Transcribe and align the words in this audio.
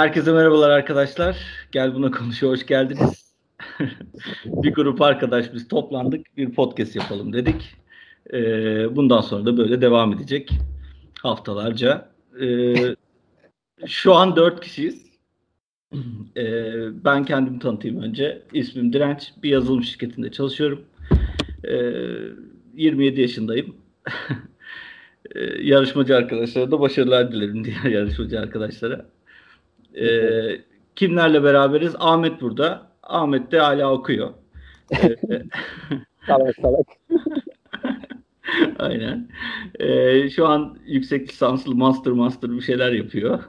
herkese 0.00 0.32
merhabalar 0.32 0.70
arkadaşlar. 0.70 1.36
Gel 1.72 1.94
buna 1.94 2.10
konuşuyor, 2.10 2.52
hoş 2.52 2.66
geldiniz. 2.66 3.34
bir 4.44 4.74
grup 4.74 5.02
arkadaş 5.02 5.54
biz 5.54 5.68
toplandık, 5.68 6.36
bir 6.36 6.54
podcast 6.54 6.96
yapalım 6.96 7.32
dedik. 7.32 7.76
Ee, 8.32 8.96
bundan 8.96 9.20
sonra 9.20 9.46
da 9.46 9.56
böyle 9.56 9.80
devam 9.80 10.12
edecek 10.12 10.50
haftalarca. 11.22 12.08
Ee, 12.40 12.74
şu 13.86 14.14
an 14.14 14.36
dört 14.36 14.60
kişiyiz. 14.60 15.06
Ee, 16.36 17.04
ben 17.04 17.24
kendimi 17.24 17.58
tanıtayım 17.58 18.02
önce. 18.02 18.42
İsmim 18.52 18.92
Direnç, 18.92 19.32
bir 19.42 19.50
yazılım 19.50 19.82
şirketinde 19.82 20.32
çalışıyorum. 20.32 20.84
Ee, 21.64 21.92
27 22.74 23.20
yaşındayım. 23.20 23.76
Ee, 25.34 25.40
yarışmacı 25.62 26.16
arkadaşlara 26.16 26.70
da 26.70 26.80
başarılar 26.80 27.32
dilerim 27.32 27.64
diğer 27.64 27.84
yarışmacı 27.90 28.40
arkadaşlara. 28.40 29.06
Ee, 29.94 30.60
kimlerle 30.96 31.44
beraberiz? 31.44 31.94
Ahmet 31.98 32.40
burada. 32.40 32.90
Ahmet 33.02 33.52
de 33.52 33.58
hala 33.58 33.92
okuyor. 33.92 34.30
Ee, 34.92 35.16
salak 36.26 36.56
salak. 36.56 36.86
Aynen. 38.78 39.28
Ee, 39.80 40.30
şu 40.30 40.46
an 40.46 40.78
yüksek 40.86 41.28
lisanslı 41.28 41.74
master 41.74 42.12
master 42.12 42.50
bir 42.50 42.60
şeyler 42.60 42.92
yapıyor. 42.92 43.40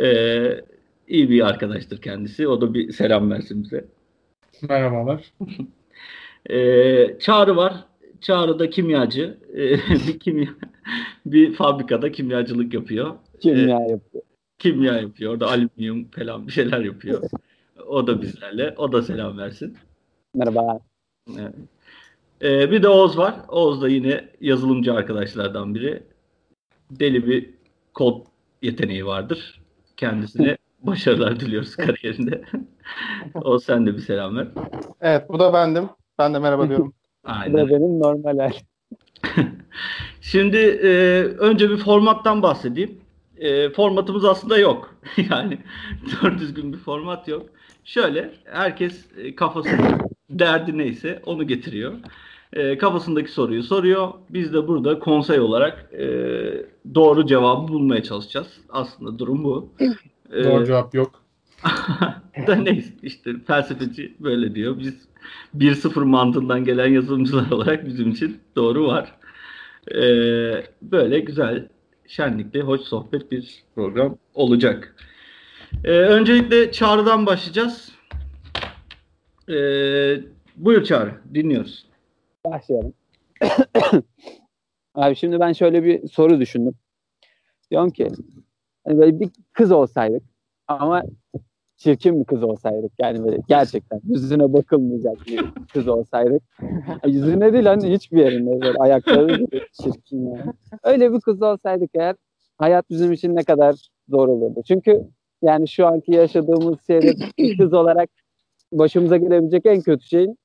Ee, 0.00 0.60
iyi 1.08 1.30
bir 1.30 1.46
arkadaştır 1.46 2.00
kendisi. 2.00 2.48
O 2.48 2.60
da 2.60 2.74
bir 2.74 2.92
selam 2.92 3.30
versin 3.30 3.62
bize. 3.62 3.84
Merhabalar. 4.68 5.32
Ee, 6.50 7.16
Çağrı 7.20 7.56
var. 7.56 7.74
Çağrı 8.20 8.58
da 8.58 8.70
kimyacı. 8.70 9.38
Ee, 9.56 9.72
bir 10.06 10.18
kimya 10.18 10.48
bir 11.26 11.54
fabrikada 11.54 12.12
kimyacılık 12.12 12.74
yapıyor. 12.74 13.14
Kimya 13.40 13.78
ee, 13.78 13.90
yapıyor. 13.90 14.24
Kimya 14.58 14.94
yapıyor. 15.00 15.32
Orada 15.32 15.46
alüminyum 15.48 16.10
falan 16.10 16.46
bir 16.46 16.52
şeyler 16.52 16.80
yapıyor. 16.80 17.22
O 17.88 18.06
da 18.06 18.22
bizlerle. 18.22 18.74
O 18.76 18.92
da 18.92 19.02
selam 19.02 19.38
versin. 19.38 19.76
Merhaba. 20.34 20.80
Evet. 21.38 21.54
Ee, 22.42 22.70
bir 22.70 22.82
de 22.82 22.88
Oğuz 22.88 23.18
var. 23.18 23.34
Oğuz 23.48 23.82
da 23.82 23.88
yine 23.88 24.28
yazılımcı 24.40 24.94
arkadaşlardan 24.94 25.74
biri. 25.74 26.02
Deli 26.90 27.26
bir 27.26 27.50
kod 27.94 28.26
yeteneği 28.62 29.06
vardır. 29.06 29.60
Kendisine 29.96 30.56
başarılar 30.82 31.40
diliyoruz 31.40 31.76
kariyerinde. 31.76 32.42
o 33.34 33.58
sen 33.58 33.86
de 33.86 33.94
bir 33.94 34.00
selam 34.00 34.36
ver. 34.36 34.48
Evet 35.00 35.28
bu 35.28 35.38
da 35.38 35.52
bendim. 35.52 35.88
Ben 36.18 36.34
de 36.34 36.38
merhaba 36.38 36.68
diyorum. 36.68 36.94
Aynen. 37.24 37.52
Bu 37.52 37.58
da 37.58 37.68
benim 37.68 38.00
normal. 38.00 38.50
Şimdi 40.20 40.56
e, 40.56 41.22
önce 41.22 41.70
bir 41.70 41.76
formattan 41.76 42.42
bahsedeyim. 42.42 43.05
E, 43.38 43.70
formatımız 43.70 44.24
aslında 44.24 44.58
yok. 44.58 44.94
yani 45.30 45.58
doğru 46.12 46.38
düzgün 46.38 46.72
bir 46.72 46.78
format 46.78 47.28
yok. 47.28 47.46
Şöyle 47.84 48.30
herkes 48.44 49.06
e, 49.16 49.34
kafasında 49.34 49.98
derdi 50.30 50.78
neyse 50.78 51.22
onu 51.26 51.46
getiriyor. 51.46 51.92
E, 52.52 52.78
kafasındaki 52.78 53.30
soruyu 53.32 53.62
soruyor. 53.62 54.08
Biz 54.30 54.52
de 54.52 54.68
burada 54.68 54.98
konsey 54.98 55.40
olarak 55.40 55.90
e, 55.92 56.06
doğru 56.94 57.26
cevabı 57.26 57.68
bulmaya 57.68 58.02
çalışacağız. 58.02 58.60
Aslında 58.68 59.18
durum 59.18 59.44
bu. 59.44 59.72
E, 60.32 60.44
doğru 60.44 60.66
cevap 60.66 60.94
yok. 60.94 61.22
da 62.46 62.54
neyse 62.54 62.92
işte 63.02 63.30
felsefeci 63.46 64.14
böyle 64.20 64.54
diyor. 64.54 64.78
Biz 64.78 64.94
1-0 65.56 66.04
mantığından 66.04 66.64
gelen 66.64 66.86
yazılımcılar 66.86 67.50
olarak 67.50 67.86
bizim 67.86 68.10
için 68.10 68.40
doğru 68.56 68.86
var. 68.86 69.14
Ee, 69.94 70.64
böyle 70.82 71.20
güzel, 71.20 71.68
şenlikli, 72.08 72.60
hoş 72.60 72.80
sohbet 72.80 73.30
bir 73.30 73.64
program 73.74 74.18
olacak. 74.34 74.96
Ee, 75.84 75.90
öncelikle 75.90 76.72
Çağrı'dan 76.72 77.26
başlayacağız. 77.26 77.92
Ee, 79.48 80.20
buyur 80.56 80.84
Çağrı, 80.84 81.20
dinliyoruz. 81.34 81.86
Başlayalım. 82.44 82.94
Abi 84.94 85.16
şimdi 85.16 85.40
ben 85.40 85.52
şöyle 85.52 85.84
bir 85.84 86.08
soru 86.08 86.40
düşündüm. 86.40 86.74
Diyorum 87.70 87.90
ki 87.90 88.08
hani 88.86 88.98
böyle 88.98 89.20
bir 89.20 89.30
kız 89.52 89.72
olsaydık 89.72 90.22
ama 90.68 91.02
çirkin 91.76 92.20
bir 92.20 92.24
kız 92.24 92.42
olsaydık 92.42 92.92
yani 92.98 93.24
böyle 93.24 93.38
gerçekten 93.48 94.00
yüzüne 94.04 94.52
bakılmayacak 94.52 95.26
bir 95.26 95.40
kız 95.72 95.88
olsaydık 95.88 96.42
yüzüne 97.06 97.52
değil 97.52 97.64
hani 97.64 97.92
hiçbir 97.92 98.18
yerinde 98.18 98.60
böyle 98.60 98.78
ayakları 98.78 99.46
çirkin 99.82 100.30
yani. 100.30 100.52
Öyle 100.82 101.12
bir 101.12 101.20
kız 101.20 101.42
olsaydık 101.42 101.90
eğer 101.94 102.16
hayat 102.58 102.90
bizim 102.90 103.12
için 103.12 103.36
ne 103.36 103.44
kadar 103.44 103.88
zor 104.08 104.28
olurdu. 104.28 104.62
Çünkü 104.68 105.02
yani 105.42 105.68
şu 105.68 105.86
anki 105.86 106.12
yaşadığımız 106.12 106.78
şeyde 106.86 107.12
kız 107.58 107.74
olarak 107.74 108.10
başımıza 108.72 109.16
gelebilecek 109.16 109.66
en 109.66 109.80
kötü 109.80 110.06
şeyin 110.06 110.38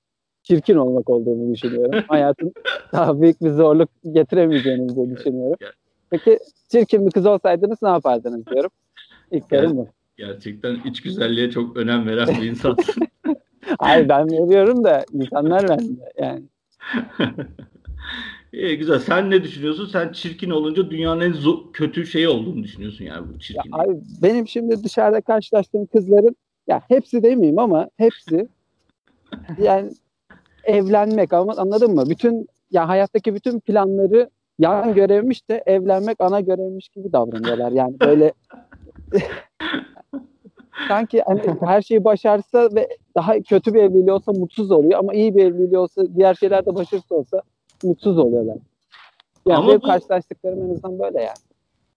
çirkin 0.44 0.76
olmak 0.76 1.10
olduğunu 1.10 1.54
düşünüyorum. 1.54 2.04
Hayatın 2.08 2.54
daha 2.94 3.22
büyük 3.22 3.42
bir 3.42 3.50
zorluk 3.50 3.90
getiremeyeceğinizi 4.12 5.10
düşünüyorum. 5.10 5.58
Peki 6.10 6.40
çirkin 6.72 7.06
bir 7.06 7.12
kız 7.12 7.26
olsaydınız 7.26 7.78
ne 7.82 7.90
yapardınız 7.90 8.46
diyorum. 8.46 8.72
İlk 9.32 9.44
sorum 9.50 9.78
bu. 9.78 9.88
Gerçekten 10.18 10.78
iç 10.86 11.02
güzelliğe 11.02 11.52
çok 11.52 11.78
önem 11.78 12.08
veren 12.08 12.28
bir 12.28 12.50
insansın. 12.50 13.04
Hayır 13.80 14.10
ben 14.10 14.28
veriyorum 14.28 14.84
da 14.84 15.06
insanlar 15.14 15.70
vermiyor 15.70 16.08
yani. 16.18 16.44
İyi 18.54 18.78
güzel. 18.78 19.00
Sen 19.00 19.32
ne 19.32 19.44
düşünüyorsun? 19.44 19.90
Sen 19.92 20.12
çirkin 20.12 20.50
olunca 20.50 20.90
dünyanın 20.90 21.22
en 21.22 21.34
zo- 21.34 21.72
kötü 21.72 22.08
şeyi 22.08 22.28
olduğunu 22.28 22.64
düşünüyorsun 22.64 23.06
yani 23.06 23.34
bu 23.34 23.40
çirkin. 23.40 23.72
abi, 23.72 24.00
benim 24.24 24.48
şimdi 24.48 24.84
dışarıda 24.84 25.22
karşılaştığım 25.22 25.86
kızların 25.86 26.36
ya 26.68 26.82
hepsi 26.88 27.24
demeyeyim 27.24 27.60
ama 27.60 27.90
hepsi 27.98 28.48
yani 29.62 29.92
evlenmek 30.64 31.34
anladın 31.34 31.96
mı? 31.96 32.10
Bütün 32.10 32.48
ya 32.72 32.88
hayattaki 32.88 33.36
bütün 33.36 33.60
planları 33.60 34.30
yan 34.60 34.94
görevmiş 34.94 35.50
de 35.50 35.64
evlenmek 35.66 36.22
ana 36.22 36.42
görevmiş 36.42 36.90
gibi 36.90 37.14
davranıyorlar. 37.14 37.72
Yani 37.72 38.00
böyle 38.00 38.34
sanki 40.88 41.22
hani 41.22 41.42
her 41.62 41.82
şeyi 41.82 42.04
başarsa 42.04 42.70
ve 42.76 42.88
daha 43.16 43.40
kötü 43.40 43.74
bir 43.74 43.84
evliliği 43.84 44.12
olsa 44.12 44.32
mutsuz 44.32 44.72
oluyor 44.72 45.00
ama 45.00 45.14
iyi 45.14 45.36
bir 45.36 45.46
evliliği 45.46 45.78
olsa 45.78 46.02
diğer 46.16 46.34
şeylerde 46.34 46.76
başarısı 46.76 47.16
olsa 47.16 47.42
mutsuz 47.84 48.18
oluyorlar. 48.18 48.58
Yani 49.48 49.58
ama 49.58 49.68
benim 49.68 49.82
bu, 49.82 49.86
karşılaştıklarım 49.86 50.60
en 50.66 50.74
azından 50.74 51.00
böyle 51.00 51.22
yani. 51.22 51.38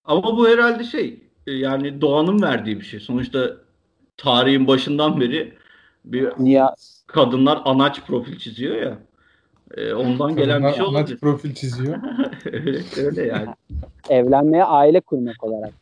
Ama 0.04 0.36
bu 0.36 0.48
herhalde 0.48 0.84
şey 0.84 1.22
e, 1.46 1.52
yani 1.52 2.00
doğanın 2.00 2.42
verdiği 2.42 2.80
bir 2.80 2.84
şey. 2.84 3.00
Sonuçta 3.00 3.50
tarihin 4.16 4.66
başından 4.66 5.20
beri 5.20 5.52
bir 6.04 6.32
Niye? 6.38 6.64
kadınlar 7.06 7.62
anaç 7.64 8.00
profil 8.06 8.38
çiziyor 8.38 8.76
ya. 8.76 8.98
E, 9.76 9.94
ondan 9.94 10.36
gelen 10.36 10.62
bir 10.62 10.72
şey 10.72 10.82
olabilir. 10.82 10.98
Anaç 10.98 11.20
profil 11.20 11.54
çiziyor. 11.54 11.98
öyle, 12.52 12.80
öyle 12.96 13.26
yani. 13.26 13.48
Evlenmeye 14.08 14.64
aile 14.64 15.00
kurmak 15.00 15.44
olarak. 15.44 15.72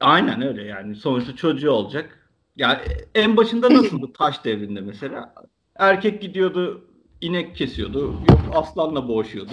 Aynen 0.00 0.42
öyle 0.42 0.62
yani. 0.62 0.96
Sonuçta 0.96 1.36
çocuğu 1.36 1.70
olacak. 1.70 2.28
Yani 2.56 2.78
en 3.14 3.36
başında 3.36 3.74
nasıldı 3.74 4.12
taş 4.18 4.44
devrinde 4.44 4.80
mesela? 4.80 5.34
Erkek 5.76 6.22
gidiyordu 6.22 6.84
inek 7.20 7.56
kesiyordu. 7.56 8.00
Yok 8.00 8.40
aslanla 8.54 9.08
boğuşuyordu. 9.08 9.52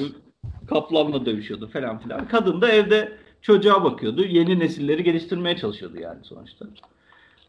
Kaplanla 0.69 1.25
dövüşüyordu 1.25 1.68
falan 1.68 2.00
filan. 2.00 2.27
Kadın 2.27 2.62
da 2.62 2.71
evde 2.71 3.18
çocuğa 3.42 3.83
bakıyordu. 3.83 4.25
Yeni 4.25 4.60
nesilleri 4.60 5.04
geliştirmeye 5.04 5.57
çalışıyordu 5.57 6.00
yani 6.00 6.19
sonuçta. 6.24 6.66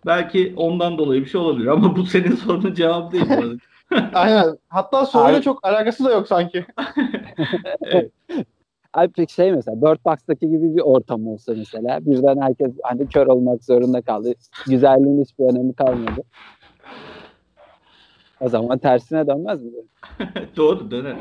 Belki 0.06 0.54
ondan 0.56 0.98
dolayı 0.98 1.24
bir 1.24 1.28
şey 1.28 1.40
olabilir 1.40 1.66
ama 1.66 1.96
bu 1.96 2.06
senin 2.06 2.34
sorunun 2.36 2.74
cevabı 2.74 3.12
değil. 3.12 3.58
Aynen. 4.14 4.58
Hatta 4.68 5.06
soruyla 5.06 5.42
çok 5.42 5.66
alakası 5.66 6.04
da 6.04 6.10
yok 6.10 6.28
sanki. 6.28 6.66
evet. 7.82 8.12
Peki 9.16 9.34
şey 9.34 9.52
mesela 9.52 9.82
Bird 9.82 10.04
Box'taki 10.04 10.48
gibi 10.50 10.76
bir 10.76 10.80
ortam 10.80 11.26
olsa 11.26 11.52
mesela 11.56 11.98
birden 12.06 12.40
herkes 12.40 12.72
hani 12.82 13.08
kör 13.08 13.26
olmak 13.26 13.64
zorunda 13.64 14.02
kaldı. 14.02 14.34
Güzelliğin 14.66 15.24
hiçbir 15.24 15.44
önemi 15.44 15.74
kalmadı. 15.74 16.22
O 18.40 18.48
zaman 18.48 18.78
tersine 18.78 19.26
dönmez 19.26 19.62
mi? 19.62 19.70
Doğru 20.56 20.90
döner. 20.90 21.16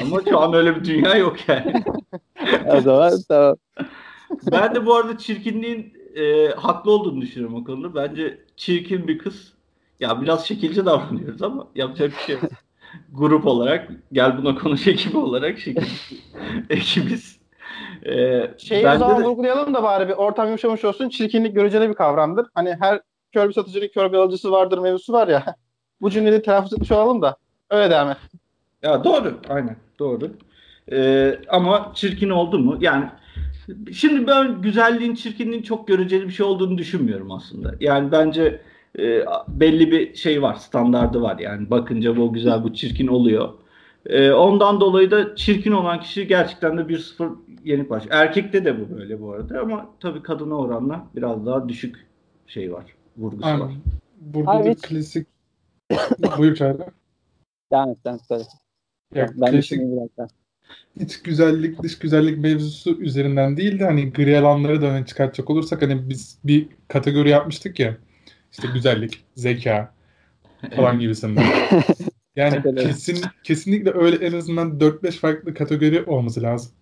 Ama 0.00 0.20
şu 0.28 0.40
an 0.40 0.54
öyle 0.54 0.76
bir 0.76 0.84
dünya 0.84 1.14
yok 1.14 1.36
yani. 1.48 1.84
o 2.76 2.80
zaman 2.80 3.12
tamam. 3.28 3.56
Ben 4.52 4.74
de 4.74 4.86
bu 4.86 4.94
arada 4.94 5.18
çirkinliğin 5.18 5.92
e, 6.14 6.48
haklı 6.48 6.90
olduğunu 6.90 7.20
düşünüyorum 7.20 7.56
o 7.56 7.64
konuda. 7.64 7.94
Bence 7.94 8.38
çirkin 8.56 9.08
bir 9.08 9.18
kız. 9.18 9.52
Ya 10.00 10.22
biraz 10.22 10.46
şekilci 10.46 10.86
davranıyoruz 10.86 11.42
ama 11.42 11.68
yapacak 11.74 12.10
bir 12.10 12.16
şey 12.16 12.34
yok 12.34 12.44
grup 13.12 13.46
olarak 13.46 13.88
gel 14.12 14.38
buna 14.38 14.54
konuş 14.54 14.86
ekibi 14.86 15.16
olarak 15.16 15.58
şekil 15.58 15.86
ekibiz. 16.70 17.42
Ee, 18.06 18.50
Şeyi 18.58 18.88
o 18.88 18.98
zaman 18.98 19.22
de... 19.22 19.26
vurgulayalım 19.26 19.74
da 19.74 19.82
bari 19.82 20.08
bir 20.08 20.12
ortam 20.12 20.46
yumuşamış 20.46 20.84
olsun. 20.84 21.08
Çirkinlik 21.08 21.54
göreceli 21.54 21.88
bir 21.88 21.94
kavramdır. 21.94 22.46
Hani 22.54 22.76
her 22.80 23.00
kör 23.32 23.48
bir 23.48 23.54
satıcının 23.54 23.88
kör 23.88 24.12
bir 24.12 24.16
alıcısı 24.16 24.52
vardır 24.52 24.78
mevzusu 24.78 25.12
var 25.12 25.28
ya. 25.28 25.44
Bu 26.00 26.10
cümleyi 26.10 26.42
telaffuz 26.42 26.72
etmiş 26.72 26.92
olalım 26.92 27.22
da. 27.22 27.36
Öyle 27.70 27.90
devam 27.90 28.10
et. 28.10 28.16
Ya 28.82 29.04
doğru. 29.04 29.40
Aynen. 29.48 29.76
Doğru. 29.98 30.30
Ee, 30.92 31.38
ama 31.48 31.92
çirkin 31.94 32.30
oldu 32.30 32.58
mu? 32.58 32.76
Yani 32.80 33.04
Şimdi 33.92 34.26
ben 34.26 34.62
güzelliğin, 34.62 35.14
çirkinliğin 35.14 35.62
çok 35.62 35.88
göreceli 35.88 36.28
bir 36.28 36.32
şey 36.32 36.46
olduğunu 36.46 36.78
düşünmüyorum 36.78 37.32
aslında. 37.32 37.74
Yani 37.80 38.12
bence 38.12 38.60
e, 38.98 39.24
belli 39.48 39.90
bir 39.90 40.14
şey 40.14 40.42
var, 40.42 40.54
standardı 40.54 41.22
var. 41.22 41.38
Yani 41.38 41.70
bakınca 41.70 42.16
bu 42.16 42.32
güzel, 42.32 42.64
bu 42.64 42.74
çirkin 42.74 43.06
oluyor. 43.06 43.48
E, 44.06 44.32
ondan 44.32 44.80
dolayı 44.80 45.10
da 45.10 45.36
çirkin 45.36 45.72
olan 45.72 46.00
kişi 46.00 46.26
gerçekten 46.26 46.78
de 46.78 46.82
1-0 46.82 47.34
yenik 47.64 47.90
baş. 47.90 48.04
Erkekte 48.10 48.64
de 48.64 48.80
bu 48.80 48.96
böyle 48.96 49.20
bu 49.20 49.32
arada 49.32 49.60
ama 49.60 49.90
tabii 50.00 50.22
kadına 50.22 50.54
oranla 50.54 51.06
biraz 51.16 51.46
daha 51.46 51.68
düşük 51.68 52.06
şey 52.46 52.72
var, 52.72 52.84
vurgusu 53.16 53.46
Aynen. 53.46 53.60
var. 53.60 53.72
Burada 54.20 54.50
Abi 54.50 54.64
da 54.64 54.70
hiç... 54.70 54.82
klasik 54.82 55.26
buyur 56.38 56.54
Çağrı. 56.54 56.78
Devam 57.72 57.90
et, 57.90 57.98
sen 58.06 58.16
söyle. 58.16 58.44
Ya, 59.14 59.26
ben 59.36 59.50
klasik, 59.50 59.80
iç 61.00 61.22
güzellik, 61.22 61.82
dış 61.82 61.98
güzellik 61.98 62.38
mevzusu 62.38 63.00
üzerinden 63.00 63.56
değil 63.56 63.80
de 63.80 63.84
hani 63.84 64.12
gri 64.12 64.38
alanları 64.38 64.82
da 64.82 64.86
öne 64.86 65.06
çıkartacak 65.06 65.50
olursak 65.50 65.82
hani 65.82 66.08
biz 66.08 66.38
bir 66.44 66.68
kategori 66.88 67.28
yapmıştık 67.28 67.80
ya 67.80 67.96
işte 68.52 68.68
güzellik, 68.74 69.24
zeka 69.34 69.94
falan 70.76 70.98
gibisinden. 70.98 71.44
Yani 72.36 72.74
kesin 72.76 73.24
kesinlikle 73.44 73.92
öyle 73.94 74.26
en 74.26 74.32
azından 74.32 74.78
4-5 74.78 75.10
farklı 75.10 75.54
kategori 75.54 76.04
olması 76.04 76.42
lazım. 76.42 76.72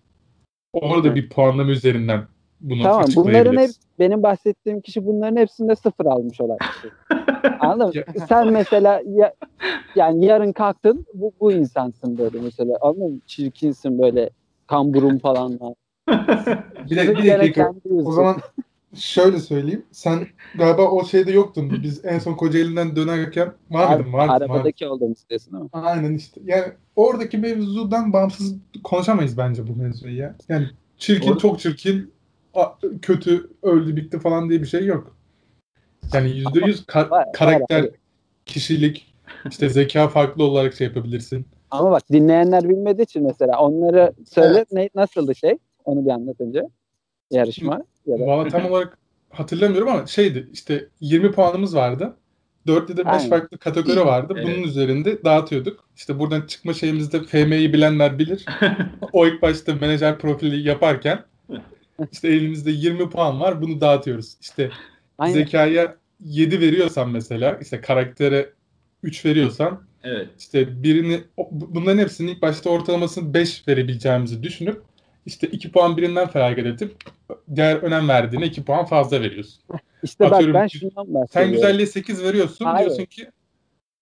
Orada 0.73 1.15
bir 1.15 1.29
puanlama 1.29 1.71
üzerinden 1.71 2.27
bunu 2.61 2.83
Tamam 2.83 3.05
bunların 3.15 3.57
hep 3.57 3.69
benim 3.99 4.23
bahsettiğim 4.23 4.81
kişi 4.81 5.05
bunların 5.05 5.35
hepsinde 5.35 5.75
sıfır 5.75 6.05
almış 6.05 6.41
olan 6.41 6.57
kişi. 6.57 6.93
Anladın 7.59 8.03
mı? 8.07 8.25
Sen 8.29 8.51
mesela 8.53 9.01
ya, 9.05 9.33
yani 9.95 10.25
yarın 10.25 10.51
kalktın 10.51 11.05
bu, 11.13 11.33
bu 11.39 11.51
insansın 11.51 12.17
böyle 12.17 12.39
mesela 12.41 12.77
anladın 12.81 13.13
mı? 13.13 13.19
Çirkinsin 13.25 13.99
böyle 13.99 14.29
kamburum 14.67 15.19
falan 15.19 15.59
var. 15.59 15.73
bir, 16.89 16.95
de, 16.95 17.17
bir 17.17 17.39
dakika. 17.39 17.73
O 18.05 18.11
zaman 18.11 18.37
şöyle 18.95 19.39
söyleyeyim. 19.39 19.85
Sen 19.91 20.27
galiba 20.55 20.81
o 20.81 21.05
şeyde 21.05 21.31
yoktun. 21.31 21.83
Biz 21.83 22.05
en 22.05 22.19
son 22.19 22.33
Kocaeli'nden 22.33 22.95
dönerken 22.95 23.53
var 23.69 23.95
mıydın? 23.95 24.13
Var, 24.13 24.29
arabadaki 24.29 24.89
var. 24.89 25.09
istiyorsun 25.11 25.53
ama. 25.53 25.87
Aynen 25.87 26.15
işte. 26.15 26.41
Yani 26.45 26.65
oradaki 26.95 27.37
mevzudan 27.37 28.13
bağımsız 28.13 28.55
konuşamayız 28.83 29.37
bence 29.37 29.67
bu 29.67 29.75
mevzuyu 29.75 30.17
ya. 30.17 30.35
Yani 30.49 30.67
çirkin 30.97 31.27
Orada... 31.27 31.39
çok 31.39 31.59
çirkin 31.59 32.13
kötü 33.01 33.49
öldü 33.63 33.95
bitti 33.95 34.19
falan 34.19 34.49
diye 34.49 34.61
bir 34.61 34.67
şey 34.67 34.85
yok. 34.85 35.15
Yani 36.13 36.29
yüzde 36.29 36.65
yüz 36.65 36.85
karakter, 37.33 37.89
kişilik, 38.45 39.13
işte 39.49 39.69
zeka 39.69 40.07
farklı 40.07 40.43
olarak 40.43 40.73
şey 40.73 40.87
yapabilirsin. 40.87 41.45
Ama 41.71 41.91
bak 41.91 42.09
dinleyenler 42.11 42.69
bilmediği 42.69 43.03
için 43.03 43.23
mesela 43.23 43.59
onları 43.59 44.13
söyle 44.29 44.53
evet. 44.57 44.71
ne, 44.71 44.89
nasıldı 44.95 45.35
şey? 45.35 45.57
Onu 45.85 46.05
bir 46.05 46.09
anlatınca 46.09 46.69
yarışma. 47.31 47.83
Ya 48.05 48.19
da... 48.19 48.25
Valla 48.25 48.47
tam 48.47 48.65
olarak 48.65 48.97
hatırlamıyorum 49.29 49.87
ama 49.87 50.07
şeydi 50.07 50.49
işte 50.53 50.87
20 50.99 51.31
puanımız 51.31 51.75
vardı. 51.75 52.13
4 52.67 52.89
ya 52.89 52.97
da 52.97 53.13
5 53.13 53.29
farklı 53.29 53.57
kategori 53.57 54.05
vardı. 54.05 54.33
Evet. 54.37 54.47
Bunun 54.47 54.63
üzerinde 54.63 55.23
dağıtıyorduk. 55.23 55.85
İşte 55.95 56.19
buradan 56.19 56.41
çıkma 56.41 56.73
şeyimizde 56.73 57.23
FM'yi 57.23 57.73
bilenler 57.73 58.19
bilir. 58.19 58.45
o 59.13 59.27
ilk 59.27 59.41
başta 59.41 59.75
menajer 59.75 60.17
profili 60.17 60.67
yaparken 60.67 61.23
işte 62.11 62.27
elimizde 62.27 62.71
20 62.71 63.09
puan 63.09 63.39
var. 63.39 63.61
Bunu 63.61 63.81
dağıtıyoruz. 63.81 64.35
İşte 64.41 64.71
Aynen. 65.17 65.33
zekaya 65.33 65.95
7 66.25 66.59
veriyorsan 66.59 67.09
mesela 67.09 67.57
işte 67.61 67.81
karaktere 67.81 68.49
3 69.03 69.25
veriyorsan 69.25 69.83
evet. 70.03 70.29
işte 70.39 70.83
birini 70.83 71.23
bunların 71.51 71.97
hepsinin 71.97 72.31
ilk 72.31 72.41
başta 72.41 72.69
ortalamasını 72.69 73.33
5 73.33 73.67
verebileceğimizi 73.67 74.43
düşünüp 74.43 74.81
işte 75.25 75.47
2 75.47 75.71
puan 75.71 75.97
birinden 75.97 76.27
feragat 76.27 76.65
edip 76.65 76.95
diğer 77.55 77.75
önem 77.75 78.07
verdiğine 78.07 78.45
2 78.45 78.63
puan 78.63 78.85
fazla 78.85 79.21
veriyorsun. 79.21 79.63
İşte 80.03 80.25
Atıyorum, 80.25 80.53
bak 80.53 80.61
ben 80.61 80.67
şundan 80.67 80.95
bahsediyorum. 80.95 81.27
Sen 81.31 81.51
güzelliğe 81.51 81.87
8 81.87 82.23
veriyorsun 82.23 82.65
Hayır. 82.65 82.85
diyorsun 82.85 83.05
ki 83.05 83.27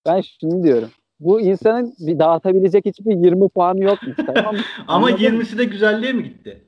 ben 0.05 0.21
şunu 0.21 0.63
diyorum. 0.63 0.89
Bu 1.19 1.41
insanın 1.41 1.95
bir 1.99 2.19
dağıtabilecek 2.19 2.85
hiçbir 2.85 3.15
20 3.15 3.49
puanı 3.49 3.83
yokmuş. 3.83 4.15
Tamam 4.35 4.55
Ama 4.87 5.11
20'si 5.11 5.57
de 5.57 5.63
güzelliğe 5.63 6.13
mi 6.13 6.23
gitti? 6.23 6.63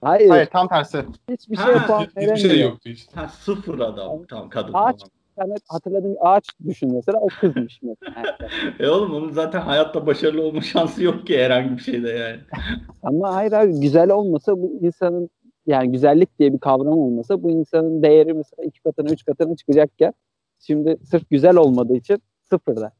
Hayır. 0.00 0.28
Hayır 0.28 0.46
tam 0.46 0.68
tersi. 0.68 1.04
Hiçbir 1.30 1.56
şey 1.56 1.74
puan 1.86 2.06
Hiçbir 2.16 2.36
şey 2.36 2.60
yoktu 2.60 2.88
işte. 2.88 3.12
Ha, 3.14 3.28
sıfır 3.28 3.78
adam. 3.78 4.24
Tamam 4.28 4.48
kadın. 4.48 4.72
Ağaç, 4.74 4.96
tamam. 4.98 5.10
Yani 5.38 5.54
hatırladığım 5.68 6.16
ağaç 6.20 6.44
düşün 6.66 6.94
mesela 6.94 7.18
o 7.20 7.26
kızmış 7.40 7.80
mesela. 7.82 8.38
e 8.80 8.88
oğlum 8.88 9.14
onun 9.14 9.30
zaten 9.30 9.60
hayatta 9.60 10.06
başarılı 10.06 10.42
olma 10.42 10.60
şansı 10.60 11.04
yok 11.04 11.26
ki 11.26 11.38
herhangi 11.38 11.76
bir 11.76 11.82
şeyde 11.82 12.08
yani. 12.08 12.40
Ama 13.02 13.34
hayır 13.34 13.52
abi 13.52 13.80
güzel 13.80 14.10
olmasa 14.10 14.62
bu 14.62 14.78
insanın 14.80 15.30
yani 15.66 15.92
güzellik 15.92 16.38
diye 16.38 16.52
bir 16.52 16.58
kavram 16.58 16.98
olmasa 16.98 17.42
bu 17.42 17.50
insanın 17.50 18.02
değeri 18.02 18.34
mesela 18.34 18.64
iki 18.64 18.80
katına 18.80 19.10
üç 19.10 19.24
katına 19.24 19.56
çıkacakken 19.56 20.12
şimdi 20.58 20.96
sırf 21.04 21.30
güzel 21.30 21.56
olmadığı 21.56 21.96
için 21.96 22.22
sıfırda. 22.50 22.92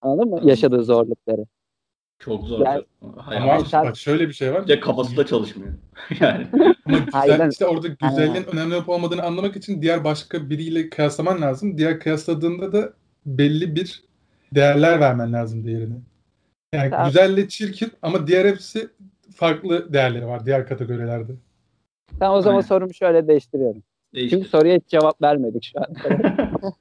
Anladın 0.00 0.30
mı? 0.30 0.40
Yaşadığı 0.42 0.84
zorlukları. 0.84 1.44
Çok 2.18 2.44
zor. 2.44 2.66
Yani, 2.66 2.84
ama 3.26 3.64
sen... 3.64 3.84
bak 3.84 3.96
şöyle 3.96 4.28
bir 4.28 4.32
şey 4.32 4.54
var. 4.54 4.64
Ya 4.66 4.80
kafası 4.80 5.16
da 5.16 5.26
çalışmıyor. 5.26 5.72
yani. 6.20 6.46
Ama 6.86 6.98
güzel, 6.98 7.50
işte 7.50 7.66
orada 7.66 7.88
güzelliğin 7.88 8.34
Aynen. 8.34 8.46
önemli 8.46 8.74
olup 8.74 8.88
olmadığını 8.88 9.22
anlamak 9.22 9.56
için 9.56 9.82
diğer 9.82 10.04
başka 10.04 10.50
biriyle 10.50 10.90
kıyaslaman 10.90 11.42
lazım. 11.42 11.78
Diğer 11.78 12.00
kıyasladığında 12.00 12.72
da 12.72 12.92
belli 13.26 13.76
bir 13.76 14.04
değerler 14.54 15.00
vermen 15.00 15.32
lazım 15.32 15.64
diğerine. 15.64 15.94
Yani 16.72 16.90
tamam. 16.90 17.06
güzelle 17.06 17.48
çirkin 17.48 17.92
ama 18.02 18.26
diğer 18.26 18.44
hepsi 18.44 18.88
farklı 19.34 19.92
değerleri 19.92 20.26
var 20.26 20.46
diğer 20.46 20.68
kategorilerde. 20.68 21.32
Ben 22.20 22.30
o 22.30 22.40
zaman 22.40 22.56
Aynen. 22.56 22.66
sorumu 22.66 22.94
şöyle 22.94 23.28
değiştiriyorum. 23.28 23.82
Değiştir. 24.14 24.36
Çünkü 24.36 24.48
soruya 24.48 24.76
hiç 24.76 24.86
cevap 24.86 25.22
vermedik 25.22 25.64
şu 25.64 25.80
an. 25.80 25.86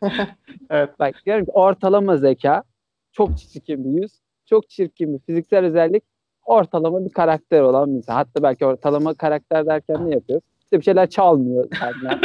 evet. 0.70 0.90
Bak 1.00 1.16
diyorum 1.26 1.46
ki 1.46 1.52
ortalama 1.52 2.18
zeka 2.18 2.64
çok 3.12 3.38
çirkin 3.38 3.86
bir 3.86 4.02
yüz 4.02 4.25
çok 4.46 4.70
çirkin 4.70 5.14
bir 5.14 5.20
fiziksel 5.20 5.66
özellik 5.66 6.04
ortalama 6.46 7.06
bir 7.06 7.10
karakter 7.14 7.62
olan 7.62 7.92
bir 7.92 7.98
insan. 7.98 8.14
Hatta 8.16 8.44
belki 8.44 8.66
ortalama 8.66 9.14
karakter 9.14 9.66
derken 9.66 10.10
ne 10.10 10.14
yapıyoruz? 10.14 10.44
İşte 10.64 10.78
bir 10.80 10.84
şeyler 10.84 11.10
çalmıyor 11.10 11.68
senden. 11.80 12.20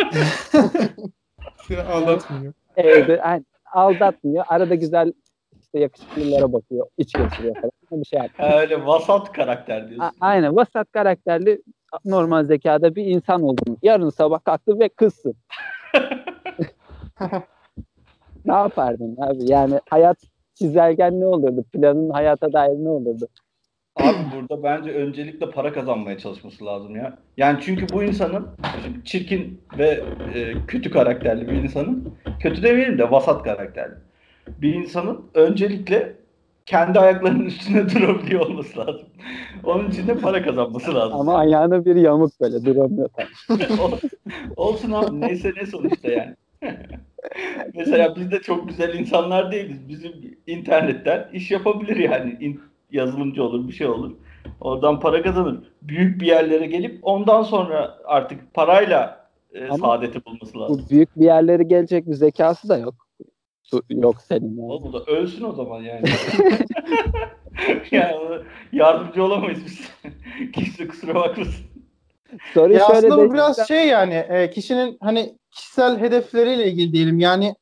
Aldatmıyor. 1.92 2.52
Evet, 2.76 3.20
yani 3.24 3.44
aldatmıyor. 3.72 4.44
Arada 4.48 4.74
güzel 4.74 5.12
işte 5.60 5.78
yakışıklılara 5.78 6.52
bakıyor. 6.52 6.86
iç 6.98 7.12
geçiriyor 7.12 7.54
falan. 7.54 7.70
Bir 7.92 8.04
şey 8.04 8.18
yapıyor. 8.20 8.52
Öyle 8.60 8.86
vasat 8.86 9.32
karakter 9.32 9.88
diyorsun. 9.90 10.04
A- 10.04 10.26
aynen 10.26 10.56
vasat 10.56 10.92
karakterli 10.92 11.62
normal 12.04 12.44
zekada 12.44 12.94
bir 12.94 13.06
insan 13.06 13.42
oldun. 13.42 13.78
Yarın 13.82 14.10
sabah 14.10 14.44
kalktın 14.44 14.80
ve 14.80 14.88
kızsın. 14.88 15.34
ne 18.44 18.54
yapardın 18.54 19.16
abi? 19.20 19.50
Yani 19.52 19.80
hayat 19.90 20.18
çizelgen 20.60 21.20
ne 21.20 21.26
olurdu? 21.26 21.64
Planın 21.72 22.10
hayata 22.10 22.52
dair 22.52 22.84
ne 22.84 22.88
olurdu? 22.88 23.28
Abi 23.96 24.16
burada 24.36 24.62
bence 24.62 24.90
öncelikle 24.90 25.50
para 25.50 25.72
kazanmaya 25.72 26.18
çalışması 26.18 26.66
lazım 26.66 26.96
ya. 26.96 27.18
Yani 27.36 27.58
çünkü 27.62 27.86
bu 27.92 28.02
insanın 28.02 28.48
çirkin 29.04 29.60
ve 29.78 30.04
e, 30.34 30.54
kötü 30.66 30.90
karakterli 30.90 31.48
bir 31.48 31.52
insanın, 31.52 32.14
kötü 32.40 32.62
demeyelim 32.62 32.98
de 32.98 33.10
vasat 33.10 33.42
karakterli 33.42 33.94
bir 34.48 34.74
insanın 34.74 35.20
öncelikle 35.34 36.14
kendi 36.66 36.98
ayaklarının 36.98 37.46
üstüne 37.46 37.90
durabiliyor 37.94 38.40
olması 38.40 38.78
lazım. 38.78 39.06
Onun 39.64 39.90
için 39.90 40.08
de 40.08 40.14
para 40.14 40.42
kazanması 40.42 40.94
lazım. 40.94 41.20
Ama 41.20 41.38
ayağına 41.38 41.84
bir 41.84 41.96
yamuk 41.96 42.40
böyle 42.40 42.64
duramıyor. 42.64 43.08
Olsun 44.56 44.92
abi 44.92 45.20
neyse 45.20 45.52
ne 45.56 45.66
sonuçta 45.66 46.10
yani. 46.10 46.34
Mesela 47.74 48.16
biz 48.16 48.30
de 48.30 48.40
çok 48.40 48.68
güzel 48.68 48.94
insanlar 48.98 49.52
değiliz. 49.52 49.88
Bizim 49.88 50.12
internetten 50.46 51.28
iş 51.32 51.50
yapabilir 51.50 51.96
yani. 51.96 52.58
yazılımcı 52.90 53.42
olur, 53.42 53.68
bir 53.68 53.72
şey 53.72 53.86
olur. 53.86 54.12
Oradan 54.60 55.00
para 55.00 55.22
kazanır. 55.22 55.58
Büyük 55.82 56.20
bir 56.20 56.26
yerlere 56.26 56.66
gelip 56.66 56.98
ondan 57.02 57.42
sonra 57.42 57.98
artık 58.04 58.54
parayla 58.54 59.26
e, 59.52 59.68
saadeti 59.68 60.24
bulması 60.24 60.58
lazım. 60.58 60.84
Bu 60.86 60.90
büyük 60.90 61.16
bir 61.16 61.24
yerlere 61.24 61.62
gelecek 61.62 62.06
bir 62.06 62.14
zekası 62.14 62.68
da 62.68 62.78
yok. 62.78 62.94
Yok 63.90 64.16
senin 64.22 64.56
yani. 64.56 64.72
O 64.72 64.92
da 64.92 65.04
ölsün 65.04 65.44
o 65.44 65.52
zaman 65.52 65.82
yani. 65.82 66.02
yani 67.90 68.16
yardımcı 68.72 69.24
olamayız 69.24 69.60
biz. 69.66 69.90
Kimse 70.52 70.88
kusura 70.88 71.14
bakmasın. 71.14 71.64
Soru 72.54 72.72
ya 72.72 72.86
aslında 72.86 73.16
bu 73.16 73.32
biraz 73.32 73.68
şey 73.68 73.88
yani 73.88 74.14
e, 74.14 74.50
kişinin 74.50 74.96
hani 75.00 75.38
kişisel 75.50 75.98
hedefleriyle 75.98 76.66
ilgili 76.66 76.92
diyelim. 76.92 77.18
Yani 77.18 77.54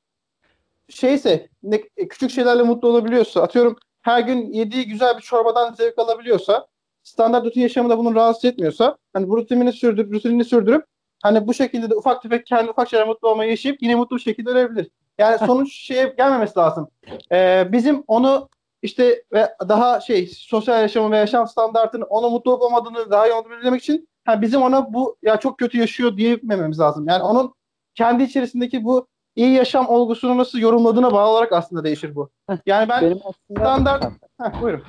şeyse 0.88 1.48
ne, 1.62 1.82
e, 1.96 2.08
küçük 2.08 2.30
şeylerle 2.30 2.62
mutlu 2.62 2.88
olabiliyorsa 2.88 3.42
atıyorum 3.42 3.76
her 4.02 4.20
gün 4.20 4.52
yediği 4.52 4.86
güzel 4.86 5.16
bir 5.16 5.22
çorbadan 5.22 5.74
zevk 5.74 5.98
alabiliyorsa 5.98 6.66
standart 7.02 7.46
rutin 7.46 7.60
yaşamında 7.60 7.98
bunu 7.98 8.14
rahatsız 8.14 8.44
etmiyorsa 8.44 8.96
hani 9.12 9.28
bu 9.28 9.36
rutinini 9.36 9.72
sürdürüp 9.72 10.12
rutinini 10.12 10.44
sürdürüp 10.44 10.84
hani 11.22 11.46
bu 11.46 11.54
şekilde 11.54 11.90
de 11.90 11.94
ufak 11.94 12.22
tefek 12.22 12.46
kendi 12.46 12.70
ufak 12.70 12.88
şeyler 12.88 13.06
mutlu 13.06 13.28
olmayı 13.28 13.50
yaşayıp 13.50 13.82
yine 13.82 13.94
mutlu 13.94 14.16
bir 14.16 14.22
şekilde 14.22 14.50
ölebilir. 14.50 14.90
Yani 15.18 15.38
sonuç 15.38 15.72
şeye 15.72 16.14
gelmemesi 16.18 16.58
lazım. 16.58 16.88
Ee, 17.32 17.68
bizim 17.72 18.04
onu 18.06 18.48
işte 18.82 19.22
ve 19.32 19.48
daha 19.68 20.00
şey 20.00 20.26
sosyal 20.26 20.82
yaşamı 20.82 21.10
ve 21.10 21.16
yaşam 21.16 21.48
standartını 21.48 22.04
onu 22.04 22.30
mutlu 22.30 22.50
olup 22.50 22.62
olmadığını 22.62 23.10
daha 23.10 23.28
iyi 23.28 23.32
olabilmek 23.32 23.82
için 23.82 24.08
ha 24.24 24.42
bizim 24.42 24.62
ona 24.62 24.92
bu 24.92 25.16
ya 25.22 25.36
çok 25.36 25.58
kötü 25.58 25.78
yaşıyor 25.78 26.16
diyemememiz 26.16 26.80
lazım. 26.80 27.08
Yani 27.08 27.22
onun 27.22 27.54
kendi 27.98 28.22
içerisindeki 28.22 28.84
bu 28.84 29.06
iyi 29.36 29.52
yaşam 29.54 29.88
olgusunu 29.88 30.38
nasıl 30.38 30.58
yorumladığına 30.58 31.12
bağlı 31.12 31.30
olarak 31.30 31.52
aslında 31.52 31.84
değişir 31.84 32.14
bu. 32.14 32.30
Yani 32.66 32.88
ben 32.88 33.02
Benim 33.02 33.18
aslında... 33.18 33.60
standart 33.60 34.04
heh, 34.40 34.62
buyurun. 34.62 34.82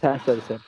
Sen 0.00 0.18
söyle 0.24 0.40
sen. 0.48 0.58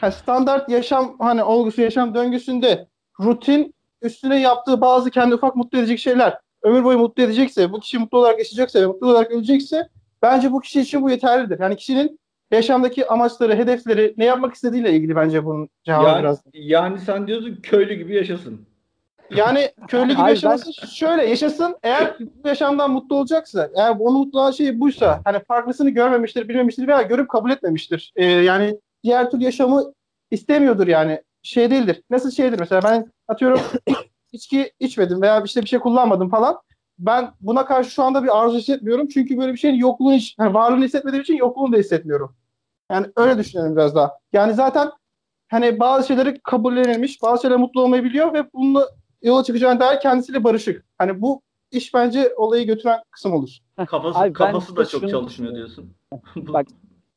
Ha, 0.00 0.10
standart 0.10 0.68
yaşam 0.68 1.16
hani 1.18 1.42
olgusu 1.42 1.82
yaşam 1.82 2.14
döngüsünde 2.14 2.88
rutin 3.20 3.74
üstüne 4.02 4.40
yaptığı 4.40 4.80
bazı 4.80 5.10
kendi 5.10 5.34
ufak 5.34 5.56
mutlu 5.56 5.78
edecek 5.78 5.98
şeyler 5.98 6.38
ömür 6.62 6.84
boyu 6.84 6.98
mutlu 6.98 7.22
edecekse, 7.22 7.72
bu 7.72 7.80
kişi 7.80 7.98
mutlu 7.98 8.18
olarak 8.18 8.38
yaşayacaksa 8.38 8.80
ve 8.80 8.86
mutlu 8.86 9.10
olarak 9.10 9.30
ölecekse 9.30 9.88
bence 10.22 10.52
bu 10.52 10.60
kişi 10.60 10.80
için 10.80 11.02
bu 11.02 11.10
yeterlidir. 11.10 11.60
Yani 11.60 11.76
kişinin 11.76 12.20
yaşamdaki 12.50 13.08
amaçları, 13.08 13.56
hedefleri, 13.56 14.14
ne 14.16 14.24
yapmak 14.24 14.54
istediğiyle 14.54 14.92
ilgili 14.92 15.16
bence 15.16 15.44
bunun 15.44 15.68
cevabı 15.84 16.08
yani, 16.08 16.20
biraz. 16.20 16.42
Yani 16.52 16.98
sen 16.98 17.26
diyorsun 17.26 17.58
köylü 17.62 17.94
gibi 17.94 18.14
yaşasın. 18.14 18.69
Yani 19.36 19.70
köylü 19.88 20.12
gibi 20.12 20.20
yaşamasın 20.20 20.72
ben... 20.82 20.86
şöyle 20.86 21.26
yaşasın 21.26 21.76
eğer 21.82 22.16
bu 22.44 22.48
yaşamdan 22.48 22.90
mutlu 22.90 23.16
olacaksa 23.16 23.70
eğer 23.76 23.96
onu 23.98 24.18
mutlu 24.18 24.40
olan 24.40 24.50
şey 24.50 24.80
buysa 24.80 25.20
hani 25.24 25.44
farklısını 25.44 25.90
görmemiştir 25.90 26.48
bilmemiştir 26.48 26.88
veya 26.88 27.02
görüp 27.02 27.28
kabul 27.28 27.50
etmemiştir. 27.50 28.12
Ee, 28.16 28.24
yani 28.24 28.78
diğer 29.04 29.30
türlü 29.30 29.44
yaşamı 29.44 29.92
istemiyordur 30.30 30.86
yani 30.86 31.22
şey 31.42 31.70
değildir. 31.70 32.02
Nasıl 32.10 32.30
şeydir 32.30 32.60
mesela 32.60 32.82
ben 32.84 33.12
atıyorum 33.28 33.60
içki 34.32 34.72
içmedim 34.80 35.22
veya 35.22 35.42
işte 35.44 35.62
bir 35.62 35.68
şey 35.68 35.78
kullanmadım 35.78 36.30
falan. 36.30 36.58
Ben 36.98 37.30
buna 37.40 37.66
karşı 37.66 37.90
şu 37.90 38.02
anda 38.02 38.24
bir 38.24 38.40
arzu 38.42 38.58
hissetmiyorum. 38.58 39.08
Çünkü 39.08 39.38
böyle 39.38 39.52
bir 39.52 39.58
şeyin 39.58 39.74
yokluğunu 39.74 40.18
yani 40.38 40.54
varlığını 40.54 40.84
hissetmediğim 40.84 41.22
için 41.22 41.36
yokluğunu 41.36 41.72
da 41.72 41.76
hissetmiyorum. 41.76 42.36
Yani 42.90 43.06
öyle 43.16 43.38
düşünüyorum 43.38 43.76
biraz 43.76 43.94
daha. 43.94 44.18
Yani 44.32 44.54
zaten 44.54 44.90
hani 45.48 45.80
bazı 45.80 46.06
şeyleri 46.06 46.40
kabullenilmiş, 46.42 47.22
bazı 47.22 47.42
şeyler 47.42 47.58
mutlu 47.58 47.82
olmayı 47.82 48.04
biliyor 48.04 48.34
ve 48.34 48.52
bununla 48.52 48.88
yola 49.22 49.44
çıkacağına 49.44 49.80
dair 49.80 50.00
kendisiyle 50.00 50.44
barışık. 50.44 50.84
Hani 50.98 51.22
bu 51.22 51.42
iş 51.70 51.94
bence 51.94 52.34
olayı 52.36 52.66
götüren 52.66 53.00
kısım 53.10 53.32
olur. 53.32 53.58
Kafası, 53.86 54.18
Abi 54.18 54.32
kafası 54.32 54.76
da 54.76 54.84
çok 54.84 55.10
çalışmıyor 55.10 55.54
diyorsun. 55.54 55.90
Bak 56.36 56.66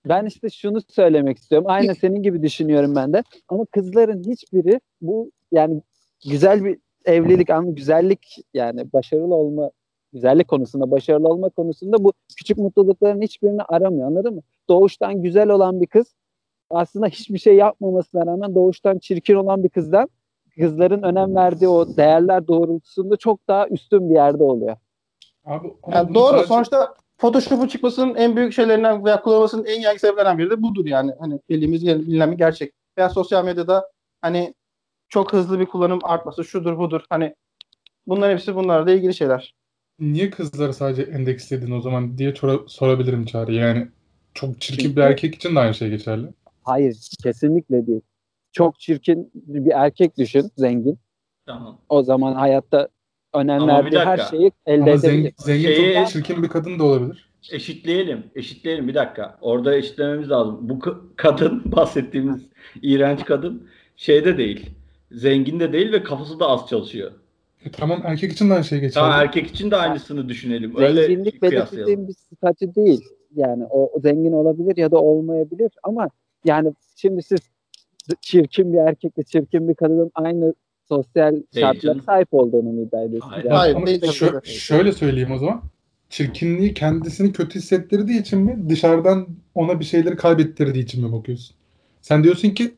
ben 0.05 0.25
işte 0.25 0.50
şunu 0.50 0.81
söylemek 0.81 1.38
istiyorum. 1.38 1.67
Aynı 1.69 1.95
senin 1.95 2.24
gibi 2.24 2.41
düşünüyorum 2.41 2.95
ben 2.95 3.13
de. 3.13 3.24
Ama 3.50 3.65
kızların 3.65 4.24
hiçbiri 4.24 4.79
bu 5.01 5.31
yani 5.51 5.81
güzel 6.29 6.65
bir 6.65 6.77
evlilik 7.05 7.50
ama 7.50 7.72
güzellik 7.72 8.38
yani 8.53 8.93
başarılı 8.93 9.36
olma 9.36 9.72
güzellik 10.13 10.48
konusunda 10.48 10.91
başarılı 10.91 11.27
olma 11.27 11.50
konusunda 11.50 12.03
bu 12.03 12.13
küçük 12.38 12.57
mutlulukların 12.57 13.22
hiçbirini 13.22 13.62
aramıyor 13.62 14.07
anladın 14.07 14.36
mı? 14.36 14.41
Doğuştan 14.69 15.22
güzel 15.22 15.50
olan 15.50 15.81
bir 15.81 15.88
kız 15.88 16.15
aslında 16.69 17.07
hiçbir 17.07 17.39
şey 17.39 17.55
yapmamasına 17.55 18.25
rağmen 18.25 18.55
doğuştan 18.55 19.00
çirkin 19.00 19.36
olan 19.36 19.63
bir 19.63 19.69
kızdan 19.69 20.10
kızların 20.60 21.03
önem 21.03 21.36
verdiği 21.36 21.67
o 21.67 21.98
değerler 21.98 22.48
doğrultusunda 22.48 23.17
çok 23.17 23.48
daha 23.48 23.67
üstün 23.67 24.10
bir 24.10 24.15
yerde 24.15 24.43
oluyor. 24.43 24.77
Abi, 25.45 25.67
yani 25.91 26.13
doğru 26.13 26.31
sadece... 26.31 26.48
sonuçta 26.48 26.93
Photoshop'un 27.17 27.67
çıkmasının 27.67 28.15
en 28.15 28.36
büyük 28.36 28.53
şeylerinden 28.53 29.05
veya 29.05 29.22
kullanılmasının 29.22 29.65
en 29.65 29.81
yaygın 29.81 30.00
sebeplerinden 30.00 30.38
biri 30.38 30.50
de 30.50 30.62
budur 30.62 30.86
yani. 30.86 31.12
Hani 31.19 31.39
bildiğimiz 31.50 31.86
bilinen 31.86 32.31
bir 32.31 32.38
gerçek. 32.38 32.74
Veya 32.98 33.10
sosyal 33.10 33.45
medyada 33.45 33.91
hani 34.22 34.53
çok 35.10 35.33
hızlı 35.33 35.60
bir 35.60 35.65
kullanım 35.65 36.00
artması 36.03 36.43
şudur 36.43 36.77
budur. 36.77 37.01
Hani 37.10 37.36
bunların 38.07 38.33
hepsi 38.33 38.55
bunlarla 38.55 38.91
ilgili 38.91 39.13
şeyler. 39.13 39.55
Niye 40.00 40.29
kızları 40.29 40.74
sadece 40.74 41.01
endeksledin 41.01 41.72
o 41.72 41.81
zaman 41.81 42.17
diye 42.17 42.36
sor- 42.36 42.67
sorabilirim 42.67 43.25
Çağrı. 43.25 43.53
Yani 43.53 43.88
çok 44.33 44.62
çirkin 44.62 44.95
bir 44.95 45.01
erkek 45.01 45.36
için 45.36 45.55
de 45.55 45.60
aynı 45.60 45.74
şey 45.74 45.89
geçerli. 45.89 46.27
Hayır 46.63 47.10
kesinlikle 47.24 47.88
değil. 47.88 48.01
Çok 48.53 48.79
çirkin 48.79 49.31
bir 49.33 49.72
erkek 49.72 50.17
düşün 50.17 50.51
zengin. 50.57 51.00
Tamam. 51.45 51.79
O 51.89 52.03
zaman 52.03 52.33
hayatta 52.33 52.88
önem 53.33 53.67
verdiği 53.67 54.00
her 54.00 54.17
şeyi 54.17 54.51
elde 54.65 54.81
Ama 54.81 54.91
edebilir. 54.91 55.33
Zengin, 55.38 55.67
zengin 55.67 55.93
çok 55.93 56.07
çirkin 56.07 56.43
bir 56.43 56.48
kadın 56.48 56.79
da 56.79 56.83
olabilir. 56.83 57.29
Eşitleyelim. 57.51 58.24
Eşitleyelim 58.36 58.88
bir 58.88 58.95
dakika. 58.95 59.38
Orada 59.41 59.75
eşitlememiz 59.75 60.29
lazım. 60.29 60.60
Bu 60.62 60.79
kadın 61.15 61.62
bahsettiğimiz 61.72 62.41
iğrenç 62.81 63.25
kadın 63.25 63.67
şeyde 63.95 64.38
değil 64.38 64.69
zengin 65.13 65.60
de 65.60 65.74
değil 65.74 65.91
ve 65.91 66.03
kafası 66.03 66.39
da 66.39 66.48
az 66.48 66.67
çalışıyor. 66.69 67.12
E, 67.65 67.72
tamam 67.72 68.01
erkek 68.03 68.31
için 68.31 68.50
de 68.50 68.53
aynı 68.53 68.63
şey 68.63 68.79
geçerli. 68.79 68.93
Tamam 68.93 69.22
erkek 69.22 69.48
için 69.48 69.72
de 69.72 69.75
aynısını 69.75 70.29
düşünelim. 70.29 70.77
Öyle 70.77 71.01
Zenginlik 71.01 71.41
belirttiğim 71.41 72.07
bir 72.07 72.13
statü 72.13 72.75
değil. 72.75 73.01
Yani 73.36 73.65
o, 73.65 73.91
o 73.93 74.00
zengin 74.00 74.31
olabilir 74.31 74.77
ya 74.77 74.91
da 74.91 75.01
olmayabilir 75.01 75.72
ama 75.83 76.10
yani 76.45 76.74
şimdi 76.95 77.24
siz 77.24 77.39
çirkin 78.22 78.74
bir 78.74 78.77
erkekle 78.77 79.24
çirkin 79.24 79.69
bir 79.69 79.75
kadının 79.75 80.12
aynı 80.15 80.53
sosyal 80.88 81.41
şartlara 81.60 82.01
sahip 82.01 82.27
olduğunu 82.31 82.72
mu 82.72 82.81
iddia 82.81 83.03
ediyorsunuz? 83.03 83.33
Hayır, 83.33 83.45
yani? 83.45 83.57
hayır 83.57 83.86
değil, 83.86 84.01
şö- 84.01 84.60
şöyle 84.60 84.91
söyleyeyim 84.91 85.31
o 85.31 85.38
zaman. 85.38 85.63
Çirkinliği 86.10 86.74
kendisini 86.74 87.33
kötü 87.33 87.60
hissettirdiği 87.60 88.22
için 88.22 88.39
mi 88.39 88.69
dışarıdan 88.69 89.27
ona 89.55 89.79
bir 89.79 89.86
şeyleri 89.86 90.15
kaybettirdiği 90.15 90.83
için 90.83 91.05
mi 91.05 91.13
bakıyorsun? 91.13 91.55
Sen 92.01 92.24
diyorsun 92.24 92.50
ki 92.50 92.74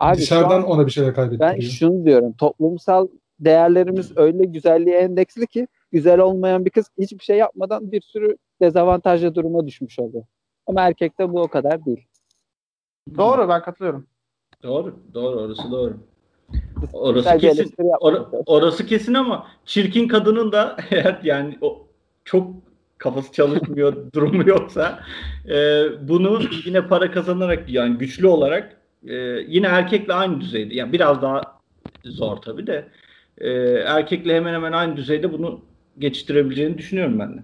Abi 0.00 0.18
Dışarıdan 0.18 0.62
an, 0.62 0.64
ona 0.64 0.86
bir 0.86 0.90
şeyler 0.90 1.14
kaybettiriyor. 1.14 1.54
Ben 1.54 1.60
şunu 1.60 2.04
diyorum. 2.04 2.32
Toplumsal 2.32 3.08
değerlerimiz 3.40 4.16
öyle 4.16 4.44
güzelliğe 4.44 4.98
endeksli 4.98 5.46
ki 5.46 5.68
güzel 5.92 6.18
olmayan 6.18 6.64
bir 6.64 6.70
kız 6.70 6.90
hiçbir 6.98 7.24
şey 7.24 7.36
yapmadan 7.36 7.92
bir 7.92 8.00
sürü 8.00 8.36
dezavantajlı 8.60 9.34
duruma 9.34 9.66
düşmüş 9.66 9.98
oluyor. 9.98 10.24
Ama 10.66 10.82
erkekte 10.82 11.32
bu 11.32 11.40
o 11.42 11.48
kadar 11.48 11.84
değil. 11.84 12.06
Doğru 13.16 13.48
ben 13.48 13.62
katılıyorum. 13.62 14.06
Doğru. 14.62 14.96
Doğru 15.14 15.40
orası 15.40 15.70
doğru. 15.70 15.96
Orası 16.92 17.38
kesin. 17.38 17.74
Or, 18.00 18.14
orası 18.46 18.86
kesin 18.86 19.14
ama 19.14 19.46
çirkin 19.64 20.08
kadının 20.08 20.52
da 20.52 20.76
eğer 20.90 21.20
yani 21.22 21.58
o 21.60 21.86
çok 22.24 22.50
kafası 22.98 23.32
çalışmıyor 23.32 23.96
durumu 24.14 24.48
yoksa 24.48 25.00
e, 25.48 25.84
bunu 26.08 26.40
yine 26.64 26.86
para 26.86 27.10
kazanarak 27.10 27.68
yani 27.68 27.98
güçlü 27.98 28.26
olarak 28.26 28.80
e, 29.06 29.14
yine 29.48 29.66
erkekle 29.66 30.14
aynı 30.14 30.40
düzeyde. 30.40 30.74
Yani 30.74 30.92
biraz 30.92 31.22
daha 31.22 31.42
zor 32.04 32.36
tabii 32.36 32.66
de 32.66 32.88
e, 33.38 33.50
erkekle 33.86 34.36
hemen 34.36 34.54
hemen 34.54 34.72
aynı 34.72 34.96
düzeyde 34.96 35.32
bunu 35.32 35.60
geçiştirebileceğini 35.98 36.78
düşünüyorum 36.78 37.18
ben 37.18 37.36
de. 37.38 37.40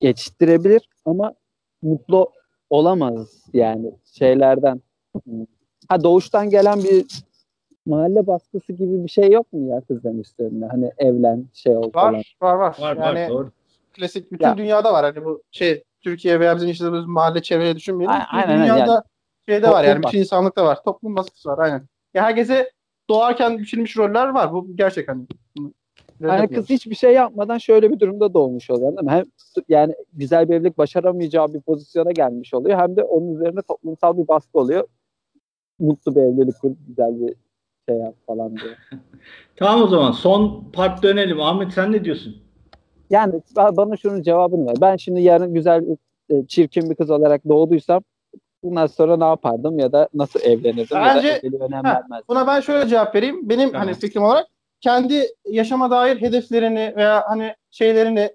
Geçiştirebilir 0.00 0.88
ama 1.04 1.34
mutlu 1.82 2.32
olamaz 2.70 3.44
yani 3.52 3.92
şeylerden. 4.18 4.80
Ha 5.88 6.04
doğuştan 6.04 6.50
gelen 6.50 6.84
bir 6.84 7.06
mahalle 7.86 8.26
baskısı 8.26 8.72
gibi 8.72 9.04
bir 9.04 9.08
şey 9.08 9.30
yok 9.30 9.52
mu 9.52 9.68
ya 9.68 9.80
kızların 9.80 10.18
üstlerinde? 10.18 10.66
Hani 10.66 10.92
evlen 10.98 11.46
şey 11.52 11.76
ol 11.76 11.90
falan. 11.92 12.14
Var 12.14 12.24
var 12.40 12.54
var. 12.54 12.76
var 12.80 12.96
yani 12.96 13.20
var, 13.20 13.28
doğru. 13.28 13.50
klasik 13.92 14.32
bütün 14.32 14.46
ya. 14.46 14.56
dünyada 14.56 14.92
var. 14.92 15.04
Hani 15.04 15.24
bu 15.24 15.42
şey 15.50 15.82
Türkiye 16.00 16.40
veya 16.40 16.56
bizim 16.56 16.68
yaşadığımız 16.68 17.06
mahalle 17.06 17.42
çevreye 17.42 17.76
düşünmeyelim. 17.76 18.16
Aynen, 18.30 18.62
dünyada 18.62 18.78
yani 18.78 19.02
şeyde 19.48 19.70
var 19.70 19.84
yani 19.84 20.02
bütün 20.02 20.18
insanlıkta 20.18 20.64
var. 20.64 20.78
Toplum 20.84 21.16
baskısı 21.16 21.48
var 21.48 21.58
aynen. 21.58 21.82
Ya 22.14 22.22
herkese 22.22 22.70
doğarken 23.08 23.58
biçilmiş 23.58 23.96
roller 23.96 24.28
var. 24.28 24.52
Bu 24.52 24.76
gerçek 24.76 25.08
hani. 25.08 25.26
Yani 26.20 26.48
kız 26.48 26.70
hiçbir 26.70 26.94
şey 26.94 27.12
yapmadan 27.12 27.58
şöyle 27.58 27.90
bir 27.90 28.00
durumda 28.00 28.34
doğmuş 28.34 28.70
oluyor 28.70 28.96
değil 28.96 29.04
mi? 29.04 29.10
Hem 29.10 29.24
yani 29.68 29.94
güzel 30.12 30.48
bir 30.48 30.54
evlilik 30.54 30.78
başaramayacağı 30.78 31.54
bir 31.54 31.60
pozisyona 31.60 32.12
gelmiş 32.12 32.54
oluyor. 32.54 32.78
Hem 32.78 32.96
de 32.96 33.02
onun 33.02 33.34
üzerine 33.34 33.62
toplumsal 33.62 34.18
bir 34.18 34.28
baskı 34.28 34.58
oluyor. 34.58 34.84
Mutlu 35.78 36.14
bir 36.14 36.20
evlilik 36.20 36.60
kur, 36.60 36.70
güzel 36.88 37.20
bir 37.20 37.34
şey 37.88 37.98
yap 37.98 38.14
falan 38.26 38.56
diye. 38.56 38.74
tamam 39.56 39.82
o 39.82 39.86
zaman 39.86 40.12
son 40.12 40.64
part 40.72 41.02
dönelim. 41.02 41.40
Ahmet 41.40 41.72
sen 41.72 41.92
ne 41.92 42.04
diyorsun? 42.04 42.36
Yani 43.10 43.42
bana 43.56 43.96
şunun 43.96 44.22
cevabını 44.22 44.66
ver. 44.66 44.74
Ben 44.80 44.96
şimdi 44.96 45.22
yarın 45.22 45.54
güzel 45.54 45.84
e, 46.30 46.46
çirkin 46.46 46.90
bir 46.90 46.94
kız 46.94 47.10
olarak 47.10 47.48
doğduysam 47.48 48.02
bundan 48.64 48.86
sonra 48.86 49.16
ne 49.16 49.24
yapardım 49.24 49.78
ya 49.78 49.92
da 49.92 50.08
nasıl 50.14 50.40
evlenirdim 50.40 50.96
Bence, 50.96 51.40
ya 51.42 51.52
da 51.52 51.64
önem 51.64 51.84
ha, 51.84 52.02
Buna 52.28 52.46
ben 52.46 52.60
şöyle 52.60 52.88
cevap 52.88 53.14
vereyim. 53.14 53.48
Benim 53.48 53.72
tamam. 53.72 53.86
hani 53.86 53.96
fikrim 53.96 54.22
olarak 54.22 54.46
kendi 54.80 55.26
yaşama 55.48 55.90
dair 55.90 56.20
hedeflerini 56.20 56.92
veya 56.96 57.24
hani 57.28 57.54
şeylerini 57.70 58.30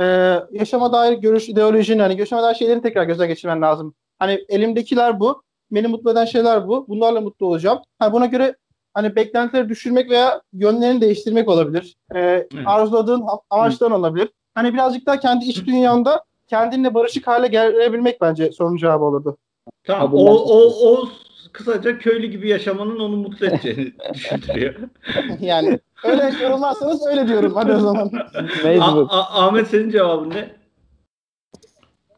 e, 0.00 0.04
yaşama 0.52 0.92
dair 0.92 1.12
görüş 1.12 1.48
ideolojini 1.48 2.02
hani 2.02 2.20
yaşama 2.20 2.42
dair 2.42 2.54
şeylerini 2.54 2.82
tekrar 2.82 3.04
gözden 3.04 3.28
geçirmen 3.28 3.62
lazım. 3.62 3.94
Hani 4.18 4.44
elimdekiler 4.48 5.20
bu. 5.20 5.42
Beni 5.70 5.86
mutlu 5.86 6.12
eden 6.12 6.24
şeyler 6.24 6.68
bu. 6.68 6.88
Bunlarla 6.88 7.20
mutlu 7.20 7.46
olacağım. 7.46 7.78
Hani 7.98 8.12
buna 8.12 8.26
göre 8.26 8.56
hani 8.94 9.16
beklentileri 9.16 9.68
düşürmek 9.68 10.10
veya 10.10 10.42
yönlerini 10.52 11.00
değiştirmek 11.00 11.48
olabilir. 11.48 11.96
Ee, 12.14 12.48
arzuladığın 12.66 13.24
amaçların 13.50 13.92
olabilir. 13.92 14.28
Hani 14.54 14.74
birazcık 14.74 15.06
daha 15.06 15.20
kendi 15.20 15.44
iç 15.44 15.66
dünyanda 15.66 16.24
kendinle 16.46 16.94
barışık 16.94 17.26
hale 17.26 17.46
gelebilmek 17.46 18.20
bence 18.20 18.52
sorunun 18.52 18.76
cevabı 18.76 19.04
olurdu. 19.04 19.36
Tamam. 19.84 20.14
O, 20.14 20.34
o, 20.34 20.88
o 20.90 21.08
kısaca 21.52 21.98
köylü 21.98 22.26
gibi 22.26 22.48
yaşamanın 22.48 22.98
onu 22.98 23.16
mutlu 23.16 23.46
edeceğini 23.46 23.92
düşündürüyor. 24.14 24.74
yani 25.40 25.78
öyle 26.04 26.32
yorumlarsanız 26.42 27.06
öyle 27.06 27.28
diyorum. 27.28 27.54
Hadi 27.54 27.72
o 27.72 27.80
zaman. 27.80 28.10
Ahmet 29.10 29.68
senin 29.68 29.90
cevabın 29.90 30.30
ne? 30.30 30.50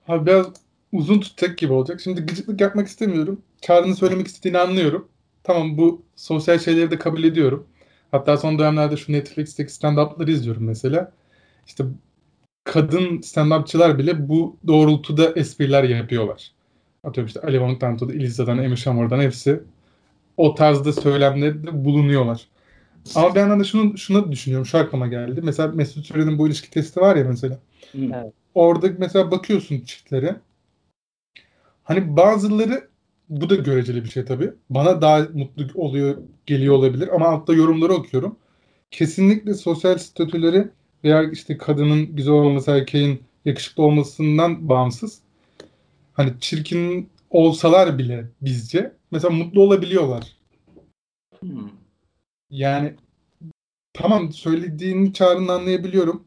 Abi 0.09 0.27
biraz 0.27 0.47
uzun 0.93 1.21
tutacak 1.21 1.59
gibi 1.59 1.73
olacak. 1.73 2.01
Şimdi 2.01 2.21
gıcıklık 2.21 2.61
yapmak 2.61 2.89
istemiyorum. 2.89 3.43
Çağrı'nın 3.61 3.95
söylemek 3.95 4.27
istediğini 4.27 4.59
anlıyorum. 4.59 5.09
tamam 5.45 5.79
bu 5.79 6.03
sosyal 6.17 6.59
şeyleri 6.59 6.91
de 6.91 6.99
kabul 6.99 7.25
ediyorum. 7.25 7.67
Hatta 8.11 8.37
son 8.37 8.59
dönemlerde 8.59 8.97
şu 8.97 9.13
Netflix'teki 9.13 9.73
stand-up'ları 9.73 10.31
izliyorum 10.31 10.65
mesela. 10.65 11.13
İşte 11.67 11.85
kadın 12.65 13.19
stand-upçılar 13.21 13.99
bile 13.99 14.29
bu 14.29 14.57
doğrultuda 14.67 15.33
espriler 15.37 15.85
yapıyorlar. 15.85 16.53
Atıyorum 17.05 17.27
işte 17.27 17.41
Ali 17.41 17.61
Von 17.61 17.75
Tanto'da, 17.77 18.13
Eliza'dan, 18.13 18.59
Amy 18.59 18.77
Schumer'dan 18.77 19.21
hepsi 19.21 19.61
o 20.37 20.55
tarzda 20.55 20.93
söylemlerde 20.93 21.85
bulunuyorlar. 21.85 22.49
Ama 23.15 23.35
bir 23.35 23.41
yandan 23.41 23.61
da 23.61 23.65
şunu, 23.65 23.99
şunu 23.99 24.33
düşünüyorum. 24.33 24.67
Şu 24.67 24.79
aklıma 24.79 25.07
geldi. 25.07 25.41
Mesela 25.45 25.69
Mesut 25.69 26.07
Süren'in 26.07 26.39
bu 26.39 26.49
ilişki 26.49 26.71
testi 26.71 27.01
var 27.01 27.17
ya 27.17 27.25
mesela. 27.25 27.59
Evet. 27.95 28.33
Orada 28.55 28.89
mesela 28.99 29.31
bakıyorsun 29.31 29.81
çiftlere. 29.81 30.37
Hani 31.91 32.17
bazıları 32.17 32.89
bu 33.29 33.51
da 33.51 33.55
göreceli 33.55 34.05
bir 34.05 34.09
şey 34.11 34.25
tabii. 34.25 34.53
Bana 34.71 35.03
daha 35.03 35.27
mutlu 35.35 35.81
oluyor, 35.81 36.19
geliyor 36.47 36.75
olabilir 36.75 37.09
ama 37.15 37.29
altta 37.29 37.55
yorumları 37.55 37.93
okuyorum. 37.93 38.37
Kesinlikle 38.91 39.55
sosyal 39.55 39.99
statüleri 39.99 40.69
veya 41.05 41.31
işte 41.31 41.59
kadının 41.59 42.17
güzel 42.17 42.35
olması, 42.35 42.71
erkeğin 42.71 43.23
yakışıklı 43.45 43.83
olmasından 43.83 44.69
bağımsız. 44.69 45.21
Hani 46.13 46.33
çirkin 46.41 47.09
olsalar 47.31 47.99
bile 47.99 48.27
bizce 48.43 48.93
mesela 49.11 49.35
mutlu 49.35 49.63
olabiliyorlar. 49.63 50.37
Hmm. 51.41 51.71
Yani 52.51 52.95
tamam 53.93 54.33
söylediğini 54.33 55.13
çağrını 55.13 55.53
anlayabiliyorum. 55.53 56.25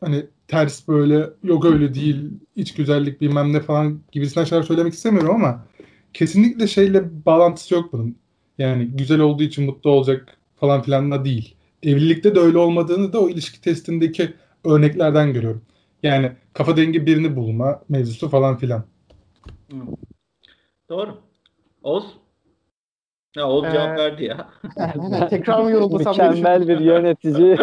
Hani 0.00 0.26
ters 0.48 0.88
böyle 0.88 1.30
yok 1.42 1.64
öyle 1.64 1.94
değil 1.94 2.30
iç 2.56 2.74
güzellik 2.74 3.20
bilmem 3.20 3.52
ne 3.52 3.60
falan 3.60 4.00
gibisinden 4.12 4.44
şeyler 4.44 4.62
söylemek 4.62 4.94
istemiyorum 4.94 5.34
ama 5.34 5.64
kesinlikle 6.12 6.66
şeyle 6.66 7.26
bağlantısı 7.26 7.74
yok 7.74 7.92
bunun. 7.92 8.16
Yani 8.58 8.84
güzel 8.86 9.20
olduğu 9.20 9.42
için 9.42 9.64
mutlu 9.64 9.90
olacak 9.90 10.38
falan 10.56 10.82
filan 10.82 11.10
da 11.10 11.24
değil. 11.24 11.54
Evlilikte 11.82 12.34
de 12.34 12.40
öyle 12.40 12.58
olmadığını 12.58 13.12
da 13.12 13.20
o 13.20 13.28
ilişki 13.28 13.60
testindeki 13.60 14.34
örneklerden 14.64 15.32
görüyorum. 15.32 15.62
Yani 16.02 16.32
kafa 16.52 16.76
dengi 16.76 17.06
birini 17.06 17.36
bulma 17.36 17.82
mevzusu 17.88 18.28
falan 18.28 18.56
filan. 18.56 18.84
Doğru. 20.88 21.18
Oğuz? 21.82 22.04
Ya 23.38 23.48
Oğuz 23.48 23.64
Ee, 23.64 23.70
cevap 23.72 23.98
verdi 23.98 24.24
ya. 24.24 24.48
Tekrar 25.30 25.62
mı 25.62 25.70
yoruldusam 25.70 26.14
diye 26.14 26.28
Mükemmel 26.28 26.68
bir 26.68 26.78
yönetici. 26.80 27.58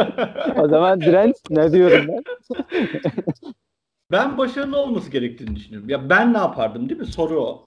o 0.62 0.68
zaman 0.68 1.00
direnç 1.00 1.36
ne 1.50 1.72
diyorum 1.72 2.06
ben? 2.08 2.22
Ben 4.12 4.38
başarılı 4.38 4.76
olması 4.78 5.10
gerektiğini 5.10 5.56
düşünüyorum. 5.56 5.88
Ya 5.88 6.10
ben 6.10 6.32
ne 6.34 6.38
yapardım 6.38 6.88
değil 6.88 7.00
mi? 7.00 7.06
Soru 7.06 7.40
o. 7.40 7.66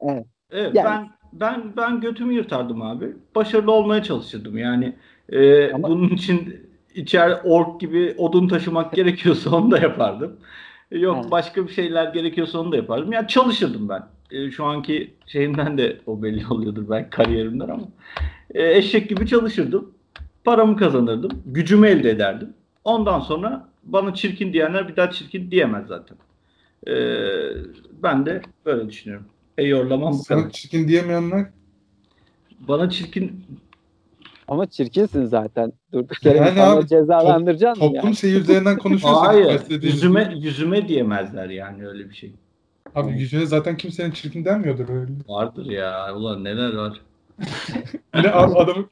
Evet. 0.00 0.26
Evet, 0.50 0.74
Yani- 0.74 0.86
ben 0.86 1.10
ben 1.32 1.76
ben 1.76 2.00
götümü 2.00 2.34
yırtardım 2.34 2.82
abi. 2.82 3.16
Başarılı 3.34 3.72
olmaya 3.72 4.02
çalışırdım 4.02 4.58
yani. 4.58 4.96
e, 5.28 5.72
Ama- 5.72 5.88
bunun 5.88 6.08
için 6.08 6.68
içer 6.94 7.40
ork 7.44 7.80
gibi 7.80 8.14
odun 8.18 8.48
taşımak 8.48 8.92
gerekiyorsa 8.92 9.56
onu 9.56 9.70
da 9.70 9.78
yapardım. 9.78 10.36
Yok 10.90 11.16
Evet. 11.20 11.30
başka 11.30 11.66
bir 11.68 11.72
şeyler 11.72 12.04
gerekiyorsa 12.12 12.58
onu 12.58 12.72
da 12.72 12.76
yapardım. 12.76 13.12
Yani 13.12 13.28
çalışırdım 13.28 13.88
ben. 13.88 14.02
E, 14.30 14.50
şu 14.50 14.64
anki 14.64 15.14
şeyimden 15.26 15.78
de 15.78 16.00
o 16.06 16.22
belli 16.22 16.46
oluyordur 16.46 16.90
belki 16.90 17.10
kariyerimden 17.10 17.68
ama. 17.68 17.88
E, 18.54 18.76
eşek 18.76 19.08
gibi 19.08 19.26
çalışırdım. 19.26 19.90
Paramı 20.44 20.76
kazanırdım. 20.76 21.42
Gücümü 21.46 21.88
elde 21.88 22.10
ederdim. 22.10 22.48
Ondan 22.84 23.20
sonra 23.20 23.68
bana 23.84 24.14
çirkin 24.14 24.52
diyenler 24.52 24.88
bir 24.88 24.96
daha 24.96 25.10
çirkin 25.10 25.50
diyemez 25.50 25.86
zaten. 25.86 26.16
E, 26.88 26.94
ben 28.02 28.26
de 28.26 28.42
böyle 28.66 28.88
düşünüyorum. 28.88 29.26
Eyorlamam 29.58 30.12
bu 30.12 30.24
kadar. 30.24 30.40
Sana 30.40 30.50
çirkin 30.50 30.88
diyemeyenler 30.88 31.46
Bana 32.68 32.90
çirkin 32.90 33.44
Ama 34.48 34.66
çirkinsin 34.66 35.24
zaten. 35.24 35.72
Durduk 35.92 36.24
yere 36.24 36.36
Yani 36.36 36.50
insanları 36.50 36.80
abi, 36.80 36.88
cezalandıracaksın 36.88 37.84
mı 37.84 37.88
toplum 37.88 38.04
yani. 38.06 38.16
şeyi 38.16 38.36
üzerinden 38.36 38.78
konuşuyorsak 38.78 39.28
hayır 39.28 39.82
yüzüme 39.82 40.34
yüzüme 40.36 40.88
diyemezler 40.88 41.50
yani 41.50 41.88
öyle 41.88 42.10
bir 42.10 42.14
şey. 42.14 42.32
Abi 42.96 43.12
yüzüne 43.12 43.46
zaten 43.46 43.76
kimsenin 43.76 44.10
çirkin 44.10 44.44
denmiyordur 44.44 44.88
öyle. 44.88 45.12
Vardır 45.28 45.66
ya 45.66 46.14
ulan 46.14 46.44
neler 46.44 46.74
var. 46.74 47.00
Yine 48.16 48.30
a- 48.30 48.54
adamı 48.58 48.88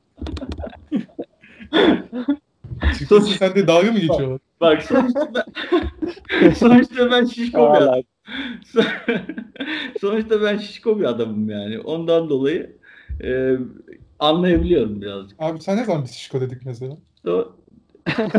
Çirkinsin 2.99 3.33
sen 3.39 3.55
de 3.55 3.67
dalga 3.67 3.93
mı 3.93 3.99
geçiyorlar? 3.99 4.39
Bak 4.61 4.83
sonuçta 4.83 5.29
ben, 5.35 6.51
sonuçta 6.51 7.11
ben 7.11 7.25
şişko 7.25 7.59
bir 7.59 7.79
adam. 7.79 7.89
Vallahi. 7.89 8.05
sonuçta 10.01 10.43
ben 10.43 10.57
şişko 10.59 10.99
bir 11.01 11.05
adamım 11.05 11.51
yani. 11.51 11.81
Ondan 11.81 12.29
dolayı 12.29 12.77
e, 13.25 13.57
anlayabiliyorum 14.19 15.01
birazcık. 15.03 15.43
Abi 15.43 15.61
sen 15.61 15.77
ne 15.77 15.85
zaman 15.85 16.03
bir 16.03 16.09
şişko 16.09 16.41
dedik 16.41 16.67
mesela? 16.67 16.97
O- 17.29 17.53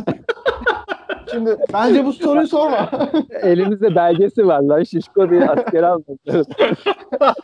Şimdi 1.36 1.58
bence 1.74 2.06
bu 2.06 2.14
soruyu 2.14 2.48
sorma. 2.48 2.90
Elimizde 3.42 3.96
belgesi 3.96 4.48
var 4.48 4.62
lan. 4.62 4.84
Şişko 4.84 5.30
diye 5.30 5.46
askere 5.50 5.86
almadılar. 5.86 6.46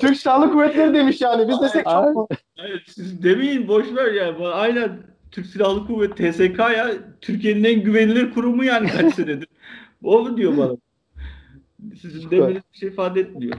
Türk 0.00 0.16
Silahlı 0.16 0.52
Kuvvetleri 0.52 0.94
demiş 0.94 1.20
yani. 1.20 1.48
Biz 1.48 1.60
desek 1.60 1.84
çok 1.84 2.14
mu? 2.14 2.28
Hayır, 2.56 2.84
siz 2.88 3.22
demeyin 3.22 3.68
boş 3.68 3.94
ver 3.94 4.12
yani. 4.12 4.46
Aynen 4.46 4.90
Türk 5.30 5.46
Silahlı 5.46 5.86
Kuvvet 5.86 6.16
TSK 6.16 6.58
ya 6.58 6.90
Türkiye'nin 7.20 7.64
en 7.64 7.82
güvenilir 7.82 8.30
kurumu 8.30 8.64
yani 8.64 8.88
kaç 8.88 9.14
senedir. 9.14 9.48
O 10.02 10.22
mu 10.22 10.36
diyor 10.36 10.56
bana? 10.56 10.76
Sizin 12.00 12.30
demeniz 12.30 12.62
bir 12.72 12.78
şey 12.78 12.88
ifade 12.88 13.20
etmiyor. 13.20 13.58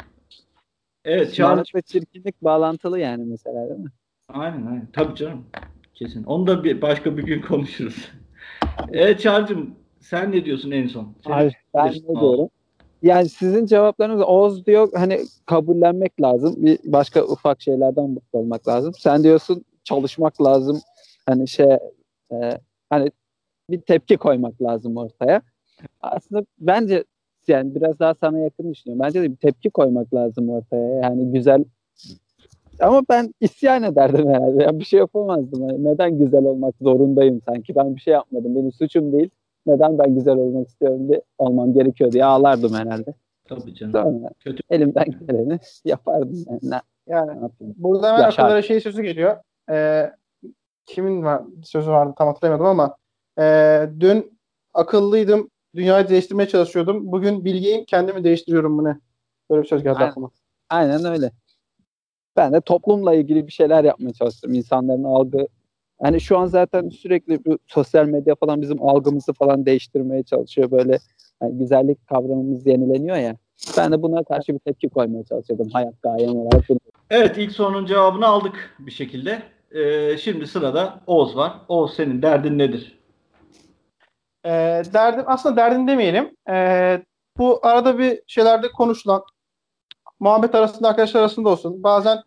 Evet. 1.05 1.33
Şımarık 1.33 1.75
ve 1.75 1.81
çirkinlik 1.81 2.41
bağlantılı 2.41 2.99
yani 2.99 3.25
mesela 3.25 3.69
değil 3.69 3.79
mi? 3.79 3.91
Aynen 4.29 4.65
aynen. 4.65 4.87
Tabii 4.93 5.15
canım. 5.15 5.45
Kesin. 5.93 6.23
Onu 6.23 6.47
da 6.47 6.63
bir 6.63 6.81
başka 6.81 7.17
bir 7.17 7.23
gün 7.23 7.41
konuşuruz. 7.41 8.11
Evet 8.91 9.19
Çağrı'cığım 9.19 9.75
sen 9.99 10.31
ne 10.31 10.45
diyorsun 10.45 10.71
en 10.71 10.87
son? 10.87 11.15
Abi, 11.25 11.51
ben 11.73 11.87
ne 11.87 12.19
diyorum? 12.19 12.49
Yani 13.01 13.29
sizin 13.29 13.65
cevaplarınız 13.65 14.21
Oğuz 14.21 14.65
diyor 14.65 14.89
hani 14.95 15.19
kabullenmek 15.45 16.21
lazım. 16.21 16.55
Bir 16.57 16.79
başka 16.85 17.23
ufak 17.23 17.61
şeylerden 17.61 18.09
mutlu 18.09 18.39
olmak 18.39 18.67
lazım. 18.67 18.93
Sen 18.97 19.23
diyorsun 19.23 19.65
çalışmak 19.83 20.41
lazım. 20.41 20.79
Hani 21.25 21.47
şey 21.47 21.77
e, 22.31 22.59
hani 22.89 23.11
bir 23.69 23.81
tepki 23.81 24.17
koymak 24.17 24.61
lazım 24.61 24.97
ortaya. 24.97 25.41
Aslında 26.01 26.45
bence 26.59 27.03
yani 27.47 27.75
biraz 27.75 27.99
daha 27.99 28.13
sana 28.13 28.39
yakın 28.39 28.71
düşünüyorum. 28.71 29.05
Bence 29.07 29.21
de 29.21 29.31
bir 29.31 29.35
tepki 29.37 29.69
koymak 29.69 30.13
lazım 30.13 30.49
ortaya. 30.49 30.99
Yani 30.99 31.31
güzel 31.31 31.63
ama 32.79 33.01
ben 33.09 33.33
isyan 33.41 33.83
ederdim 33.83 34.29
herhalde. 34.29 34.63
Yani 34.63 34.79
bir 34.79 34.85
şey 34.85 34.99
yapamazdım. 34.99 35.69
Yani 35.69 35.83
neden 35.83 36.17
güzel 36.17 36.43
olmak 36.43 36.75
zorundayım 36.81 37.41
sanki? 37.45 37.75
Ben 37.75 37.95
bir 37.95 38.01
şey 38.01 38.13
yapmadım. 38.13 38.55
Benim 38.55 38.71
suçum 38.71 39.13
değil. 39.13 39.29
Neden 39.65 39.97
ben 39.97 40.15
güzel 40.15 40.35
olmak 40.35 40.67
istiyorum 40.67 41.09
diye 41.09 41.21
olmam 41.37 41.73
gerekiyor 41.73 42.11
diye 42.11 42.25
ağlardım 42.25 42.73
herhalde. 42.73 43.13
Tabii 43.49 43.75
canım. 43.75 43.93
Sonra 43.93 44.29
Kötü. 44.39 44.63
elimden 44.69 45.05
geleni 45.27 45.59
yapardım. 45.85 46.45
Yani 46.49 46.59
ne, 46.63 46.81
Yani 47.07 47.49
burada 47.59 48.07
hemen 48.07 48.23
Yaşar. 48.23 48.43
akıllara 48.43 48.61
şey 48.61 48.79
sözü 48.79 49.03
geliyor. 49.03 49.37
Ee, 49.71 50.11
kimin 50.85 51.23
var, 51.23 51.41
sözü 51.63 51.91
vardı 51.91 52.13
tam 52.17 52.27
hatırlayamadım 52.27 52.65
ama 52.65 52.95
ee, 53.39 53.89
dün 53.99 54.39
akıllıydım. 54.73 55.49
Dünyayı 55.75 56.09
değiştirmeye 56.09 56.47
çalışıyordum. 56.47 57.11
Bugün 57.11 57.45
bilgiyim. 57.45 57.85
Kendimi 57.85 58.23
değiştiriyorum 58.23 58.77
bu 58.77 58.83
ne? 58.83 58.99
Böyle 59.49 59.61
bir 59.63 59.67
söz 59.67 59.83
geldi 59.83 59.97
Aynen. 59.97 60.09
aklıma. 60.09 60.29
Aynen 60.69 61.05
öyle. 61.05 61.31
Ben 62.35 62.53
de 62.53 62.61
toplumla 62.61 63.13
ilgili 63.13 63.47
bir 63.47 63.51
şeyler 63.51 63.83
yapmaya 63.83 64.13
çalıştım. 64.13 64.53
İnsanların 64.53 65.03
algı 65.03 65.47
yani 66.03 66.21
şu 66.21 66.37
an 66.37 66.45
zaten 66.45 66.89
sürekli 66.89 67.45
bu 67.45 67.57
sosyal 67.67 68.05
medya 68.05 68.35
falan 68.35 68.61
bizim 68.61 68.83
algımızı 68.83 69.33
falan 69.33 69.65
değiştirmeye 69.65 70.23
çalışıyor. 70.23 70.71
Böyle 70.71 70.97
yani 71.41 71.57
güzellik 71.57 72.07
kavramımız 72.07 72.67
yenileniyor 72.67 73.15
ya. 73.15 73.35
Ben 73.77 73.91
de 73.91 74.01
buna 74.01 74.23
karşı 74.23 74.53
bir 74.53 74.59
tepki 74.59 74.89
koymaya 74.89 75.23
çalışıyordum. 75.23 75.69
Hayat 75.69 76.01
gayem 76.01 76.35
olarak. 76.35 76.63
Evet 77.09 77.37
ilk 77.37 77.51
sorunun 77.51 77.85
cevabını 77.85 78.27
aldık 78.27 78.75
bir 78.79 78.91
şekilde. 78.91 79.41
Ee, 79.71 80.17
şimdi 80.17 80.47
sırada 80.47 81.01
Oğuz 81.07 81.35
var. 81.35 81.53
Oğuz 81.67 81.93
senin 81.93 82.21
derdin 82.21 82.57
nedir? 82.57 82.99
Ee, 84.45 84.49
derdim 84.93 85.23
aslında 85.27 85.55
derdim 85.55 85.87
demeyelim. 85.87 86.35
Ee, 86.49 87.01
bu 87.37 87.59
arada 87.63 87.99
bir 87.99 88.21
şeylerde 88.27 88.67
konuşulan 88.67 89.23
muhabbet 90.19 90.55
arasında 90.55 90.89
arkadaşlar 90.89 91.19
arasında 91.19 91.49
olsun. 91.49 91.83
Bazen 91.83 92.23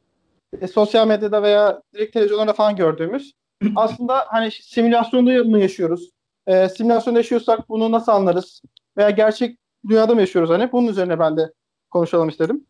e, 0.61 0.69
sosyal 0.69 1.07
medyada 1.07 1.43
veya 1.43 1.83
direkt 1.95 2.13
televizyonlarda 2.13 2.53
falan 2.53 2.77
gördüğümüz 2.77 3.33
aslında 3.77 4.25
hani 4.29 4.51
simülasyonda 4.51 5.45
mı 5.45 5.59
yaşıyoruz? 5.59 6.11
Ee, 6.47 6.69
simülasyonda 6.69 7.19
yaşıyorsak 7.19 7.69
bunu 7.69 7.93
nasıl 7.93 8.13
anlarız? 8.13 8.63
Veya 8.97 9.11
gerçek 9.11 9.59
dünyada 9.89 10.15
mı 10.15 10.21
yaşıyoruz 10.21 10.51
hani? 10.51 10.73
Bunun 10.73 10.89
üzerine 10.89 11.19
ben 11.19 11.37
de 11.37 11.53
konuşalım 11.91 12.29
istedim. 12.29 12.67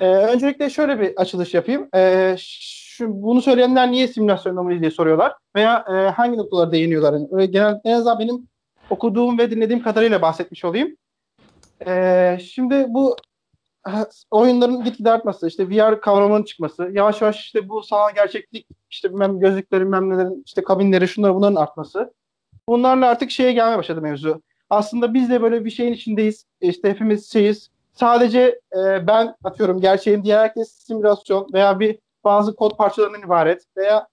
Ee, 0.00 0.06
öncelikle 0.06 0.70
şöyle 0.70 1.00
bir 1.00 1.16
açılış 1.16 1.54
yapayım. 1.54 1.88
Ee, 1.94 2.36
şu, 2.38 3.22
bunu 3.22 3.42
söyleyenler 3.42 3.90
niye 3.90 4.08
simülasyonda 4.08 4.62
mıyız 4.62 4.80
diye 4.80 4.90
soruyorlar. 4.90 5.32
Veya 5.56 5.84
e, 5.88 5.92
hangi 5.92 6.38
noktalara 6.38 6.72
değiniyorlar. 6.72 7.12
Yani 7.12 7.50
genel, 7.50 7.80
en 7.84 7.92
azından 7.92 8.18
benim 8.18 8.48
okuduğum 8.90 9.38
ve 9.38 9.50
dinlediğim 9.50 9.82
kadarıyla 9.82 10.22
bahsetmiş 10.22 10.64
olayım. 10.64 10.96
Ee, 11.86 12.38
şimdi 12.42 12.86
bu 12.88 13.16
oyunların 14.30 14.84
gitgide 14.84 15.10
artması, 15.10 15.48
işte 15.48 15.68
VR 15.70 16.00
kavramının 16.00 16.42
çıkması, 16.42 16.90
yavaş 16.92 17.22
yavaş 17.22 17.40
işte 17.40 17.68
bu 17.68 17.82
sanal 17.82 18.14
gerçeklik, 18.14 18.66
işte 18.90 19.10
bilmem 19.10 19.40
gözlüklerin, 19.40 19.86
bilmem 19.86 20.10
nelerin, 20.10 20.42
işte 20.46 20.62
kabinleri, 20.62 21.08
şunlar 21.08 21.34
bunların 21.34 21.54
artması. 21.54 22.14
Bunlarla 22.68 23.08
artık 23.08 23.30
şeye 23.30 23.52
gelmeye 23.52 23.78
başladı 23.78 24.00
mevzu. 24.02 24.42
Aslında 24.70 25.14
biz 25.14 25.30
de 25.30 25.42
böyle 25.42 25.64
bir 25.64 25.70
şeyin 25.70 25.92
içindeyiz. 25.92 26.44
İşte 26.60 26.90
hepimiz 26.90 27.32
şeyiz. 27.32 27.70
Sadece 27.92 28.60
e, 28.76 29.06
ben 29.06 29.34
atıyorum 29.44 29.80
gerçeğim 29.80 30.24
diğer 30.24 30.38
herkes 30.38 30.72
simülasyon 30.72 31.48
veya 31.52 31.80
bir 31.80 31.98
bazı 32.24 32.56
kod 32.56 32.76
parçalarından 32.76 33.22
ibaret 33.22 33.64
veya 33.76 34.06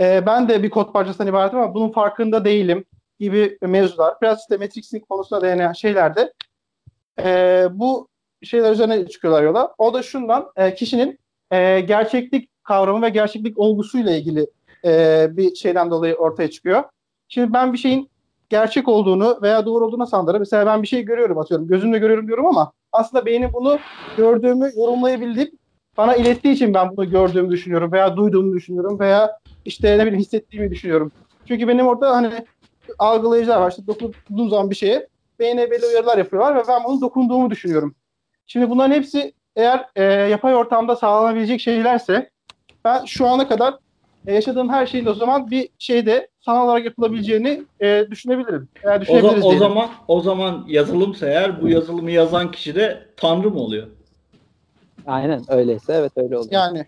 e, 0.00 0.26
ben 0.26 0.48
de 0.48 0.62
bir 0.62 0.70
kod 0.70 0.92
parçasından 0.92 1.28
ibaret 1.28 1.54
ama 1.54 1.74
bunun 1.74 1.92
farkında 1.92 2.44
değilim 2.44 2.84
gibi 3.18 3.58
mevzular. 3.62 4.14
Biraz 4.22 4.40
işte 4.40 4.56
Matrix'in 4.56 5.00
konusuna 5.00 5.42
değinen 5.42 5.72
şeylerde 5.72 6.32
e, 7.24 7.66
bu 7.70 8.08
şeyler 8.46 8.72
üzerine 8.72 9.08
çıkıyorlar 9.08 9.42
yola. 9.42 9.74
O 9.78 9.94
da 9.94 10.02
şundan 10.02 10.52
e, 10.56 10.74
kişinin 10.74 11.18
e, 11.50 11.80
gerçeklik 11.80 12.64
kavramı 12.64 13.02
ve 13.02 13.08
gerçeklik 13.08 13.58
olgusuyla 13.58 14.12
ilgili 14.12 14.46
e, 14.84 15.26
bir 15.30 15.54
şeyden 15.54 15.90
dolayı 15.90 16.14
ortaya 16.14 16.50
çıkıyor. 16.50 16.82
Şimdi 17.28 17.52
ben 17.52 17.72
bir 17.72 17.78
şeyin 17.78 18.10
gerçek 18.48 18.88
olduğunu 18.88 19.38
veya 19.42 19.66
doğru 19.66 19.86
olduğunu 19.86 20.06
sanırım. 20.06 20.38
Mesela 20.38 20.66
ben 20.66 20.82
bir 20.82 20.88
şey 20.88 21.02
görüyorum 21.02 21.38
atıyorum. 21.38 21.68
Gözümle 21.68 21.98
görüyorum 21.98 22.26
diyorum 22.26 22.46
ama 22.46 22.72
aslında 22.92 23.26
beynim 23.26 23.50
bunu 23.52 23.78
gördüğümü 24.16 24.72
yorumlayabildiğim 24.76 25.50
bana 25.96 26.16
ilettiği 26.16 26.54
için 26.54 26.74
ben 26.74 26.96
bunu 26.96 27.10
gördüğümü 27.10 27.50
düşünüyorum 27.50 27.92
veya 27.92 28.16
duyduğumu 28.16 28.54
düşünüyorum 28.54 29.00
veya 29.00 29.38
işte 29.64 29.98
ne 29.98 30.02
bileyim 30.02 30.20
hissettiğimi 30.20 30.70
düşünüyorum. 30.70 31.12
Çünkü 31.48 31.68
benim 31.68 31.86
orada 31.86 32.16
hani 32.16 32.30
algılayıcılar 32.98 33.60
var. 33.60 33.70
İşte 33.70 33.86
dokunduğum 33.86 34.50
zaman 34.50 34.70
bir 34.70 34.74
şeye 34.74 35.08
beyne 35.38 35.70
belli 35.70 35.86
uyarılar 35.86 36.18
yapıyorlar 36.18 36.56
ve 36.56 36.62
ben 36.68 36.84
bunu 36.84 37.00
dokunduğumu 37.00 37.50
düşünüyorum. 37.50 37.94
Şimdi 38.52 38.70
bunların 38.70 38.94
hepsi 38.94 39.32
eğer 39.56 39.86
e, 39.96 40.04
yapay 40.04 40.54
ortamda 40.54 40.96
sağlanabilecek 40.96 41.60
şeylerse 41.60 42.30
ben 42.84 43.04
şu 43.04 43.26
ana 43.26 43.48
kadar 43.48 43.74
e, 44.26 44.34
yaşadığım 44.34 44.68
her 44.68 44.86
şeyin 44.86 45.06
o 45.06 45.14
zaman 45.14 45.50
bir 45.50 45.68
şeyde 45.78 46.28
sanal 46.40 46.64
olarak 46.64 46.84
yapılabileceğini 46.84 47.62
e, 47.80 48.06
düşünebilirim. 48.10 48.68
Eğer 48.84 49.00
o, 49.08 49.18
za- 49.18 49.42
o 49.42 49.56
zaman 49.56 49.88
o 50.08 50.20
zaman 50.20 50.64
yazılımsa 50.68 51.26
eğer 51.26 51.62
bu 51.62 51.68
yazılımı 51.68 52.10
yazan 52.10 52.50
kişi 52.50 52.74
de 52.74 53.06
tanrı 53.16 53.50
mı 53.50 53.60
oluyor? 53.60 53.86
Aynen 55.06 55.42
öyleyse 55.48 55.92
evet 55.92 56.12
öyle 56.16 56.38
oluyor. 56.38 56.52
Yani 56.52 56.86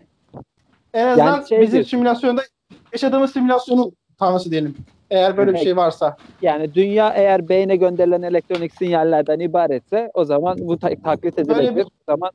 en 0.93 1.07
azından 1.07 1.25
yani 1.25 1.47
şey 1.49 1.61
bizim 1.61 1.71
diyorsun. 1.71 1.89
simülasyonda 1.89 2.41
yaşadığımız 2.93 3.33
simülasyonun 3.33 3.91
tanrısı 4.19 4.51
diyelim. 4.51 4.75
Eğer 5.13 5.37
böyle 5.37 5.53
bir 5.53 5.57
şey 5.57 5.77
varsa. 5.77 6.17
Yani 6.41 6.73
dünya 6.73 7.09
eğer 7.09 7.49
beyne 7.49 7.75
gönderilen 7.75 8.21
elektronik 8.21 8.73
sinyallerden 8.73 9.39
ibaretse 9.39 10.11
o 10.13 10.25
zaman 10.25 10.57
bu 10.59 10.79
ta- 10.79 10.95
taklit 11.03 11.39
edilebilir. 11.39 11.75
Bir... 11.75 11.83
O 11.83 11.87
zaman 12.07 12.31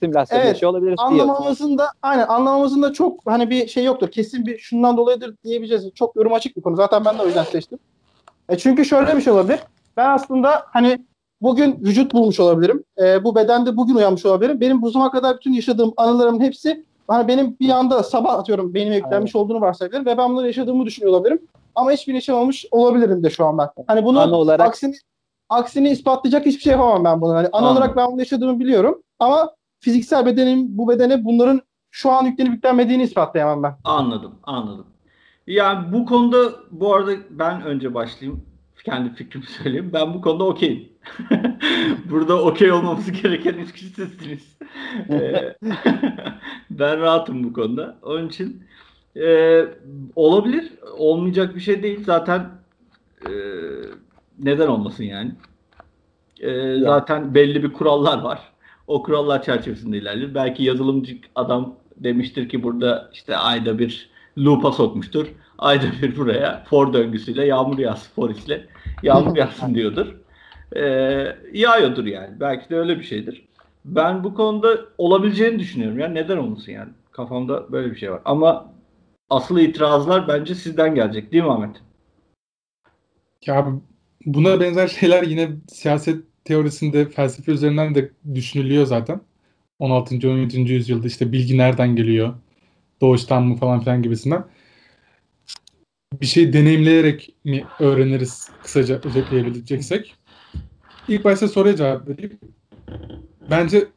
simülasyon 0.00 0.38
evet, 0.38 0.56
şey 0.56 0.68
olabilir 0.68 0.94
anlamamızın 0.98 1.78
da 1.78 1.88
aynen 2.02 2.26
anlamamızın 2.26 2.82
da 2.82 2.92
çok 2.92 3.20
hani 3.26 3.50
bir 3.50 3.66
şey 3.66 3.84
yoktur. 3.84 4.10
Kesin 4.10 4.46
bir 4.46 4.58
şundan 4.58 4.96
dolayıdır 4.96 5.34
diyebileceğiz. 5.44 5.94
Çok 5.94 6.16
yorum 6.16 6.32
açık 6.32 6.56
bir 6.56 6.62
konu. 6.62 6.76
Zaten 6.76 7.04
ben 7.04 7.18
de 7.18 7.22
o 7.22 7.26
yüzden 7.26 7.44
seçtim. 7.44 7.78
E 8.48 8.58
çünkü 8.58 8.84
şöyle 8.84 9.16
bir 9.16 9.22
şey 9.22 9.32
olabilir. 9.32 9.60
Ben 9.96 10.10
aslında 10.10 10.62
hani 10.66 10.98
bugün 11.40 11.78
vücut 11.80 12.14
bulmuş 12.14 12.40
olabilirim. 12.40 12.84
E, 13.02 13.24
bu 13.24 13.34
bedende 13.34 13.76
bugün 13.76 13.94
uyanmış 13.94 14.26
olabilirim. 14.26 14.60
Benim 14.60 14.82
bu 14.82 14.90
zamana 14.90 15.10
kadar 15.10 15.36
bütün 15.36 15.52
yaşadığım 15.52 15.92
anılarımın 15.96 16.40
hepsi 16.40 16.84
hani 17.08 17.28
benim 17.28 17.56
bir 17.60 17.70
anda 17.70 18.02
sabah 18.02 18.34
atıyorum 18.34 18.74
beynime 18.74 18.96
yüklenmiş 18.96 19.36
olduğunu 19.36 19.60
varsayabilirim 19.60 20.06
ve 20.06 20.18
ben 20.18 20.30
bunları 20.30 20.46
yaşadığımı 20.46 20.86
düşünüyor 20.86 21.12
olabilirim. 21.12 21.42
Ama 21.74 21.92
hiçbir 21.92 22.14
yaşamamış 22.14 22.66
olabilirim 22.70 23.24
de 23.24 23.30
şu 23.30 23.44
an 23.44 23.58
ben. 23.58 23.68
Hani 23.86 24.04
bunu 24.04 24.20
ana 24.20 24.36
olarak... 24.36 24.68
aksini, 24.68 24.94
aksini 25.48 25.90
ispatlayacak 25.90 26.46
hiçbir 26.46 26.60
şey 26.62 26.70
yapamam 26.70 27.04
ben 27.04 27.20
bunu. 27.20 27.34
Hani 27.34 27.48
ana 27.52 27.66
Anladım. 27.66 27.76
olarak 27.76 27.96
ben 27.96 28.12
bunu 28.12 28.18
yaşadığımı 28.18 28.60
biliyorum. 28.60 29.02
Ama 29.18 29.54
fiziksel 29.80 30.26
bedenim 30.26 30.78
bu 30.78 30.88
bedene 30.88 31.24
bunların 31.24 31.60
şu 31.90 32.10
an 32.10 32.24
yüklenip 32.24 32.52
yüklenmediğini 32.52 33.02
ispatlayamam 33.02 33.62
ben. 33.62 33.76
Anladım, 33.84 34.34
anladım. 34.42 34.86
Yani 35.46 35.92
bu 35.92 36.06
konuda 36.06 36.38
bu 36.70 36.94
arada 36.94 37.12
ben 37.30 37.62
önce 37.62 37.94
başlayayım. 37.94 38.44
Kendi 38.84 39.14
fikrimi 39.14 39.44
söyleyeyim. 39.46 39.90
Ben 39.92 40.14
bu 40.14 40.20
konuda 40.20 40.44
okeyim. 40.44 40.91
Burada 42.10 42.42
okey 42.42 42.72
olmamız 42.72 43.22
gereken 43.22 43.54
üç 43.54 43.72
kişi 43.72 43.86
sizsiniz. 43.86 44.56
Ee, 45.10 45.54
ben 46.70 47.00
rahatım 47.00 47.44
bu 47.44 47.52
konuda. 47.52 47.98
Onun 48.02 48.28
için 48.28 48.62
e, 49.16 49.64
olabilir. 50.16 50.72
Olmayacak 50.96 51.54
bir 51.54 51.60
şey 51.60 51.82
değil. 51.82 52.04
Zaten 52.04 52.50
e, 53.26 53.30
neden 54.38 54.66
olmasın 54.66 55.04
yani? 55.04 55.32
E, 56.40 56.78
zaten 56.80 57.34
belli 57.34 57.62
bir 57.62 57.72
kurallar 57.72 58.18
var. 58.18 58.38
O 58.86 59.02
kurallar 59.02 59.42
çerçevesinde 59.42 59.98
ilerler. 59.98 60.34
Belki 60.34 60.62
yazılımcı 60.62 61.18
adam 61.34 61.74
demiştir 61.96 62.48
ki 62.48 62.62
burada 62.62 63.10
işte 63.12 63.36
ayda 63.36 63.78
bir 63.78 64.10
loop'a 64.38 64.72
sokmuştur. 64.72 65.26
Ayda 65.58 65.84
bir 66.02 66.16
buraya 66.16 66.64
for 66.70 66.92
döngüsüyle 66.92 67.46
yağmur 67.46 67.78
yağsın 67.78 68.14
for 68.14 68.30
ile 68.30 68.66
yağmur 69.02 69.36
yağsın 69.42 69.74
diyordur. 69.74 70.21
E, 70.76 70.82
yağıyordur 71.52 72.04
yani. 72.04 72.40
Belki 72.40 72.70
de 72.70 72.76
öyle 72.76 72.98
bir 72.98 73.04
şeydir. 73.04 73.44
Ben 73.84 74.24
bu 74.24 74.34
konuda 74.34 74.78
olabileceğini 74.98 75.58
düşünüyorum. 75.58 75.98
Yani 75.98 76.14
neden 76.14 76.36
olmasın 76.36 76.72
yani? 76.72 76.90
Kafamda 77.12 77.72
böyle 77.72 77.90
bir 77.90 77.96
şey 77.96 78.10
var. 78.12 78.20
Ama 78.24 78.72
asıl 79.30 79.58
itirazlar 79.58 80.28
bence 80.28 80.54
sizden 80.54 80.94
gelecek 80.94 81.32
değil 81.32 81.44
mi 81.44 81.50
Ahmet? 81.50 81.76
Ya 83.46 83.72
buna 84.26 84.60
benzer 84.60 84.88
şeyler 84.88 85.22
yine 85.22 85.50
siyaset 85.68 86.24
teorisinde 86.44 87.08
felsefe 87.08 87.52
üzerinden 87.52 87.94
de 87.94 88.10
düşünülüyor 88.34 88.86
zaten. 88.86 89.20
16. 89.78 90.14
17. 90.14 90.72
yüzyılda 90.72 91.06
işte 91.06 91.32
bilgi 91.32 91.58
nereden 91.58 91.96
geliyor? 91.96 92.34
Doğuştan 93.00 93.42
mı 93.42 93.56
falan 93.56 93.80
filan 93.80 94.02
gibisinden. 94.02 94.44
Bir 96.20 96.26
şey 96.26 96.52
deneyimleyerek 96.52 97.34
mi 97.44 97.64
öğreniriz 97.80 98.50
kısaca 98.62 99.00
özetleyebileceksek. 99.04 100.14
İlk 101.08 101.24
başta 101.24 101.48
soruya 101.48 101.76
cevap 101.76 102.08
vereyim. 102.08 102.38
Bence 103.50 103.88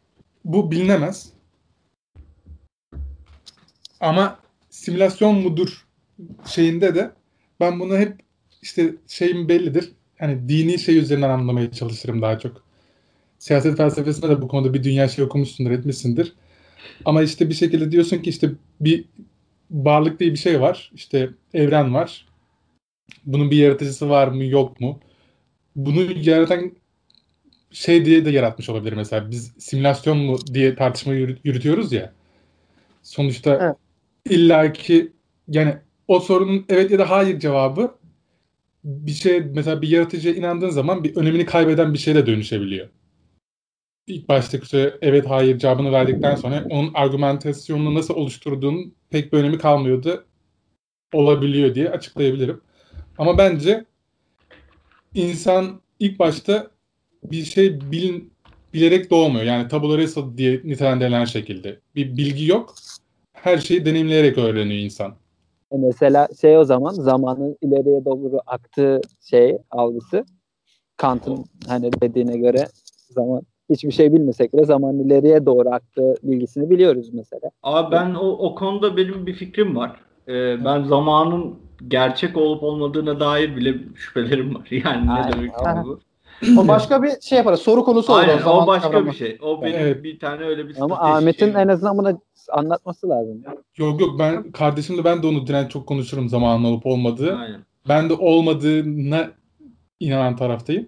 bu 0.46 0.72
bilinemez. 0.72 1.34
Ama 4.00 4.40
simülasyon 4.70 5.36
mudur 5.36 5.88
şeyinde 6.46 6.96
de 6.96 7.12
ben 7.60 7.80
bunu 7.80 7.98
hep 7.98 8.20
işte 8.62 8.96
şeyim 9.08 9.50
bellidir. 9.50 9.92
Hani 10.20 10.50
dini 10.50 10.80
şey 10.80 10.98
üzerinden 10.98 11.30
anlamaya 11.30 11.72
çalışırım 11.72 12.22
daha 12.22 12.40
çok. 12.40 12.66
Siyaset 13.40 13.78
felsefesinde 13.78 14.30
de 14.30 14.42
bu 14.42 14.48
konuda 14.48 14.74
bir 14.74 14.84
dünya 14.84 15.08
şey 15.08 15.26
okumuşsundur, 15.26 15.72
etmişsindir. 15.72 16.34
Ama 17.06 17.22
işte 17.24 17.50
bir 17.50 17.54
şekilde 17.54 17.92
diyorsun 17.92 18.18
ki 18.18 18.30
işte 18.30 18.52
bir 18.80 19.06
varlık 19.72 20.20
diye 20.20 20.32
bir 20.32 20.38
şey 20.38 20.62
var. 20.62 20.92
İşte 20.96 21.30
evren 21.54 21.94
var. 21.94 22.28
Bunun 23.26 23.52
bir 23.52 23.58
yaratıcısı 23.58 24.10
var 24.10 24.28
mı, 24.28 24.46
yok 24.46 24.82
mu? 24.82 25.00
Bunu 25.76 26.12
yaratan 26.12 26.72
şey 27.76 28.06
diye 28.06 28.26
de 28.26 28.30
yaratmış 28.30 28.70
olabilir 28.70 28.94
mesela. 28.94 29.32
Biz 29.32 29.54
simülasyon 29.58 30.18
mu 30.18 30.38
diye 30.54 30.76
tartışma 30.76 31.14
yürütüyoruz 31.14 31.92
ya. 31.92 32.14
Sonuçta 33.04 33.60
evet 33.62 33.76
illaki 34.30 35.14
yani 35.48 35.78
o 36.08 36.20
sorunun 36.20 36.66
evet 36.70 36.92
ya 36.92 37.00
da 37.00 37.10
hayır 37.10 37.40
cevabı 37.40 37.96
bir 38.84 39.12
şey 39.12 39.40
mesela 39.40 39.82
bir 39.82 39.88
yaratıcıya 39.88 40.36
inandığın 40.36 40.70
zaman 40.70 41.04
bir 41.04 41.16
önemini 41.16 41.46
kaybeden 41.46 41.94
bir 41.94 42.00
şeye 42.00 42.16
de 42.16 42.26
dönüşebiliyor. 42.26 42.90
İlk 44.08 44.30
baştaki 44.30 44.66
süre 44.66 44.98
evet 45.02 45.30
hayır 45.30 45.60
cevabını 45.60 45.92
verdikten 45.92 46.36
sonra 46.36 46.66
onun 46.70 46.92
argümentasyonunu 46.94 47.96
nasıl 47.96 48.14
oluşturduğunun 48.14 48.96
pek 49.10 49.34
bir 49.34 49.38
önemi 49.38 49.58
kalmıyordu. 49.58 50.26
Olabiliyor 51.14 51.76
diye 51.76 51.90
açıklayabilirim. 51.90 52.62
Ama 53.18 53.38
bence 53.38 53.86
insan 55.14 55.82
ilk 56.00 56.20
başta 56.20 56.75
bir 57.32 57.44
şey 57.44 57.92
bilin, 57.92 58.32
bilerek 58.74 59.12
doğmuyor. 59.12 59.46
Yani 59.46 59.68
tabula 59.68 59.98
rasa 59.98 60.38
diye 60.38 60.62
nitelendirilen 60.64 61.26
şekilde. 61.26 61.80
Bir 61.96 62.18
bilgi 62.18 62.46
yok 62.46 62.76
her 63.34 63.58
şeyi 63.58 63.86
deneyimleyerek 63.86 64.38
öğreniyor 64.38 64.84
insan. 64.84 65.12
E 65.72 65.78
mesela 65.78 66.28
şey 66.42 66.58
o 66.58 66.64
zaman 66.64 66.90
zamanın 66.90 67.58
ileriye 67.62 68.06
doğru 68.06 68.40
aktığı 68.48 69.02
şey 69.30 69.58
algısı 69.72 70.26
Kant'ın 70.98 71.46
hani 71.68 71.92
dediğine 72.02 72.38
göre 72.38 72.68
zaman 73.10 73.42
hiçbir 73.70 73.92
şey 73.92 74.14
bilmesek 74.14 74.54
bile 74.54 74.66
zaman 74.66 75.00
ileriye 75.00 75.46
doğru 75.46 75.70
aktığı 75.70 76.16
bilgisini 76.24 76.70
biliyoruz 76.70 77.10
mesela. 77.14 77.52
Abi 77.64 77.92
ben 77.92 78.14
o, 78.14 78.30
o 78.30 78.56
konuda 78.56 78.98
benim 78.98 79.26
bir 79.26 79.34
fikrim 79.34 79.76
var. 79.76 80.00
Ee, 80.28 80.66
ben 80.66 80.84
zamanın 80.84 81.56
gerçek 81.88 82.38
olup 82.38 82.64
olmadığına 82.64 83.20
dair 83.20 83.56
bile 83.56 83.76
şüphelerim 83.96 84.56
var. 84.56 84.68
Yani 84.72 85.12
Aynen. 85.12 85.32
ne 85.32 85.34
demek 85.34 85.54
bu? 85.86 86.00
O 86.58 86.68
başka 86.68 87.04
bir 87.04 87.22
şey 87.22 87.38
yapar. 87.38 87.56
Soru 87.56 87.84
konusu 87.84 88.14
olur. 88.14 88.22
Aynen, 88.22 88.38
o, 88.38 88.40
zaman 88.40 88.64
o 88.64 88.68
başka 88.68 88.92
kavramı. 88.92 89.12
bir 89.12 89.16
şey. 89.16 89.38
O 89.42 89.62
benim 89.62 89.80
evet. 89.80 90.04
bir 90.04 90.20
tane 90.20 90.44
öyle 90.44 90.68
bir 90.68 90.76
Ama 90.82 91.00
Ahmet'in 91.00 91.52
şey. 91.54 91.62
en 91.62 91.68
azından 91.68 91.98
buna 91.98 92.18
anlatması 92.52 93.10
lazım. 93.10 93.44
Yok 93.78 94.02
yok 94.02 94.20
ben 94.20 94.52
kardeşimle 94.52 95.04
ben 95.04 95.24
de 95.24 95.28
onu 95.28 95.48
diren 95.48 95.68
çok 95.68 95.88
konuşurum 95.88 96.30
zamanın 96.30 96.64
olup 96.64 96.86
olmadığı. 96.86 97.36
Aynen. 97.36 97.62
Ben 97.90 98.10
de 98.10 98.14
olmadığına 98.14 99.32
inanan 100.00 100.36
taraftayım. 100.36 100.88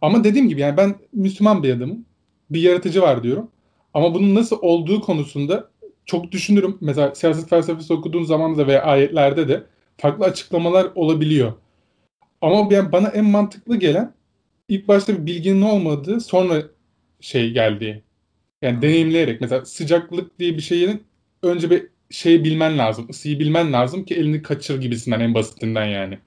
Ama 0.00 0.24
dediğim 0.24 0.48
gibi 0.48 0.60
yani 0.60 0.76
ben 0.76 0.94
Müslüman 1.12 1.62
bir 1.62 1.76
adamım. 1.76 2.04
Bir 2.50 2.60
yaratıcı 2.60 3.02
var 3.02 3.22
diyorum. 3.22 3.50
Ama 3.94 4.14
bunun 4.14 4.34
nasıl 4.34 4.58
olduğu 4.62 5.00
konusunda 5.00 5.68
çok 6.04 6.32
düşünürüm. 6.32 6.78
Mesela 6.80 7.14
siyaset 7.14 7.48
felsefesi 7.48 7.92
okuduğun 7.92 8.24
zaman 8.24 8.58
da 8.58 8.66
veya 8.66 8.82
ayetlerde 8.82 9.48
de 9.48 9.62
farklı 9.96 10.24
açıklamalar 10.24 10.86
olabiliyor. 10.94 11.52
Ama 12.40 12.68
yani 12.70 12.92
bana 12.92 13.08
en 13.08 13.24
mantıklı 13.24 13.76
gelen 13.76 14.12
ilk 14.68 14.88
başta 14.88 15.12
bir 15.12 15.26
bilginin 15.26 15.62
olmadığı 15.62 16.20
sonra 16.20 16.62
şey 17.20 17.50
geldiği. 17.50 18.02
Yani 18.62 18.82
deneyimleyerek 18.82 19.40
mesela 19.40 19.64
sıcaklık 19.64 20.38
diye 20.38 20.56
bir 20.56 20.62
şeyin 20.62 21.02
önce 21.42 21.70
bir 21.70 21.88
şeyi 22.10 22.44
bilmen 22.44 22.78
lazım. 22.78 23.06
ısıyı 23.10 23.38
bilmen 23.38 23.72
lazım 23.72 24.04
ki 24.04 24.14
elini 24.14 24.42
kaçır 24.42 24.80
gibisinden 24.80 25.20
en 25.20 25.34
basitinden 25.34 25.84
yani. 25.84 26.18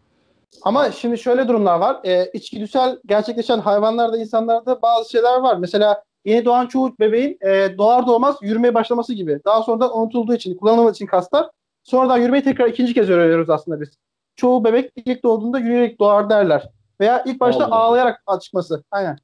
Ama 0.61 0.91
şimdi 0.91 1.17
şöyle 1.17 1.47
durumlar 1.47 1.79
var. 1.79 1.99
E, 2.03 2.31
içgüdüsel 2.33 2.99
gerçekleşen 3.05 3.59
hayvanlarda, 3.59 4.17
insanlarda 4.17 4.81
bazı 4.81 5.11
şeyler 5.11 5.39
var. 5.39 5.57
Mesela 5.57 6.03
yeni 6.25 6.45
doğan 6.45 6.67
çoğu 6.67 6.95
bebeğin 6.99 7.37
e, 7.41 7.77
doğar 7.77 8.07
doğmaz 8.07 8.35
yürümeye 8.41 8.73
başlaması 8.73 9.13
gibi. 9.13 9.39
Daha 9.45 9.63
sonra 9.63 9.79
da 9.79 9.93
unutulduğu 9.93 10.33
için, 10.33 10.57
kullanılmadığı 10.57 10.91
için 10.91 11.05
kaslar. 11.05 11.49
Sonradan 11.83 12.17
yürümeyi 12.17 12.43
tekrar 12.43 12.67
ikinci 12.67 12.93
kez 12.93 13.09
öğreniyoruz 13.09 13.49
aslında 13.49 13.81
biz. 13.81 13.89
Çoğu 14.35 14.63
bebek 14.63 14.91
ilk 15.05 15.23
doğduğunda 15.23 15.59
yürüyerek 15.59 15.99
doğar 15.99 16.29
derler. 16.29 16.69
Veya 17.01 17.23
ilk 17.25 17.39
başta 17.39 17.65
Allah. 17.65 17.75
ağlayarak 17.75 18.23
çıkması. 18.41 18.83
Aynen. 18.91 19.17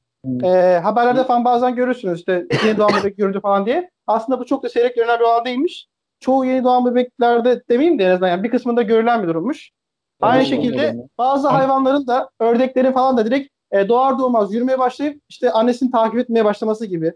E, 0.44 0.78
haberlerde 0.78 1.24
falan 1.24 1.44
bazen 1.44 1.74
görürsünüz 1.74 2.18
işte 2.18 2.46
yeni 2.64 2.78
doğan 2.78 2.90
bebek 3.00 3.16
görüntü 3.16 3.40
falan 3.40 3.66
diye. 3.66 3.90
Aslında 4.06 4.40
bu 4.40 4.46
çok 4.46 4.62
da 4.62 4.68
seyrek 4.68 4.94
görünen 4.94 5.18
bir 5.18 5.24
olay 5.24 5.44
değilmiş. 5.44 5.86
Çoğu 6.20 6.44
yeni 6.44 6.64
doğan 6.64 6.86
bebeklerde 6.86 7.62
demeyeyim 7.68 7.98
de 7.98 8.04
en 8.04 8.10
azından 8.10 8.28
yani 8.28 8.42
bir 8.42 8.50
kısmında 8.50 8.82
görülen 8.82 9.22
bir 9.22 9.28
durummuş. 9.28 9.70
Aynı 10.20 10.38
evet, 10.38 10.48
şekilde 10.48 10.96
bazı 11.18 11.48
hayvanların 11.48 12.06
da 12.06 12.30
ördeklerin 12.40 12.92
falan 12.92 13.16
da 13.16 13.26
direkt 13.26 13.50
e, 13.72 13.88
doğar 13.88 14.18
doğmaz 14.18 14.54
yürümeye 14.54 14.78
başlayıp 14.78 15.22
işte 15.28 15.52
annesini 15.52 15.90
takip 15.90 16.18
etmeye 16.18 16.44
başlaması 16.44 16.86
gibi 16.86 17.12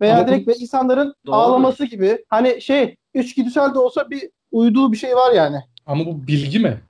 veya 0.00 0.16
Ama 0.16 0.28
direkt 0.28 0.48
ve 0.48 0.54
insanların 0.54 1.14
doğru. 1.26 1.36
ağlaması 1.36 1.84
gibi 1.84 2.24
hani 2.28 2.62
şey 2.62 2.96
içgüdüsel 3.14 3.74
de 3.74 3.78
olsa 3.78 4.10
bir 4.10 4.30
uyduğu 4.52 4.92
bir 4.92 4.96
şey 4.96 5.16
var 5.16 5.32
yani. 5.32 5.56
Ama 5.86 6.06
bu 6.06 6.26
bilgi 6.26 6.58
mi? 6.58 6.80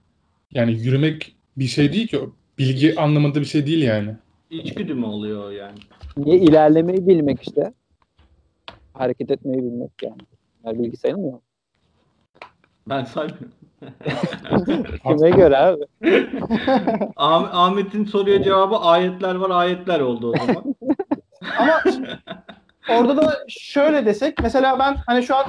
Yani 0.50 0.72
yürümek 0.72 1.36
bir 1.56 1.66
şey 1.66 1.92
değil 1.92 2.08
ki. 2.08 2.20
Bilgi 2.58 3.00
anlamında 3.00 3.40
bir 3.40 3.44
şey 3.44 3.66
değil 3.66 3.82
yani. 3.82 4.14
İçgüdü 4.50 4.94
mü 4.94 5.06
oluyor 5.06 5.52
yani? 5.52 5.78
Niye 6.16 6.38
ilerlemeyi 6.38 7.06
bilmek 7.06 7.42
işte. 7.42 7.72
Hareket 8.92 9.30
etmeyi 9.30 9.62
bilmek 9.62 9.90
yani. 10.02 10.22
yani 10.64 10.78
bilgi 10.78 10.96
sayılmıyor. 10.96 11.38
Ben 12.88 13.04
saymıyorum. 13.04 13.52
Kime 15.06 15.30
göre 15.30 15.56
abi? 15.56 15.82
Ahmet'in 17.16 18.04
soruya 18.04 18.42
cevabı 18.42 18.76
ayetler 18.76 19.34
var 19.34 19.50
ayetler 19.50 20.00
oldu 20.00 20.32
o 20.32 20.46
zaman. 20.46 20.64
Ama 21.58 21.82
orada 22.90 23.16
da 23.16 23.38
şöyle 23.48 24.06
desek 24.06 24.42
mesela 24.42 24.78
ben 24.78 24.96
hani 25.06 25.22
şu 25.22 25.36
an 25.36 25.46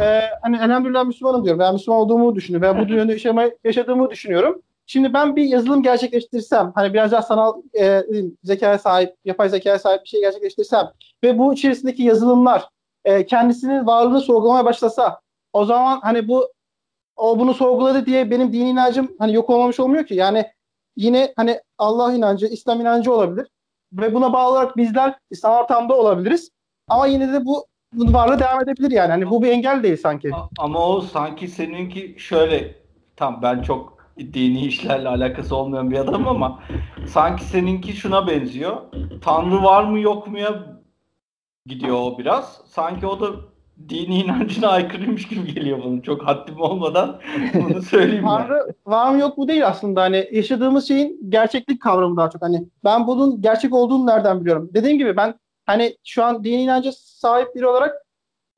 e, 0.00 0.20
hani 0.42 0.56
elhamdülillah 0.56 1.04
Müslümanım 1.04 1.44
diyorum 1.44 1.60
veya 1.60 1.72
Müslüman 1.72 2.00
olduğumu 2.00 2.34
düşünüyorum 2.34 2.62
veya 2.62 2.84
bu 2.84 2.88
dünyada 2.88 3.12
yaşamayı, 3.12 3.56
yaşadığımı 3.64 4.10
düşünüyorum. 4.10 4.62
Şimdi 4.90 5.14
ben 5.14 5.36
bir 5.36 5.44
yazılım 5.44 5.82
gerçekleştirsem 5.82 6.72
hani 6.74 6.94
biraz 6.94 7.12
daha 7.12 7.22
sanal 7.22 7.62
e, 7.78 8.02
zekaya 8.42 8.78
sahip, 8.78 9.14
yapay 9.24 9.48
zekaya 9.48 9.78
sahip 9.78 10.04
bir 10.04 10.08
şey 10.08 10.20
gerçekleştirsem 10.20 10.90
ve 11.24 11.38
bu 11.38 11.54
içerisindeki 11.54 12.02
yazılımlar 12.02 12.68
e, 13.04 13.26
kendisinin 13.26 13.86
varlığını 13.86 14.20
sorgulamaya 14.20 14.64
başlasa 14.64 15.20
o 15.52 15.64
zaman 15.64 16.00
hani 16.00 16.28
bu 16.28 16.52
o 17.16 17.38
bunu 17.38 17.54
sorguladı 17.54 18.06
diye 18.06 18.30
benim 18.30 18.52
dini 18.52 18.68
inancım 18.70 19.16
hani 19.18 19.34
yok 19.34 19.50
olmamış 19.50 19.80
olmuyor 19.80 20.06
ki. 20.06 20.14
Yani 20.14 20.46
yine 20.96 21.32
hani 21.36 21.60
Allah 21.78 22.12
inancı, 22.12 22.46
İslam 22.46 22.80
inancı 22.80 23.12
olabilir. 23.12 23.48
Ve 23.92 24.14
buna 24.14 24.32
bağlı 24.32 24.52
olarak 24.52 24.76
bizler 24.76 25.18
İslam 25.30 25.64
ortamda 25.64 25.98
olabiliriz. 25.98 26.50
Ama 26.88 27.06
yine 27.06 27.32
de 27.32 27.44
bu 27.44 27.66
varlığı 27.94 28.38
devam 28.38 28.62
edebilir 28.62 28.90
yani. 28.90 29.10
Hani 29.10 29.30
bu 29.30 29.42
bir 29.42 29.48
engel 29.48 29.82
değil 29.82 29.96
sanki. 29.96 30.30
Ama 30.58 30.86
o 30.88 31.00
sanki 31.00 31.48
seninki 31.48 32.14
şöyle 32.18 32.74
tam 33.16 33.42
ben 33.42 33.62
çok 33.62 33.99
dini 34.34 34.66
işlerle 34.66 35.08
alakası 35.08 35.56
olmayan 35.56 35.90
bir 35.90 35.98
adam 35.98 36.28
ama 36.28 36.62
sanki 37.06 37.44
seninki 37.44 37.92
şuna 37.92 38.26
benziyor. 38.26 38.76
Tanrı 39.22 39.62
var 39.62 39.84
mı 39.84 40.00
yok 40.00 40.26
mu 40.26 40.38
ya 40.38 40.80
gidiyor 41.66 41.96
o 41.96 42.18
biraz. 42.18 42.60
Sanki 42.66 43.06
o 43.06 43.20
da 43.20 43.26
dini 43.88 44.18
inancına 44.18 44.68
aykırıymış 44.68 45.28
gibi 45.28 45.54
geliyor 45.54 45.78
bunun. 45.84 46.00
Çok 46.00 46.22
haddim 46.26 46.60
olmadan 46.60 47.20
bunu 47.54 47.82
söyleyeyim 47.82 48.24
ben. 48.24 48.28
Tanrı 48.28 48.74
var 48.86 49.10
mı 49.12 49.20
yok 49.20 49.38
mu 49.38 49.48
değil 49.48 49.66
aslında. 49.66 50.02
Hani 50.02 50.28
yaşadığımız 50.32 50.88
şeyin 50.88 51.20
gerçeklik 51.28 51.82
kavramı 51.82 52.16
daha 52.16 52.30
çok. 52.30 52.42
Hani 52.42 52.68
ben 52.84 53.06
bunun 53.06 53.42
gerçek 53.42 53.74
olduğunu 53.74 54.06
nereden 54.06 54.40
biliyorum? 54.40 54.70
Dediğim 54.74 54.98
gibi 54.98 55.16
ben 55.16 55.34
hani 55.66 55.96
şu 56.04 56.24
an 56.24 56.44
dini 56.44 56.62
inanca 56.62 56.92
sahip 56.94 57.54
biri 57.54 57.66
olarak 57.66 57.94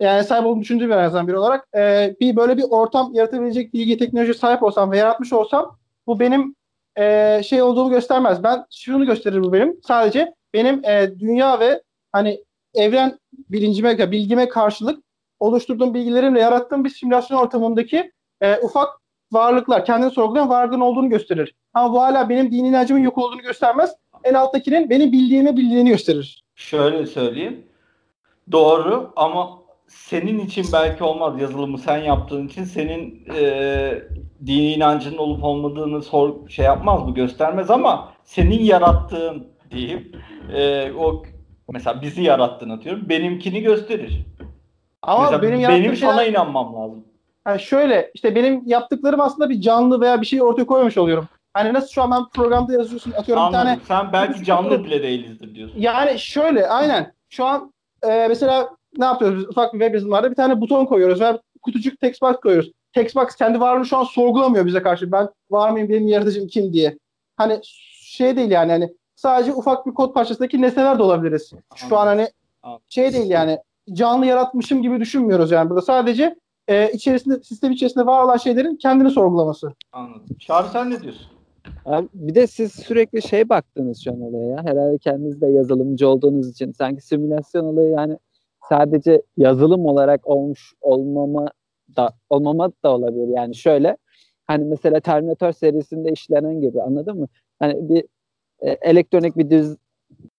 yani 0.03 0.25
sahip 0.25 0.47
olduğunu 0.47 0.61
düşündüğüm 0.61 0.91
bir 0.91 1.05
insan 1.05 1.29
biri 1.29 1.39
olarak 1.39 1.69
e, 1.77 2.15
bir 2.21 2.37
böyle 2.37 2.57
bir 2.57 2.65
ortam 2.71 3.15
yaratabilecek 3.15 3.75
bilgi 3.75 3.99
teknoloji 3.99 4.35
sahip 4.35 4.63
olsam 4.63 4.91
ve 4.91 4.99
yaratmış 4.99 5.33
olsam 5.33 5.79
bu 6.07 6.21
benim 6.21 6.55
e, 6.99 7.41
şey 7.45 7.63
olduğunu 7.63 7.91
göstermez. 7.91 8.43
Ben 8.43 8.65
şunu 8.71 9.07
gösterir 9.07 9.43
bu 9.43 9.53
benim. 9.53 9.81
Sadece 9.83 10.35
benim 10.55 10.85
e, 10.85 11.19
dünya 11.19 11.61
ve 11.61 11.83
hani 12.13 12.45
evren 12.75 13.19
bilincime, 13.33 14.11
bilgime 14.11 14.49
karşılık 14.49 15.05
oluşturduğum 15.41 15.95
bilgilerimle 15.95 16.41
yarattığım 16.41 16.85
bir 16.85 16.91
simülasyon 16.91 17.39
ortamındaki 17.39 18.13
e, 18.41 18.59
ufak 18.59 18.89
varlıklar, 19.33 19.85
kendini 19.85 20.11
sorgulayan 20.11 20.49
varlığın 20.49 20.81
olduğunu 20.81 21.09
gösterir. 21.09 21.55
Ama 21.75 21.95
bu 21.95 22.01
hala 22.01 22.29
benim 22.29 22.51
dini 22.51 22.69
inancımın 22.69 23.01
yok 23.01 23.19
olduğunu 23.19 23.43
göstermez. 23.43 23.95
En 24.25 24.35
alttakinin 24.35 24.91
benim 24.91 25.13
bildiğimi 25.13 25.57
bildiğini 25.57 25.89
gösterir. 25.89 26.45
Şöyle 26.55 27.07
söyleyeyim. 27.07 27.67
Doğru 28.53 29.13
ama 29.17 29.62
senin 29.95 30.39
için 30.39 30.67
belki 30.73 31.05
olmaz 31.05 31.41
yazılımı 31.41 31.79
sen 31.79 31.99
yaptığın 31.99 32.47
için 32.47 32.65
senin 32.65 33.25
e, 33.37 34.03
dini 34.47 34.73
inancının 34.73 35.19
olup 35.19 35.45
olmadığını 35.45 36.03
sor, 36.03 36.49
şey 36.49 36.65
yapmaz 36.65 37.07
bu 37.07 37.15
göstermez 37.15 37.71
ama 37.71 38.13
senin 38.25 38.61
yarattığın 38.61 39.47
diyeyim 39.71 40.13
e, 40.55 40.93
o 40.93 41.23
mesela 41.73 42.03
bizi 42.03 42.23
yarattığın 42.23 42.71
atıyorum 42.71 43.09
benimkini 43.09 43.61
gösterir. 43.61 44.27
Ama 45.03 45.23
Mesela 45.23 45.43
benim, 45.43 45.69
benim 45.69 45.97
sana 45.97 46.17
şeyler... 46.17 46.31
inanmam 46.31 46.75
lazım. 46.75 47.05
Yani 47.47 47.61
şöyle 47.61 48.11
işte 48.15 48.35
benim 48.35 48.63
yaptıklarım 48.67 49.21
aslında 49.21 49.51
bir 49.51 49.61
canlı 49.61 50.01
veya 50.01 50.21
bir 50.21 50.27
şey 50.27 50.43
ortaya 50.43 50.67
koymuş 50.67 50.99
oluyorum. 50.99 51.29
Hani 51.55 51.73
nasıl 51.73 51.89
şu 51.89 52.03
an 52.03 52.11
ben 52.11 52.29
programda 52.29 52.73
yazıyorsun 52.73 53.13
atıyorum 53.13 53.45
Anladım. 53.45 53.61
bir 53.61 53.87
tane. 53.87 54.03
Sen 54.03 54.13
belki 54.13 54.45
canlı 54.45 54.85
bile 54.85 55.03
değilizdir 55.03 55.55
diyorsun. 55.55 55.81
Yani 55.81 56.19
şöyle 56.19 56.69
aynen. 56.69 57.13
Şu 57.29 57.45
an 57.45 57.73
e, 58.03 58.27
mesela 58.29 58.69
ne 58.99 59.05
yapıyoruz 59.05 59.39
biz 59.39 59.49
ufak 59.49 59.75
bir 59.75 59.79
web 59.79 59.95
yazılımlarda 59.95 60.31
bir 60.31 60.37
tane 60.37 60.61
buton 60.61 60.85
koyuyoruz 60.85 61.21
veya 61.21 61.41
kutucuk 61.63 62.01
text 62.01 62.23
box 62.23 62.37
koyuyoruz. 62.37 62.73
Text 62.93 63.17
box 63.17 63.37
kendi 63.37 63.61
varlığını 63.61 63.87
şu 63.87 63.97
an 63.97 64.05
sorgulamıyor 64.05 64.67
bize 64.67 64.83
karşı. 64.83 65.13
Ben 65.13 65.29
var 65.51 65.71
mıyım 65.71 65.89
benim 65.89 66.07
yaratıcım 66.09 66.47
kim 66.47 66.73
diye. 66.73 66.99
Hani 67.37 67.61
şey 68.01 68.37
değil 68.37 68.51
yani 68.51 68.73
hani 68.73 68.95
sadece 69.15 69.53
ufak 69.53 69.87
bir 69.87 69.95
kod 69.95 70.15
parçasındaki 70.15 70.63
nesneler 70.63 70.99
de 70.99 71.03
olabiliriz. 71.03 71.53
Şu 71.75 71.99
an 71.99 72.07
hani 72.07 72.29
şey 72.89 73.13
değil 73.13 73.31
yani 73.31 73.59
canlı 73.93 74.27
yaratmışım 74.27 74.83
gibi 74.83 75.01
düşünmüyoruz 75.01 75.51
yani 75.51 75.71
burada. 75.71 75.83
Sadece 75.83 76.37
e, 76.69 76.93
içerisinde 76.93 77.43
sistem 77.43 77.73
içerisinde 77.73 78.07
var 78.07 78.25
olan 78.25 78.37
şeylerin 78.37 78.77
kendini 78.77 79.11
sorgulaması. 79.11 79.73
Anladım. 79.93 80.37
Çağrı 80.39 80.69
sen 80.73 80.91
ne 80.91 81.01
diyorsun? 81.01 81.27
Abi 81.85 82.09
bir 82.15 82.35
de 82.35 82.47
siz 82.47 82.73
sürekli 82.73 83.23
şey 83.23 83.49
baktınız 83.49 84.05
şu 84.05 84.13
an 84.13 84.21
olaya 84.21 84.47
ya. 84.47 84.65
Herhalde 84.65 84.99
kendiniz 84.99 85.41
de 85.41 85.47
yazılımcı 85.47 86.09
olduğunuz 86.09 86.49
için 86.49 86.73
sanki 86.73 87.03
simülasyon 87.03 87.65
olayı 87.65 87.91
yani 87.91 88.19
sadece 88.69 89.23
yazılım 89.37 89.87
olarak 89.87 90.27
olmuş 90.27 90.75
olmama 90.81 91.49
da 91.97 92.11
olmama 92.31 92.73
da 92.85 92.95
olabilir. 92.95 93.29
Yani 93.29 93.55
şöyle 93.55 93.97
hani 94.47 94.65
mesela 94.65 95.01
Terminator 95.01 95.53
serisinde 95.53 96.13
işlenen 96.13 96.61
gibi 96.61 96.83
anladın 96.83 97.19
mı? 97.19 97.27
Hani 97.59 97.89
bir 97.89 98.05
e, 98.61 98.71
elektronik 98.71 99.37
bir 99.37 99.51
düz 99.51 99.77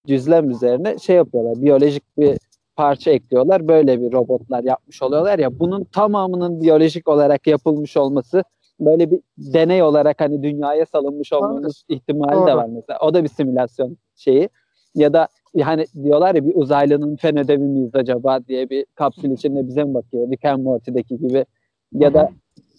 düzlem 0.08 0.50
üzerine 0.50 0.98
şey 0.98 1.16
yapıyorlar. 1.16 1.62
Biyolojik 1.62 2.04
bir 2.18 2.38
parça 2.76 3.12
ekliyorlar. 3.12 3.68
Böyle 3.68 4.02
bir 4.02 4.12
robotlar 4.12 4.64
yapmış 4.64 5.02
oluyorlar 5.02 5.40
ya. 5.40 5.60
Bunun 5.60 5.84
tamamının 5.84 6.62
biyolojik 6.62 7.08
olarak 7.08 7.48
yapılmış 7.48 7.98
olması 7.98 8.44
böyle 8.80 9.12
bir 9.12 9.20
deney 9.38 9.84
olarak 9.84 10.22
hani 10.22 10.44
dünyaya 10.44 10.86
salınmış 10.86 11.34
olmamız 11.34 11.84
ihtimali 11.90 12.36
Doğru. 12.36 12.48
de 12.48 12.58
var 12.58 12.68
mesela. 12.70 13.00
O 13.00 13.14
da 13.14 13.24
bir 13.24 13.30
simülasyon 13.30 13.98
şeyi. 14.16 14.50
Ya 14.96 15.14
da 15.14 15.28
hani 15.62 15.86
diyorlar 16.04 16.36
ya 16.36 16.46
bir 16.46 16.56
uzaylının 16.56 17.16
fen 17.16 17.38
ödevi 17.38 17.64
miyiz 17.64 17.96
acaba 17.96 18.46
diye 18.48 18.70
bir 18.70 18.86
kapsül 18.96 19.32
içinde 19.32 19.68
bize 19.68 19.84
mi 19.84 19.94
bakıyor? 19.94 20.32
Rick 20.32 20.46
and 20.46 20.64
Morty'deki 20.64 21.18
gibi. 21.18 21.46
Ya 21.94 22.14
da 22.14 22.30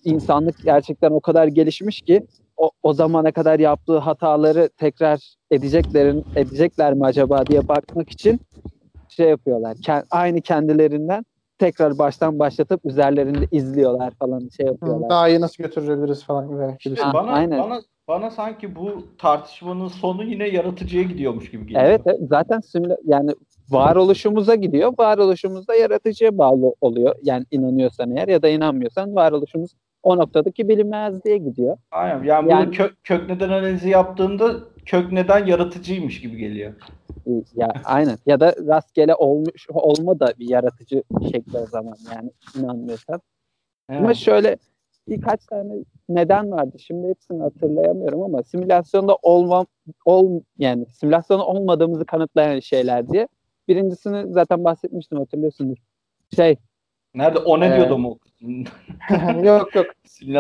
insanlık 0.05 0.65
gerçekten 0.65 1.11
o 1.11 1.21
kadar 1.21 1.47
gelişmiş 1.47 2.03
ki 2.03 2.27
o, 2.57 2.71
o 2.83 2.93
zamana 2.93 3.33
kadar 3.33 3.59
yaptığı 3.59 3.99
hataları 3.99 4.69
tekrar 4.77 5.35
edeceklerin 5.51 6.25
edecekler 6.37 6.95
mi 6.95 7.05
acaba 7.05 7.47
diye 7.47 7.69
bakmak 7.69 8.11
için 8.11 8.41
şey 9.09 9.29
yapıyorlar. 9.29 9.77
aynı 10.11 10.41
kendilerinden 10.41 11.25
tekrar 11.59 11.99
baştan 11.99 12.39
başlatıp 12.39 12.81
üzerlerinde 12.85 13.47
izliyorlar 13.51 14.11
falan 14.11 14.49
şey 14.57 14.67
yapıyorlar. 14.67 15.11
Daha 15.11 15.29
iyi 15.29 15.41
nasıl 15.41 15.65
götürebiliriz 15.65 16.25
falan 16.25 16.49
gibi. 16.49 16.77
İşte 16.79 17.13
bana, 17.15 17.33
aynen. 17.33 17.59
bana 17.59 17.81
bana 18.09 18.31
sanki 18.31 18.77
bu 18.77 19.07
tartışmanın 19.19 19.89
sonu 19.89 20.25
yine 20.25 20.49
yaratıcıya 20.49 21.03
gidiyormuş 21.03 21.51
gibi 21.51 21.67
geliyor. 21.67 21.85
Evet, 21.85 22.01
zaten 22.29 22.61
simüla 22.61 22.97
yani 23.05 23.31
varoluşumuza 23.71 24.55
gidiyor. 24.55 24.95
Varoluşumuz 24.99 25.69
da 25.69 25.75
yaratıcıya 25.75 26.39
bağlı 26.39 26.75
oluyor. 26.81 27.17
Yani 27.23 27.45
inanıyorsan 27.51 28.17
eğer 28.17 28.29
ya 28.29 28.43
da 28.43 28.49
inanmıyorsan 28.49 29.15
varoluşumuz 29.15 29.71
o 30.03 30.19
noktadaki 30.19 30.69
bilinmezliğe 30.69 31.39
gidiyor. 31.39 31.77
Aynen. 31.91 32.25
Yani, 32.25 32.51
yani 32.51 32.71
kök, 32.71 33.05
kök 33.05 33.29
neden 33.29 33.49
analizi 33.49 33.89
yaptığında 33.89 34.55
kök 34.87 35.13
neden 35.13 35.47
yaratıcıymış 35.47 36.21
gibi 36.21 36.37
geliyor. 36.37 36.73
Ya 37.55 37.73
aynen. 37.85 38.19
Ya 38.27 38.41
da 38.41 38.55
rastgele 38.67 39.15
olmuş 39.15 39.67
olma 39.71 40.21
da 40.21 40.33
bir 40.39 40.49
yaratıcı 40.49 41.03
şekli 41.33 41.59
o 41.59 41.67
zaman 41.67 41.95
yani 42.15 42.31
inanmıyorsan. 42.59 43.21
Evet. 43.91 44.01
Ama 44.01 44.15
şöyle 44.15 44.57
birkaç 45.09 45.47
tane 45.47 45.75
neden 46.09 46.51
vardı. 46.51 46.79
Şimdi 46.79 47.09
hepsini 47.09 47.43
hatırlayamıyorum 47.43 48.23
ama 48.23 48.43
simülasyonda 48.43 49.17
olmam 49.23 49.67
ol 50.05 50.41
yani 50.59 50.87
simülasyonda 50.87 51.47
olmadığımızı 51.47 52.05
kanıtlayan 52.05 52.61
şeyler 52.61 53.09
diye. 53.09 53.29
Birincisini 53.69 54.33
zaten 54.33 54.65
bahsetmiştim 54.65 55.19
hatırlıyorsunuz. 55.19 55.79
Şey 56.37 56.57
Nerede? 57.15 57.39
O 57.39 57.61
ne 57.61 57.67
ee, 57.67 57.77
diyordu 57.77 57.99
mu? 57.99 58.19
yok 59.45 59.75
yok. 59.75 59.87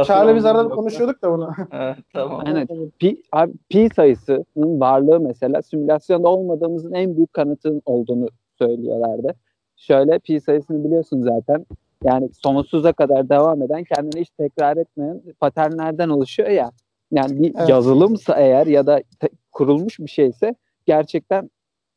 Çağrı 0.06 0.36
biz 0.36 0.44
arada 0.44 0.68
konuşuyorduk 0.68 1.22
da 1.22 1.32
bunu. 1.32 1.50
evet, 1.72 1.96
tamam. 2.12 2.42
Aynen. 2.46 2.66
Pi, 2.98 3.22
abi, 3.32 3.52
pi 3.68 3.88
sayısının 3.96 4.80
varlığı 4.80 5.20
mesela 5.20 5.62
simülasyonda 5.62 6.28
olmadığımızın 6.28 6.92
en 6.92 7.16
büyük 7.16 7.32
kanıtın 7.32 7.82
olduğunu 7.84 8.28
söylüyorlardı. 8.58 9.34
Şöyle 9.76 10.18
pi 10.18 10.40
sayısını 10.40 10.84
biliyorsun 10.84 11.22
zaten. 11.22 11.66
Yani 12.04 12.28
sonsuza 12.42 12.92
kadar 12.92 13.28
devam 13.28 13.62
eden, 13.62 13.84
kendini 13.84 14.20
hiç 14.20 14.30
tekrar 14.38 14.76
etmeyen 14.76 15.22
paternlerden 15.40 16.08
oluşuyor 16.08 16.48
ya. 16.48 16.70
Yani 17.10 17.42
bir 17.42 17.54
evet. 17.58 17.68
yazılımsa 17.68 18.34
eğer 18.34 18.66
ya 18.66 18.86
da 18.86 19.02
te- 19.20 19.28
kurulmuş 19.52 19.98
bir 19.98 20.08
şeyse 20.08 20.54
gerçekten 20.86 21.50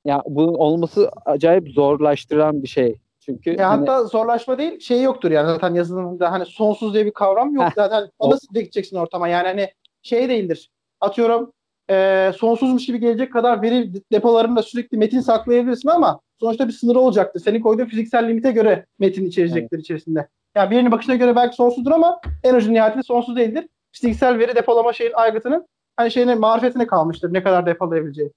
ya 0.05 0.23
bunun 0.25 0.53
olması 0.53 1.11
acayip 1.25 1.69
zorlaştıran 1.69 2.63
bir 2.63 2.67
şey. 2.67 2.99
Çünkü 3.19 3.49
ya 3.49 3.69
hani... 3.69 3.79
hatta 3.79 4.03
zorlaşma 4.03 4.57
değil 4.57 4.79
şey 4.79 5.01
yoktur 5.01 5.31
yani 5.31 5.47
zaten 5.47 5.73
yazılımda 5.73 6.31
hani 6.31 6.45
sonsuz 6.45 6.93
diye 6.93 7.05
bir 7.05 7.11
kavram 7.11 7.55
yok 7.55 7.65
zaten 7.75 8.09
nasıl 8.21 8.53
gideceksin 8.53 8.97
ortama 8.97 9.27
yani 9.27 9.47
hani 9.47 9.71
şey 10.01 10.29
değildir 10.29 10.71
atıyorum 11.01 11.53
e, 11.89 12.31
sonsuzmuş 12.37 12.85
gibi 12.85 12.99
gelecek 12.99 13.33
kadar 13.33 13.61
veri 13.61 13.93
depolarında 14.11 14.63
sürekli 14.63 14.97
metin 14.97 15.19
saklayabilirsin 15.19 15.89
ama 15.89 16.19
sonuçta 16.39 16.67
bir 16.67 16.73
sınırı 16.73 16.99
olacaktır. 16.99 17.39
Senin 17.39 17.61
koyduğun 17.61 17.85
fiziksel 17.85 18.27
limite 18.27 18.51
göre 18.51 18.85
metin 18.99 19.25
içerecektir 19.25 19.77
evet. 19.77 19.83
içerisinde. 19.83 20.27
Yani 20.55 20.71
birinin 20.71 20.91
bakışına 20.91 21.15
göre 21.15 21.35
belki 21.35 21.55
sonsuzdur 21.55 21.91
ama 21.91 22.19
en 22.43 22.55
ucu 22.55 22.73
nihayetinde 22.73 23.03
sonsuz 23.03 23.35
değildir. 23.35 23.67
Fiziksel 23.91 24.39
veri 24.39 24.55
depolama 24.55 24.93
şeyin 24.93 25.13
aygıtının 25.13 25.67
hani 25.97 26.11
şeyine 26.11 26.35
marifetine 26.35 26.87
kalmıştır 26.87 27.33
ne 27.33 27.43
kadar 27.43 27.65
depolayabileceği. 27.65 28.31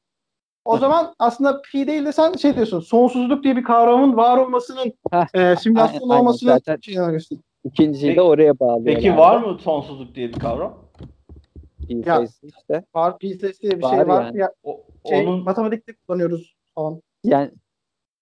O 0.65 0.79
zaman 0.79 1.15
aslında 1.19 1.63
pi 1.63 1.87
değil 1.87 2.07
de 2.07 2.13
sen 2.13 2.33
şey 2.33 2.55
diyorsun 2.55 2.81
sonsuzluk 2.81 3.45
diye 3.45 3.57
bir 3.57 3.65
kavramın 3.65 4.17
var 4.17 4.39
olmasının 4.39 4.93
e, 5.35 5.57
simülasyon 5.57 6.09
olmasının 6.09 6.53
zaten 6.53 6.79
İkinciyi 7.65 8.17
de 8.17 8.23
oraya 8.23 8.59
bağlı. 8.61 8.85
Peki 8.85 9.07
yani. 9.07 9.19
var 9.19 9.37
mı 9.37 9.59
sonsuzluk 9.59 10.15
diye 10.15 10.29
bir 10.29 10.39
kavram? 10.39 10.79
Sayısı 12.05 12.47
işte. 12.47 12.85
Var 12.95 13.15
sayısı 13.41 13.63
diye 13.63 13.79
bir 13.79 13.83
var 13.83 13.97
şey 13.97 14.09
var. 14.09 14.25
Yani. 14.25 14.39
Ya, 14.39 14.53
o, 14.63 14.81
şey, 15.09 15.27
onun... 15.27 15.45
Matematikte 15.45 15.93
kullanıyoruz 16.07 16.57
falan. 16.75 17.03
Yani 17.25 17.51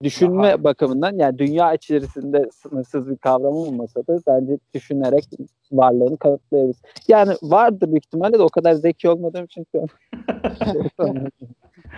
düşünme 0.03 0.49
Aha. 0.49 0.65
bakımından 0.65 1.17
yani 1.17 1.39
dünya 1.39 1.75
içerisinde 1.75 2.49
sınırsız 2.53 3.11
bir 3.11 3.17
kavram 3.17 3.55
olmasa 3.55 4.01
da 4.01 4.19
bence 4.27 4.59
düşünerek 4.75 5.25
varlığını 5.73 6.17
kanıtlayabiliriz. 6.17 6.83
Yani 7.09 7.35
vardır 7.43 7.91
büyük 7.91 8.07
ihtimalle 8.07 8.39
de 8.39 8.43
o 8.43 8.49
kadar 8.49 8.75
zeki 8.75 9.09
olmadığım 9.09 9.45
için 9.45 9.67
şu 9.73 9.81
an. 9.81 9.89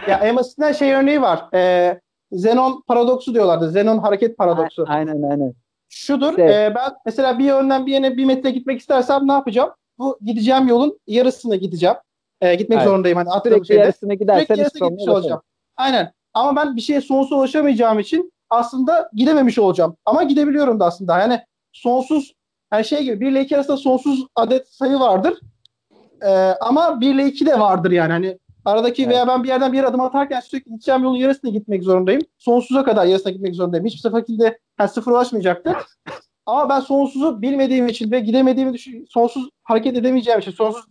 ya 0.09 0.19
en 0.19 0.37
basitinden 0.37 0.73
şey 0.73 0.93
örneği 0.93 1.23
var. 1.23 1.55
Ee, 1.55 2.01
Zenon 2.33 2.83
paradoksu 2.87 3.35
diyorlardı. 3.35 3.71
Zenon 3.71 3.99
hareket 3.99 4.39
paradoksu. 4.39 4.85
Aynen 4.89 5.23
aynen. 5.23 5.55
Şudur. 5.89 6.37
Şey. 6.37 6.67
E, 6.67 6.75
ben 6.75 6.93
mesela 7.07 7.39
bir 7.39 7.45
yönden 7.45 7.87
bir 7.87 7.93
yere 7.93 8.17
bir 8.17 8.25
metre 8.25 8.51
gitmek 8.51 8.81
istersem 8.81 9.29
ne 9.29 9.33
yapacağım? 9.33 9.71
Bu 10.01 10.19
gideceğim 10.25 10.69
yolun 10.69 11.01
yarısına 11.07 11.57
gideceğim. 11.57 11.97
E, 12.41 12.55
gitmek 12.55 12.79
Aynen. 12.79 12.91
zorundayım. 12.91 13.19
Hani 13.19 13.43
Sürekli 13.43 13.67
şeyde. 13.67 13.81
yarısına 13.81 14.15
gidersen 14.15 14.45
Sürekli 14.45 14.61
yarısına 14.61 14.89
gitmiş 14.89 15.09
olacağım. 15.09 15.43
Aynen. 15.77 16.13
Ama 16.35 16.57
ben 16.57 16.77
bir 16.77 16.81
şeye 16.81 17.01
sonsuz 17.01 17.33
ulaşamayacağım 17.33 17.99
için 17.99 18.33
aslında 18.51 19.11
gidememiş 19.13 19.59
olacağım. 19.59 19.97
Ama 20.05 20.23
gidebiliyorum 20.23 20.81
da 20.81 20.85
aslında. 20.87 21.19
Yani 21.19 21.41
sonsuz 21.73 22.35
yani 22.73 22.85
şey 22.85 23.03
gibi 23.03 23.21
1 23.21 23.31
ile 23.31 23.41
2 23.45 23.57
arasında 23.57 23.77
sonsuz 23.77 24.27
adet 24.37 24.69
sayı 24.69 25.01
vardır. 25.01 25.41
Ee, 26.23 26.29
ama 26.61 27.01
1 27.01 27.15
ile 27.15 27.27
2 27.27 27.47
de 27.47 27.61
vardır 27.61 27.91
yani. 27.91 28.13
Hani 28.13 28.39
aradaki 28.65 29.03
evet. 29.03 29.13
veya 29.15 29.29
ben 29.29 29.43
bir 29.43 29.49
yerden 29.49 29.73
bir 29.73 29.77
yere 29.77 29.87
adım 29.87 30.01
atarken 30.01 30.41
sürekli 30.41 30.71
gideceğim 30.71 31.03
yolun 31.03 31.17
yarısına 31.17 31.51
gitmek 31.51 31.83
zorundayım. 31.83 32.23
Sonsuza 32.39 32.85
kadar 32.85 33.05
yarısına 33.05 33.33
gitmek 33.33 33.55
zorundayım. 33.55 33.87
Hiçbir 33.87 34.11
şekilde 34.11 34.59
yani 34.81 34.91
sıfır 34.91 35.13
ulaşmayacaktır. 35.13 35.77
Ama 36.47 36.69
ben 36.69 36.81
sonsuzu 36.81 37.43
bilmediğim 37.43 37.89
için 37.89 38.11
ve 38.11 38.21
gidemediğimi 38.21 38.73
düşün, 38.73 39.07
sonsuz 39.09 39.49
hareket 39.63 39.97
edemeyeceğim 39.97 40.41
için, 40.41 40.51
sonsuz 40.51 40.85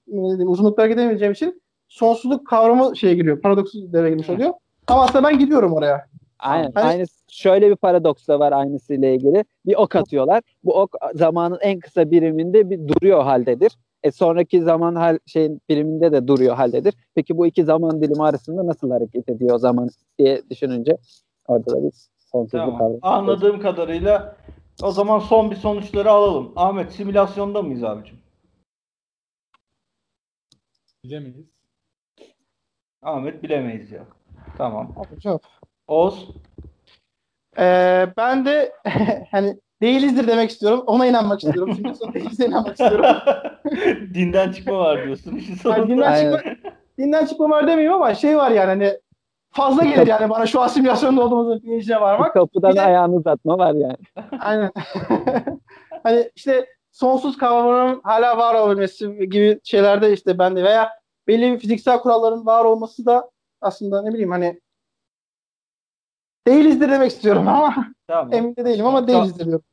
uzunluklara 0.46 0.88
gidemeyeceğim 0.88 1.34
için 1.34 1.62
sonsuzluk 1.88 2.48
kavramı 2.48 2.98
şeye 2.98 3.16
giriyor. 3.16 3.42
Paradoks 3.42 3.74
devreye 3.74 4.10
girmiş 4.10 4.30
oluyor. 4.30 4.54
Ama 4.88 5.04
aslında 5.04 5.28
ben 5.28 5.40
gidiyorum 5.40 5.74
oraya. 5.74 6.06
Aynen. 6.40 6.72
Hani... 6.74 6.88
Aynı 6.88 7.06
şöyle 7.28 7.70
bir 7.70 7.76
paradoks 7.76 8.28
da 8.28 8.40
var 8.40 8.52
aynısıyla 8.52 9.10
ilgili. 9.10 9.46
Bir 9.66 9.76
ok 9.76 9.96
atıyorlar. 9.96 10.44
Bu 10.64 10.82
ok 10.82 10.96
zamanın 11.14 11.58
en 11.62 11.80
kısa 11.80 12.12
biriminde 12.12 12.70
bir 12.70 12.88
duruyor 12.88 13.24
haldedir. 13.24 13.72
E 14.04 14.12
sonraki 14.12 14.62
zaman 14.62 14.96
hal 14.96 15.18
şeyin 15.26 15.62
biriminde 15.70 16.12
de 16.12 16.28
duruyor 16.28 16.56
haldedir. 16.56 16.94
Peki 17.16 17.38
bu 17.38 17.48
iki 17.48 17.64
zaman 17.64 18.02
dilimi 18.02 18.24
arasında 18.24 18.68
nasıl 18.68 18.92
hareket 18.92 19.30
ediyor 19.30 19.56
o 19.56 19.58
zaman 19.58 19.90
diye 20.20 20.42
düşününce 20.50 20.98
orada 21.48 21.72
da 21.72 21.84
bir 21.84 21.92
sonsuzluk 22.32 22.52
tamam. 22.52 22.78
kavramı. 22.78 23.00
Anladığım 23.02 23.60
kadarıyla 23.60 24.36
o 24.84 24.92
zaman 24.92 25.20
son 25.20 25.52
bir 25.52 25.56
sonuçları 25.56 26.12
alalım. 26.12 26.54
Ahmet 26.56 26.92
simülasyonda 26.92 27.62
mıyız 27.62 27.84
abicim? 27.84 28.20
Bilemeyiz. 31.04 31.48
Ahmet 33.02 33.44
bilemeyiz 33.44 33.92
ya. 33.92 34.06
Tamam. 34.58 34.96
Çok. 35.24 35.42
Oğuz? 35.88 36.30
Ee, 37.58 38.08
ben 38.18 38.46
de 38.46 38.74
hani 39.32 39.60
değilizdir 39.82 40.28
demek 40.28 40.50
istiyorum. 40.50 40.84
Ona 40.88 41.06
inanmak 41.06 41.44
istiyorum. 41.44 41.74
Çünkü 41.76 41.96
son 41.96 42.14
değilize 42.14 42.46
inanmak 42.46 42.80
istiyorum. 42.80 43.06
dinden 44.14 44.52
çıkma 44.52 44.80
var 44.80 45.06
diyorsun. 45.06 45.36
İşin 45.36 45.56
sonunda. 45.56 45.80
Yani 45.80 45.90
dinden, 45.90 46.38
çıkma, 46.38 46.72
dinden 46.98 47.26
çıkma 47.26 47.50
var 47.50 47.68
demeyeyim 47.68 47.94
ama 47.94 48.16
şey 48.16 48.38
var 48.38 48.52
yani 48.52 48.68
hani 48.70 49.00
fazla 49.52 49.84
gelir 49.84 50.08
yani 50.08 50.30
bana 50.30 50.46
şu 50.46 50.62
asimilasyonda 50.62 51.22
olduğumuzun 51.22 51.64
bilincine 51.64 52.02
varmak. 52.02 52.34
Kapıdan 52.34 52.76
de, 52.76 52.82
ayağını 52.82 53.16
uzatma 53.16 53.58
var 53.58 53.74
yani. 53.74 53.98
Aynen. 54.40 54.72
hani 56.04 56.32
işte 56.36 56.66
sonsuz 56.92 57.38
kavramının 57.38 58.02
hala 58.04 58.38
var 58.38 58.56
olabilmesi 58.56 59.30
gibi 59.30 59.60
şeylerde 59.64 60.14
işte 60.14 60.40
ben 60.40 60.56
de 60.56 60.64
veya 60.64 60.90
belli 61.28 61.52
bir 61.52 61.60
fiziksel 61.60 62.00
kuralların 62.00 62.46
var 62.46 62.66
olması 62.66 63.06
da 63.06 63.30
aslında 63.62 64.02
ne 64.02 64.10
bileyim 64.10 64.32
hani 64.32 64.60
değilizdir 66.48 66.90
demek 66.90 67.12
istiyorum 67.12 67.48
ama 67.48 67.76
tamam. 68.08 68.34
emin 68.34 68.56
de 68.56 68.66
değilim 68.66 68.86
ama 68.86 69.08
değilizdir 69.08 69.46
diyorum. 69.46 69.64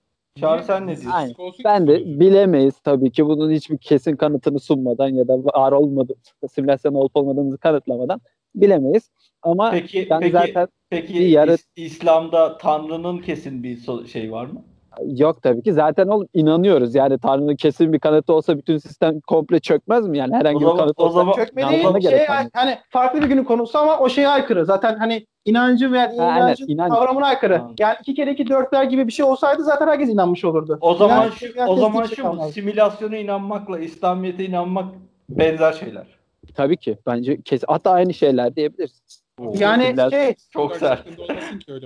Çağrı 0.41 0.65
sen 0.65 0.87
ne 0.87 0.87
diyorsun? 0.87 1.11
Aynen. 1.11 1.35
Ben 1.65 1.87
de 1.87 2.05
bilemeyiz 2.05 2.81
tabii 2.85 3.13
ki 3.13 3.27
bunun 3.27 3.51
hiçbir 3.51 3.79
kesin 3.79 4.17
kanıtını 4.17 4.61
sunmadan 4.61 5.09
ya 5.09 5.29
da 5.29 5.45
var 5.45 5.73
olmadı 5.73 6.15
simülasyon 6.53 6.95
olup 6.95 7.17
olmadığımızı 7.17 7.59
kanıtlamadan 7.59 8.21
bilemeyiz. 8.57 9.11
Ama 9.43 9.71
peki, 9.71 10.07
ben 10.11 10.21
peki, 10.21 10.33
zaten 10.33 10.69
peki 10.91 11.19
yarı... 11.19 11.57
İslam'da 11.77 12.59
Tanrı'nın 12.59 13.19
kesin 13.19 13.63
bir 13.63 14.07
şey 14.07 14.33
var 14.33 14.47
mı? 14.47 14.63
Yok 15.07 15.43
tabii 15.43 15.63
ki. 15.63 15.73
Zaten 15.73 16.09
oğlum 16.09 16.29
inanıyoruz. 16.35 16.95
Yani 16.95 17.19
Tanrı'nın 17.19 17.57
kesin 17.57 17.93
bir 17.93 17.99
kanıtı 17.99 18.33
olsa 18.33 18.59
bütün 18.59 18.79
sistem 18.79 19.21
komple 19.21 19.61
çökmez 19.61 20.09
mi? 20.09 20.19
Yani 20.19 20.35
herhangi 20.35 20.59
zaman, 20.59 20.75
bir 20.75 20.79
kanıt 20.79 20.99
olsa. 20.99 21.11
O 21.11 21.13
zaman 21.13 21.33
çökme 21.33 21.69
değil. 21.69 22.01
Şey, 22.01 22.27
hani 22.53 22.79
farklı 22.91 23.23
bir 23.23 23.27
günün 23.27 23.45
konusu 23.45 23.79
ama 23.79 23.99
o 23.99 24.09
şeye 24.09 24.29
aykırı. 24.29 24.65
Zaten 24.65 24.99
hani 24.99 25.27
inancı 25.45 25.93
veya 25.93 26.13
inancın 26.13 26.67
ha, 26.67 26.73
inanç. 26.73 26.93
kavramına 26.93 27.27
aykırı. 27.27 27.57
Ha. 27.57 27.71
Yani 27.79 27.97
iki 28.01 28.15
kere 28.15 28.33
iki 28.33 28.49
dörtler 28.49 28.85
gibi 28.85 29.07
bir 29.07 29.13
şey 29.13 29.25
olsaydı 29.25 29.65
zaten 29.65 29.87
herkes 29.87 30.09
inanmış 30.09 30.45
olurdu. 30.45 30.79
O 30.81 30.95
zaman 30.95 31.27
İnanç, 31.27 31.35
şu, 31.35 31.65
o 31.67 31.77
zaman 31.77 32.07
şu 32.07 32.23
kalmaz. 32.23 32.51
simülasyona 32.51 33.17
inanmakla 33.17 33.79
İslamiyet'e 33.79 34.45
inanmak 34.45 34.95
benzer 35.29 35.73
şeyler. 35.73 36.16
Tabii 36.57 36.77
ki. 36.77 36.99
Bence 37.07 37.43
kes 37.43 37.63
hatta 37.69 37.91
aynı 37.91 38.15
şeyler 38.15 38.57
diyebiliriz. 38.57 39.23
Yani 39.55 40.11
şey 40.11 40.35
çok 40.53 40.77
sert. 40.77 41.07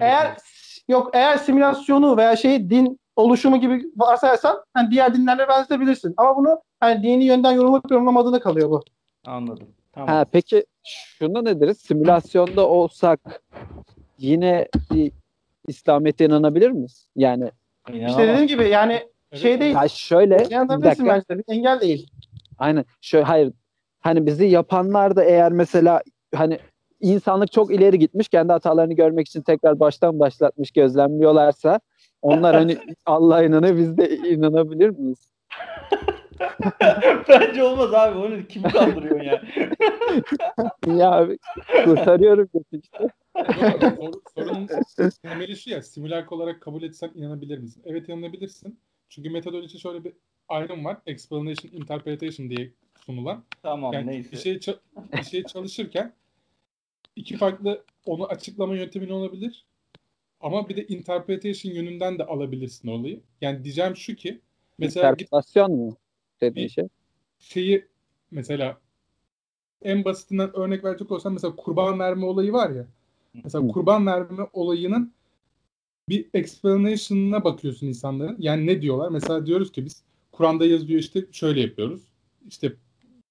eğer 0.01 0.37
yok 0.89 1.11
eğer 1.12 1.37
simülasyonu 1.37 2.16
veya 2.16 2.37
şey 2.37 2.71
din 2.71 3.01
oluşumu 3.16 3.61
gibi 3.61 3.83
varsayarsan 3.97 4.64
hani 4.75 4.91
diğer 4.91 5.14
dinlerle 5.14 5.49
benzetebilirsin. 5.49 6.14
Ama 6.16 6.37
bunu 6.37 6.61
hani 6.81 7.03
dini 7.03 7.25
yönden 7.25 7.53
yorumlayıp 7.53 7.91
yorumlamadığına 7.91 8.41
kalıyor 8.41 8.71
bu. 8.71 8.83
Anladım. 9.27 9.68
Tamam. 9.93 10.09
Ha, 10.09 10.25
peki 10.33 10.66
şunu 10.85 11.45
ne 11.45 11.61
deriz? 11.61 11.79
Simülasyonda 11.79 12.68
olsak 12.68 13.43
yine 14.18 14.68
İslamiyet'e 15.66 16.25
inanabilir 16.25 16.71
miyiz? 16.71 17.07
Yani 17.16 17.51
İnanamam. 17.89 18.11
işte 18.11 18.29
dediğim 18.29 18.47
gibi 18.47 18.68
yani 18.68 19.09
şey 19.35 19.61
değil. 19.61 19.75
Ya 19.75 19.89
şöyle 19.89 20.39
bir 20.39 20.83
dakika. 20.83 21.39
Bir 21.39 21.45
engel 21.49 21.81
değil. 21.81 22.11
Aynen. 22.59 22.85
Şöyle 23.01 23.25
hayır. 23.25 23.53
Hani 24.01 24.27
bizi 24.27 24.45
yapanlar 24.45 25.17
da 25.17 25.25
eğer 25.25 25.53
mesela 25.53 26.03
hani 26.35 26.59
insanlık 27.01 27.53
çok 27.53 27.75
ileri 27.75 27.99
gitmiş. 27.99 28.29
Kendi 28.29 28.53
hatalarını 28.53 28.95
görmek 28.95 29.27
için 29.27 29.43
tekrar 29.43 29.81
baştan 29.81 30.19
başlatmış 30.19 30.71
gözlemliyorlarsa 30.71 31.81
onlar 32.23 32.57
hani 32.57 32.79
Allah'a 33.07 33.45
inanıyor 33.45 33.77
biz 33.77 33.97
de 33.97 34.17
inanabilir 34.17 34.91
miyiz? 34.91 35.31
Bence 37.29 37.63
olmaz 37.63 37.95
abi. 37.95 38.19
Onu 38.19 38.47
kim 38.47 38.63
kandırıyor 38.63 39.21
ya? 39.21 39.43
ya 40.97 41.11
abi 41.11 41.39
kurtarıyorum 41.85 42.49
işte. 42.73 43.09
sorunun 44.35 44.69
temeli 45.23 45.57
şu 45.57 45.71
ya 45.71 45.83
simülak 45.83 46.33
olarak 46.33 46.61
kabul 46.61 46.83
etsen 46.83 47.11
inanabilir 47.15 47.59
misin? 47.59 47.83
Evet 47.87 48.09
inanabilirsin. 48.09 48.79
Çünkü 49.09 49.31
metodoloji 49.31 49.81
şöyle 49.81 50.05
bir 50.05 50.13
ayrım 50.49 50.85
var. 50.85 50.97
Explanation, 51.07 51.73
interpretation 51.73 52.51
diye 52.51 52.73
sunulan. 53.07 53.45
Tamam 53.63 53.93
yani 53.93 54.07
neyse. 54.07 54.33
Bir 54.33 54.37
şey, 54.37 54.61
bir 55.13 55.23
şey 55.23 55.43
çalışırken 55.45 56.15
iki 57.17 57.37
farklı 57.37 57.85
onu 58.07 58.27
açıklama 58.27 58.77
yöntemin 58.77 59.11
olabilir. 59.11 59.67
Ama 60.41 60.69
bir 60.69 60.77
de 60.77 60.87
interpretation 60.87 61.73
yönünden 61.73 62.19
de 62.19 62.25
alabilirsin 62.25 62.89
olayı. 62.89 63.21
Yani 63.41 63.65
diyeceğim 63.65 63.97
şu 63.97 64.15
ki 64.15 64.41
mesela 64.79 65.11
interpretasyon 65.11 65.73
mu 65.73 65.97
dediğin 66.41 66.69
şey? 66.69 66.89
Şeyi 67.39 67.87
mesela 68.31 68.81
en 69.83 70.05
basitinden 70.05 70.57
örnek 70.57 70.85
verecek 70.85 71.11
olsam 71.11 71.33
mesela 71.33 71.57
kurban 71.57 71.99
verme 71.99 72.25
olayı 72.25 72.53
var 72.53 72.71
ya. 72.71 72.87
Mesela 73.45 73.69
kurban 73.69 74.07
verme 74.07 74.47
olayının 74.53 75.13
bir 76.09 76.27
explanation'ına 76.35 77.45
bakıyorsun 77.45 77.87
insanların. 77.87 78.37
Yani 78.39 78.67
ne 78.67 78.83
diyorlar? 78.83 79.09
Mesela 79.09 79.47
diyoruz 79.47 79.73
ki 79.73 79.85
biz 79.85 80.03
Kur'an'da 80.33 80.67
yazıyor 80.67 81.01
işte 81.01 81.25
şöyle 81.33 81.61
yapıyoruz. 81.61 82.03
İşte 82.49 82.73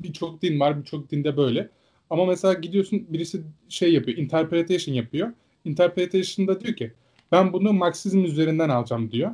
birçok 0.01 0.41
din 0.41 0.59
var, 0.59 0.79
birçok 0.79 1.11
dinde 1.11 1.37
böyle. 1.37 1.69
Ama 2.09 2.25
mesela 2.25 2.53
gidiyorsun 2.53 3.05
birisi 3.09 3.41
şey 3.69 3.93
yapıyor, 3.93 4.17
interpretation 4.17 4.95
yapıyor. 4.95 5.31
Interpretation'da 5.65 6.61
diyor 6.61 6.75
ki 6.75 6.91
ben 7.31 7.53
bunu 7.53 7.73
Marksizm 7.73 8.23
üzerinden 8.23 8.69
alacağım 8.69 9.11
diyor. 9.11 9.31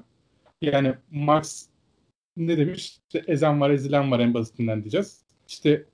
Yani 0.61 0.93
Marx 1.11 1.65
ne 2.37 2.57
demiş? 2.57 2.99
İşte 3.07 3.23
ezen 3.27 3.61
var, 3.61 3.69
ezilen 3.69 4.11
var 4.11 4.19
en 4.19 4.33
basitinden 4.33 4.81
diyeceğiz. 4.81 5.21
İşte 5.47 5.85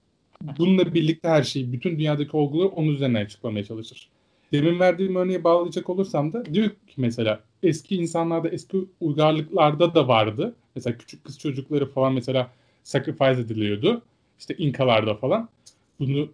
bununla 0.58 0.94
birlikte 0.94 1.30
her 1.30 1.44
şeyi, 1.44 1.74
bütün 1.74 2.00
dünyadaki 2.00 2.38
olguları 2.38 2.68
onun 2.68 2.88
üzerinden 2.88 3.26
açıklamaya 3.26 3.66
çalışır. 3.66 4.10
Demin 4.52 4.80
verdiğim 4.80 5.16
örneği 5.16 5.44
bağlayacak 5.44 5.90
olursam 5.90 6.34
da 6.34 6.46
diyor 6.46 6.70
ki 6.70 6.94
mesela 6.98 7.44
eski 7.64 7.96
insanlarda, 7.96 8.50
eski 8.50 8.78
uygarlıklarda 9.00 9.96
da 9.96 10.08
vardı. 10.08 10.56
Mesela 10.76 10.98
küçük 10.98 11.24
kız 11.24 11.40
çocukları 11.40 11.90
falan 11.90 12.14
mesela 12.14 12.52
sacrifice 12.84 13.42
ediliyordu. 13.42 14.02
İşte 14.42 14.56
İnkalarda 14.58 15.16
falan. 15.16 15.50
Bunu 16.00 16.30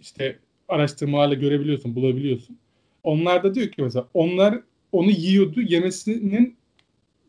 işte 0.00 0.38
araştırmalarla 0.68 1.34
görebiliyorsun, 1.34 1.94
bulabiliyorsun. 1.94 2.58
Onlar 3.02 3.42
da 3.42 3.54
diyor 3.54 3.68
ki 3.68 3.82
mesela 3.82 4.08
onlar 4.14 4.60
onu 4.92 5.10
yiyordu. 5.10 5.60
Yemesinin 5.60 6.56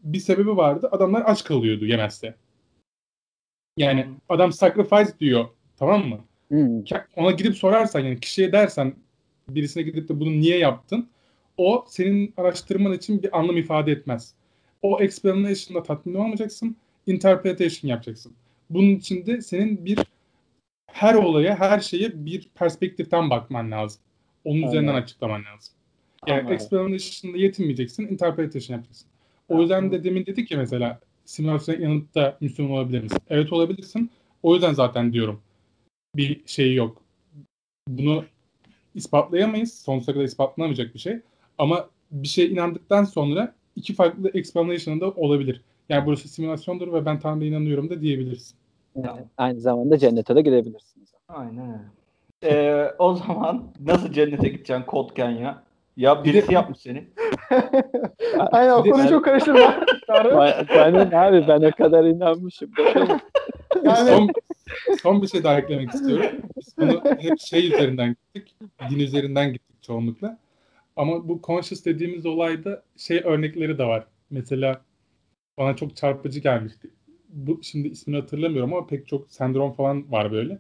bir 0.04 0.20
sebebi 0.20 0.58
vardı. 0.58 0.90
Adamlar 0.92 1.24
aç 1.26 1.44
kalıyordu 1.44 1.86
yemezse. 1.86 2.36
Yani 3.78 4.06
hmm. 4.06 4.16
adam 4.30 4.52
sacrifice 4.52 5.20
diyor. 5.20 5.46
Tamam 5.78 6.08
mı? 6.08 6.20
Hmm. 6.48 6.84
Ona 7.16 7.32
gidip 7.32 7.56
sorarsan 7.56 8.00
yani 8.00 8.20
kişiye 8.20 8.52
dersen 8.52 8.94
birisine 9.50 9.84
gidip 9.84 10.10
de 10.10 10.20
bunu 10.20 10.32
niye 10.32 10.58
yaptın? 10.58 11.10
O 11.58 11.86
senin 11.88 12.34
araştırman 12.38 12.94
için 12.94 13.24
bir 13.24 13.40
anlam 13.40 13.58
ifade 13.58 13.92
etmez. 13.92 14.34
O 14.82 15.00
explanation'da 15.02 15.84
tatmin 15.84 16.14
olmayacaksın. 16.14 16.76
Interpretation 17.08 17.90
yapacaksın. 17.90 18.34
Bunun 18.70 18.90
için 18.90 19.26
de 19.26 19.42
senin 19.42 19.86
bir 19.86 20.00
her 21.00 21.16
olaya, 21.16 21.60
her 21.60 21.80
şeye 21.80 22.26
bir 22.26 22.50
perspektiften 22.56 23.30
bakman 23.30 23.72
lazım. 23.72 24.02
Onun 24.44 24.56
Anladım. 24.56 24.70
üzerinden 24.70 25.02
açıklaman 25.02 25.42
lazım. 25.46 25.74
Yani 26.28 26.40
Anladım. 26.40 26.56
explanation'da 26.56 27.38
yetinmeyeceksin, 27.38 28.08
interpretation 28.08 28.78
yapacaksın. 28.78 29.08
O 29.50 29.62
yüzden 29.62 29.92
de 29.92 30.04
demin 30.04 30.26
dedik 30.26 30.52
ya 30.52 30.58
mesela 30.58 31.00
simülasyona 31.26 31.82
yanıp 31.82 32.16
da 32.16 32.38
Müslüman 32.42 32.72
olabilir 32.72 33.04
misin? 33.04 33.20
Evet 33.30 33.54
olabilirsin. 33.54 34.12
O 34.44 34.54
yüzden 34.54 34.74
zaten 34.74 35.14
diyorum 35.14 35.42
bir 36.16 36.42
şey 36.46 36.74
yok. 36.74 37.02
Bunu 37.88 38.26
ispatlayamayız. 38.96 39.74
Sonsuza 39.82 40.14
kadar 40.14 40.26
ispatlanamayacak 40.26 40.94
bir 40.94 41.00
şey. 41.00 41.20
Ama 41.58 41.90
bir 42.12 42.28
şey 42.28 42.54
inandıktan 42.54 43.04
sonra 43.04 43.56
iki 43.76 43.94
farklı 43.94 44.32
explanation 44.34 45.02
da 45.02 45.12
olabilir. 45.12 45.62
Yani 45.90 46.06
burası 46.06 46.28
simülasyondur 46.28 46.94
ve 46.94 47.06
ben 47.06 47.20
Tanrı'ya 47.20 47.50
inanıyorum 47.50 47.90
da 47.90 48.02
diyebilirsin. 48.02 48.59
Yani 48.96 49.22
aynı 49.38 49.60
zamanda 49.60 49.98
cennete 49.98 50.36
de 50.36 50.42
gidebilirsiniz. 50.42 51.10
Aynen 51.28 51.82
Ee, 52.44 52.92
o 53.00 53.14
zaman 53.14 53.64
nasıl 53.80 54.12
cennete 54.12 54.50
gideceksin 54.50 54.86
Kodken 54.86 55.30
ya? 55.30 55.64
Ya 55.98 56.24
birisi 56.24 56.54
yapmış 56.54 56.80
seni. 56.80 57.08
Aynen 58.52 58.72
o 58.72 58.84
konuyu 58.84 59.10
çok 59.10 59.26
karıştırma. 59.26 59.84
Aynen 60.70 61.12
abi 61.12 61.46
ben 61.48 61.62
o 61.62 61.72
kadar 61.72 62.04
inanmışım. 62.04 62.72
yani... 63.84 64.10
son, 64.10 64.30
son 65.02 65.22
bir 65.22 65.28
şey 65.28 65.44
daha 65.44 65.60
eklemek 65.60 65.94
istiyorum. 65.94 66.42
Biz 66.58 66.78
bunu 66.78 67.02
hep 67.20 67.40
şey 67.40 67.68
üzerinden 67.68 68.10
gittik. 68.10 68.56
Din 68.90 69.00
üzerinden 69.00 69.54
gittik 69.54 69.84
çoğunlukla. 69.84 70.38
Ama 70.96 71.28
bu 71.28 71.40
conscious 71.44 71.86
dediğimiz 71.86 72.26
olayda 72.26 72.84
şey 72.98 73.22
örnekleri 73.26 73.78
de 73.78 73.86
var. 73.86 74.04
Mesela 74.30 74.82
bana 75.58 75.76
çok 75.76 75.96
çarpıcı 75.96 76.40
gelmişti 76.40 76.90
bu 77.30 77.60
şimdi 77.64 77.88
ismini 77.88 78.18
hatırlamıyorum 78.20 78.74
ama 78.74 78.88
pek 78.88 79.08
çok 79.08 79.32
sendrom 79.32 79.72
falan 79.72 80.12
var 80.12 80.32
böyle. 80.32 80.60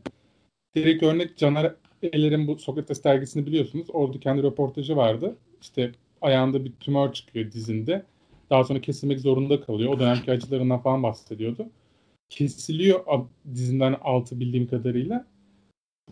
Direkt 0.75 1.03
örnek 1.03 1.37
Caner 1.37 1.75
Eller'in 2.03 2.47
bu 2.47 2.57
Sokrates 2.57 3.03
dergisini 3.03 3.45
biliyorsunuz. 3.45 3.87
Orada 3.93 4.19
kendi 4.19 4.43
röportajı 4.43 4.95
vardı. 4.95 5.37
İşte 5.61 5.91
ayağında 6.21 6.65
bir 6.65 6.71
tümör 6.71 7.13
çıkıyor 7.13 7.51
dizinde. 7.51 8.05
Daha 8.49 8.63
sonra 8.63 8.81
kesilmek 8.81 9.19
zorunda 9.19 9.61
kalıyor. 9.61 9.93
O 9.93 9.99
dönemki 9.99 10.31
acılarından 10.31 10.81
falan 10.81 11.03
bahsediyordu. 11.03 11.69
Kesiliyor 12.29 13.25
dizinden 13.53 13.95
altı 14.01 14.39
bildiğim 14.39 14.67
kadarıyla. 14.67 15.25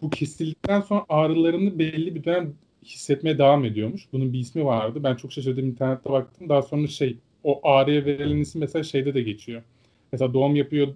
Bu 0.02 0.10
kesildikten 0.10 0.82
sonra 0.82 1.06
ağrılarını 1.10 1.80
belli 1.80 2.16
bir 2.16 2.24
dönem 2.24 2.54
hissetmeye 2.84 3.38
devam 3.38 3.66
ediyormuş. 3.66 4.08
Bunun 4.14 4.34
bir 4.34 4.40
ismi 4.40 4.66
vardı. 4.66 5.04
Ben 5.04 5.16
çok 5.16 5.32
şaşırdım 5.32 5.66
internette 5.66 6.10
baktım. 6.10 6.50
Daha 6.50 6.62
sonra 6.62 6.88
şey 6.88 7.18
o 7.44 7.68
ağrıya 7.68 8.06
verilen 8.06 8.38
isim 8.38 8.62
mesela 8.62 8.84
şeyde 8.84 9.14
de 9.14 9.22
geçiyor 9.22 9.64
Mesela 10.12 10.34
doğum 10.34 10.56
yapıyor, 10.56 10.88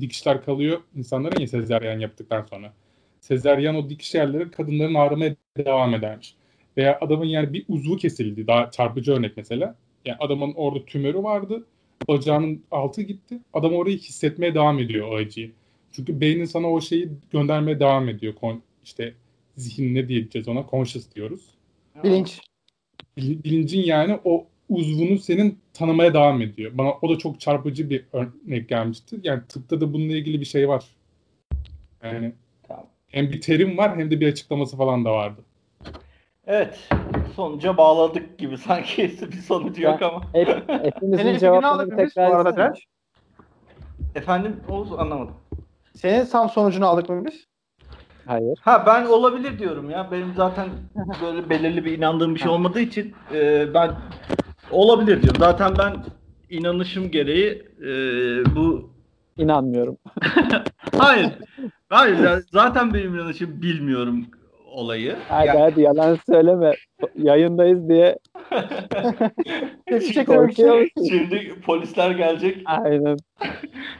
dikişler 0.00 0.44
kalıyor 0.44 0.80
insanların 0.96 1.40
ya 1.40 1.46
sezeryan 1.46 2.00
yaptıktan 2.00 2.46
sonra. 2.50 2.72
Sezeryan 3.20 3.74
o 3.74 3.88
dikiş 3.90 4.14
yerleri 4.14 4.50
kadınların 4.50 4.94
ağrımaya 4.94 5.36
devam 5.56 5.94
edermiş. 5.94 6.34
Veya 6.76 6.98
adamın 7.00 7.24
yani 7.24 7.52
bir 7.52 7.64
uzvu 7.68 7.96
kesildi. 7.96 8.46
Daha 8.46 8.70
çarpıcı 8.70 9.12
örnek 9.12 9.36
mesela. 9.36 9.76
Yani 10.04 10.16
adamın 10.20 10.52
orada 10.54 10.84
tümörü 10.84 11.22
vardı. 11.22 11.66
Bacağının 12.08 12.64
altı 12.70 13.02
gitti. 13.02 13.38
Adam 13.52 13.74
orayı 13.74 13.98
hissetmeye 13.98 14.54
devam 14.54 14.78
ediyor 14.78 15.08
o 15.08 15.14
acıyı. 15.14 15.52
Çünkü 15.92 16.20
beynin 16.20 16.44
sana 16.44 16.72
o 16.72 16.80
şeyi 16.80 17.08
göndermeye 17.30 17.80
devam 17.80 18.08
ediyor. 18.08 18.34
Kon, 18.34 18.62
işte 18.84 19.14
zihin 19.56 19.94
ne 19.94 20.08
diyeceğiz 20.08 20.48
ona? 20.48 20.66
Conscious 20.70 21.14
diyoruz. 21.14 21.54
Bilinç. 22.04 22.40
Bilincin 23.16 23.82
yani 23.82 24.18
o 24.24 24.46
uzvunu 24.68 25.18
senin 25.18 25.58
tanımaya 25.76 26.14
devam 26.14 26.42
ediyor. 26.42 26.70
Bana 26.74 26.92
o 27.02 27.10
da 27.10 27.18
çok 27.18 27.40
çarpıcı 27.40 27.90
bir 27.90 28.04
örnek 28.12 28.68
gelmişti. 28.68 29.16
Yani 29.22 29.42
tıpta 29.48 29.80
da 29.80 29.92
bununla 29.92 30.12
ilgili 30.12 30.40
bir 30.40 30.44
şey 30.44 30.68
var. 30.68 30.84
Yani 32.02 32.32
tamam. 32.68 32.86
hem 33.08 33.32
bir 33.32 33.40
terim 33.40 33.78
var 33.78 33.98
hem 33.98 34.10
de 34.10 34.20
bir 34.20 34.28
açıklaması 34.28 34.76
falan 34.76 35.04
da 35.04 35.12
vardı. 35.12 35.40
Evet. 36.46 36.88
Sonuca 37.36 37.76
bağladık 37.76 38.38
gibi 38.38 38.58
sanki 38.68 39.02
bir 39.32 39.36
sonucu 39.36 39.82
yok 39.82 40.02
ama. 40.02 40.22
Hep, 40.32 40.48
hepimizin 40.68 41.38
cevaplarını 41.38 41.96
tekrar 41.96 42.30
arada 42.30 42.74
Efendim 44.14 44.60
Oğuz 44.68 44.92
anlamadım. 44.92 45.34
Senin 45.94 46.26
tam 46.26 46.48
sonucunu 46.48 46.86
aldık 46.86 47.08
mı 47.08 47.24
biz? 47.24 47.46
Hayır. 48.26 48.58
Ha 48.60 48.84
ben 48.86 49.06
olabilir 49.06 49.58
diyorum 49.58 49.90
ya. 49.90 50.08
Benim 50.12 50.34
zaten 50.36 50.68
böyle 51.22 51.50
belirli 51.50 51.84
bir 51.84 51.98
inandığım 51.98 52.34
bir 52.34 52.40
şey 52.40 52.50
olmadığı 52.50 52.80
için 52.80 53.14
e, 53.34 53.74
ben 53.74 53.90
Olabilir 54.70 55.22
diyorum. 55.22 55.40
Zaten 55.40 55.74
ben 55.78 56.04
inanışım 56.50 57.10
gereği 57.10 57.62
e, 57.80 57.90
bu 58.56 58.90
inanmıyorum. 59.36 59.98
hayır. 60.98 61.30
Hayır. 61.88 62.44
Zaten 62.52 62.94
benim 62.94 63.14
inanışım 63.14 63.62
bilmiyorum 63.62 64.26
olayı. 64.76 65.16
Hadi 65.28 65.46
yani... 65.46 65.60
hadi 65.60 65.80
yalan 65.80 66.18
söyleme. 66.28 66.72
Yayındayız 67.14 67.88
diye. 67.88 68.18
Korkuyor 70.26 70.88
Şimdi 71.08 71.60
polisler 71.66 72.10
gelecek. 72.10 72.62
Aynen. 72.64 73.16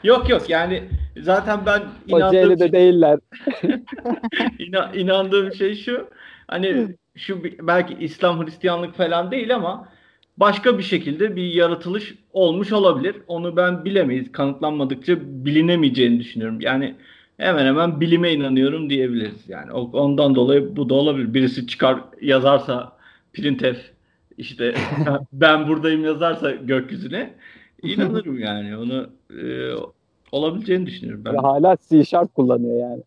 yok 0.02 0.28
yok 0.28 0.50
yani 0.50 0.82
zaten 1.20 1.60
ben 1.66 1.82
inandığım 2.06 2.50
de 2.50 2.58
şey... 2.58 2.72
değiller. 2.72 3.18
İna, 4.58 4.90
inandığım 4.94 5.54
şey 5.54 5.74
şu. 5.74 6.08
Hani 6.48 6.88
şu 7.16 7.44
belki 7.44 7.94
İslam 8.00 8.44
Hristiyanlık 8.44 8.94
falan 8.94 9.30
değil 9.30 9.54
ama 9.54 9.88
başka 10.36 10.78
bir 10.78 10.82
şekilde 10.82 11.36
bir 11.36 11.52
yaratılış 11.52 12.14
olmuş 12.32 12.72
olabilir. 12.72 13.16
Onu 13.28 13.56
ben 13.56 13.84
bilemeyiz. 13.84 14.32
Kanıtlanmadıkça 14.32 15.16
bilinemeyeceğini 15.20 16.20
düşünüyorum. 16.20 16.60
Yani 16.60 16.94
hemen 17.36 17.66
hemen 17.66 18.00
bilime 18.00 18.32
inanıyorum 18.32 18.90
diyebiliriz. 18.90 19.48
Yani 19.48 19.72
ondan 19.72 20.34
dolayı 20.34 20.76
bu 20.76 20.88
da 20.88 20.94
olabilir. 20.94 21.34
Birisi 21.34 21.66
çıkar 21.66 22.00
yazarsa 22.20 22.92
printf 23.32 23.78
işte 24.38 24.74
ben 25.32 25.68
buradayım 25.68 26.04
yazarsa 26.04 26.50
gökyüzüne 26.50 27.34
inanırım 27.82 28.38
yani. 28.38 28.76
Onu 28.76 29.10
e, 29.42 29.70
olabileceğini 30.32 30.86
düşünüyorum 30.86 31.24
ben. 31.24 31.34
hala 31.34 31.76
C 31.88 32.04
Sharp 32.04 32.34
kullanıyor 32.34 32.80
yani. 32.80 33.02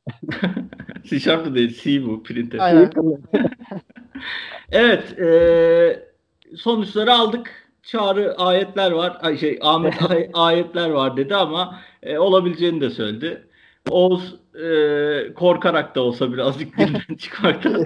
C 1.04 1.20
Sharp 1.20 1.56
değil 1.56 1.82
C 1.84 2.06
bu 2.06 2.24
printf. 2.24 2.60
Aynen. 2.60 2.92
evet 4.72 5.20
e, 5.20 6.09
sonuçları 6.58 7.14
aldık. 7.14 7.70
Çağrı 7.84 8.36
ayetler 8.38 8.92
var. 8.92 9.18
Ay 9.22 9.38
şey 9.38 9.60
Ahmet 9.62 9.94
ay, 10.12 10.30
ayetler 10.34 10.90
var 10.90 11.18
dedi 11.18 11.36
ama 11.36 11.80
e, 12.04 12.18
olabileceğini 12.18 12.82
de 12.82 12.90
söyledi. 12.90 13.48
Oğuz 13.90 14.36
e, 14.56 15.34
korkarak 15.34 15.96
da 15.96 16.02
olsa 16.02 16.34
birazcık 16.34 16.78
dinden 16.78 17.16
çıkmaktan. 17.18 17.86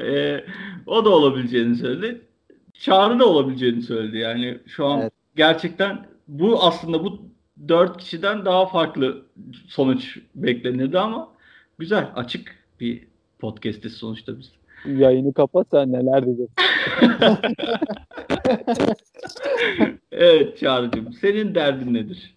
e, 0.00 0.44
o 0.86 1.04
da 1.04 1.10
olabileceğini 1.10 1.76
söyledi. 1.76 2.20
Çağrı 2.74 3.18
da 3.18 3.26
olabileceğini 3.26 3.82
söyledi. 3.82 4.18
Yani 4.18 4.58
şu 4.66 4.86
an 4.86 5.00
evet. 5.00 5.12
gerçekten 5.36 6.06
bu 6.28 6.64
aslında 6.64 7.04
bu 7.04 7.22
dört 7.68 7.98
kişiden 7.98 8.44
daha 8.44 8.66
farklı 8.66 9.22
sonuç 9.68 10.18
beklenirdi 10.34 10.98
ama 10.98 11.28
güzel 11.78 12.12
açık 12.16 12.56
bir 12.80 13.06
podcast'i 13.38 13.90
sonuçta 13.90 14.38
biz. 14.38 14.52
Yayını 14.84 15.34
kapat 15.34 15.66
sen 15.70 15.92
neler 15.92 16.26
diyeceksin. 16.26 16.54
evet 20.12 20.58
Çağrı'cığım 20.58 21.12
senin 21.12 21.54
derdin 21.54 21.94
nedir? 21.94 22.36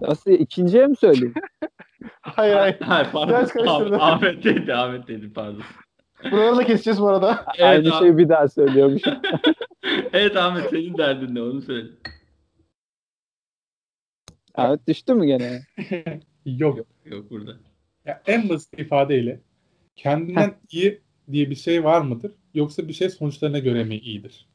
Nasıl 0.00 0.30
ikinciye 0.30 0.86
mi 0.86 0.96
söyleyeyim? 0.96 1.34
hayır 2.20 2.54
hayır. 2.54 2.76
Hayır 2.80 3.08
pardon. 3.12 3.66
Ahmet, 3.66 4.00
Ahmet 4.00 4.44
dedi 4.44 4.74
Ahmet 4.74 5.08
dedi 5.08 5.32
pardon. 5.32 5.62
Buraları 6.30 6.56
da 6.56 6.64
keseceğiz 6.64 7.00
bu 7.00 7.08
arada. 7.08 7.44
Evet, 7.58 7.86
Aynı 7.86 7.98
şeyi 7.98 8.18
bir 8.18 8.28
daha 8.28 8.48
söylüyormuş. 8.48 9.02
evet 10.12 10.36
Ahmet 10.36 10.70
senin 10.70 10.98
derdin 10.98 11.34
ne 11.34 11.42
onu 11.42 11.62
söyle. 11.62 11.88
Ahmet 14.54 14.88
düştü 14.88 15.14
mü 15.14 15.26
gene? 15.26 15.62
yok. 16.46 16.76
yok. 16.76 16.86
Yok 17.04 17.30
burada. 17.30 17.56
Ya 18.04 18.22
en 18.26 18.48
basit 18.48 18.78
ifadeyle 18.78 19.40
kendinden 19.96 20.54
iyi 20.70 21.00
diye 21.32 21.50
bir 21.50 21.54
şey 21.54 21.84
var 21.84 22.00
mıdır? 22.00 22.32
Yoksa 22.54 22.88
bir 22.88 22.92
şey 22.92 23.10
sonuçlarına 23.10 23.58
göre 23.58 23.84
mi 23.84 23.96
iyidir? 23.96 24.48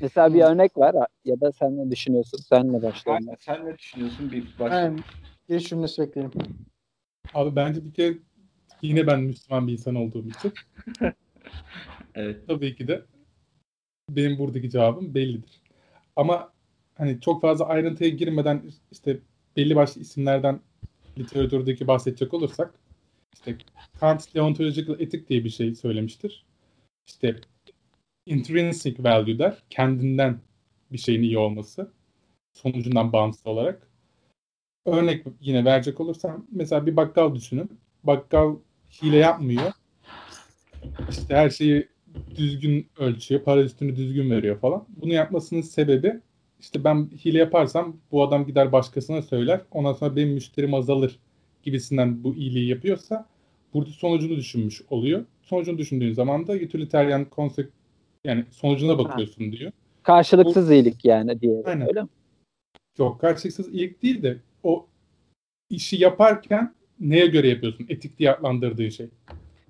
Mesela 0.00 0.34
bir 0.34 0.42
örnek 0.42 0.78
var 0.78 0.94
ya 1.24 1.40
da 1.40 1.52
sen 1.52 1.76
ne 1.76 1.90
düşünüyorsun? 1.90 2.38
Sen 2.38 2.72
ne 2.72 2.82
başlayalım? 2.82 3.34
Sen 3.40 3.66
ne 3.66 3.78
düşünüyorsun? 3.78 4.32
Bir 4.32 4.44
başlayalım. 4.58 4.94
Aynen. 4.94 5.04
Bir 5.48 5.60
cümlesi 5.60 6.02
bekleyelim. 6.02 6.32
Abi 7.34 7.56
bence 7.56 7.84
bir 7.84 7.92
kere 7.92 8.14
yine 8.82 9.06
ben 9.06 9.20
Müslüman 9.20 9.66
bir 9.66 9.72
insan 9.72 9.94
olduğum 9.94 10.28
için 10.28 10.52
evet. 12.14 12.46
tabii 12.46 12.76
ki 12.76 12.88
de 12.88 13.02
benim 14.10 14.38
buradaki 14.38 14.70
cevabım 14.70 15.14
bellidir. 15.14 15.60
Ama 16.16 16.52
hani 16.94 17.20
çok 17.20 17.42
fazla 17.42 17.66
ayrıntıya 17.66 18.10
girmeden 18.10 18.62
işte 18.92 19.18
belli 19.56 19.76
başlı 19.76 20.00
isimlerden 20.00 20.60
literatürdeki 21.18 21.86
bahsedecek 21.86 22.34
olursak 22.34 22.74
işte 23.38 23.56
Kant 24.00 24.34
deontological 24.34 25.00
etik 25.00 25.28
diye 25.28 25.44
bir 25.44 25.50
şey 25.50 25.74
söylemiştir. 25.74 26.44
İşte 27.06 27.36
intrinsic 28.26 29.04
value 29.04 29.38
der. 29.38 29.62
Kendinden 29.70 30.40
bir 30.92 30.98
şeyin 30.98 31.22
iyi 31.22 31.38
olması. 31.38 31.92
Sonucundan 32.52 33.12
bağımsız 33.12 33.46
olarak. 33.46 33.88
Örnek 34.86 35.26
yine 35.40 35.64
verecek 35.64 36.00
olursam 36.00 36.46
mesela 36.52 36.86
bir 36.86 36.96
bakkal 36.96 37.34
düşünün. 37.34 37.70
Bakkal 38.04 38.56
hile 39.02 39.16
yapmıyor. 39.16 39.72
İşte 41.10 41.36
her 41.36 41.50
şeyi 41.50 41.88
düzgün 42.36 42.88
ölçüyor. 42.98 43.42
Para 43.42 43.62
üstünü 43.62 43.96
düzgün 43.96 44.30
veriyor 44.30 44.58
falan. 44.58 44.86
Bunu 44.88 45.12
yapmasının 45.12 45.60
sebebi 45.60 46.20
işte 46.60 46.84
ben 46.84 47.10
hile 47.24 47.38
yaparsam 47.38 47.96
bu 48.12 48.22
adam 48.22 48.46
gider 48.46 48.72
başkasına 48.72 49.22
söyler. 49.22 49.60
Ondan 49.70 49.92
sonra 49.92 50.16
benim 50.16 50.28
müşterim 50.28 50.74
azalır 50.74 51.18
gibisinden 51.62 52.24
bu 52.24 52.34
iyiliği 52.34 52.68
yapıyorsa 52.68 53.26
burada 53.74 53.90
sonucunu 53.90 54.36
düşünmüş 54.36 54.82
oluyor. 54.90 55.24
Sonucunu 55.42 55.78
düşündüğün 55.78 56.12
zaman 56.12 56.46
da 56.46 56.52
utilitarian 56.52 57.24
konsept 57.24 57.72
yani 58.24 58.44
sonucuna 58.50 58.98
bakıyorsun 58.98 59.44
ha. 59.44 59.52
diyor. 59.52 59.72
Karşılıksız 60.02 60.70
o, 60.70 60.72
iyilik 60.72 61.04
yani 61.04 61.40
diye. 61.40 61.62
Aynen. 61.64 61.88
Öyle 61.88 62.02
mi? 62.02 62.08
Yok 62.98 63.20
karşılıksız 63.20 63.74
iyilik 63.74 64.02
değil 64.02 64.22
de 64.22 64.38
o 64.62 64.86
işi 65.70 65.96
yaparken 65.96 66.74
neye 67.00 67.26
göre 67.26 67.48
yapıyorsun? 67.48 67.86
Etik 67.88 68.18
diye 68.18 68.32
adlandırdığı 68.32 68.90
şey. 68.90 69.08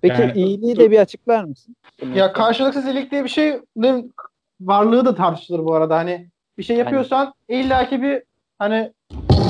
Peki 0.00 0.22
yani, 0.22 0.32
iyiliği 0.32 0.76
de 0.76 0.90
bir 0.90 0.98
açıklar 0.98 1.44
mısın? 1.44 1.76
Ya 2.14 2.32
karşılıksız 2.32 2.86
iyilik 2.86 3.10
diye 3.10 3.24
bir 3.24 3.28
şey 3.28 3.60
varlığı 4.60 5.04
da 5.04 5.14
tartışılır 5.14 5.64
bu 5.64 5.74
arada. 5.74 5.96
Hani 5.96 6.28
bir 6.58 6.62
şey 6.62 6.76
yapıyorsan 6.76 7.34
yani. 7.48 7.64
illaki 7.64 8.02
bir 8.02 8.22
hani 8.58 8.92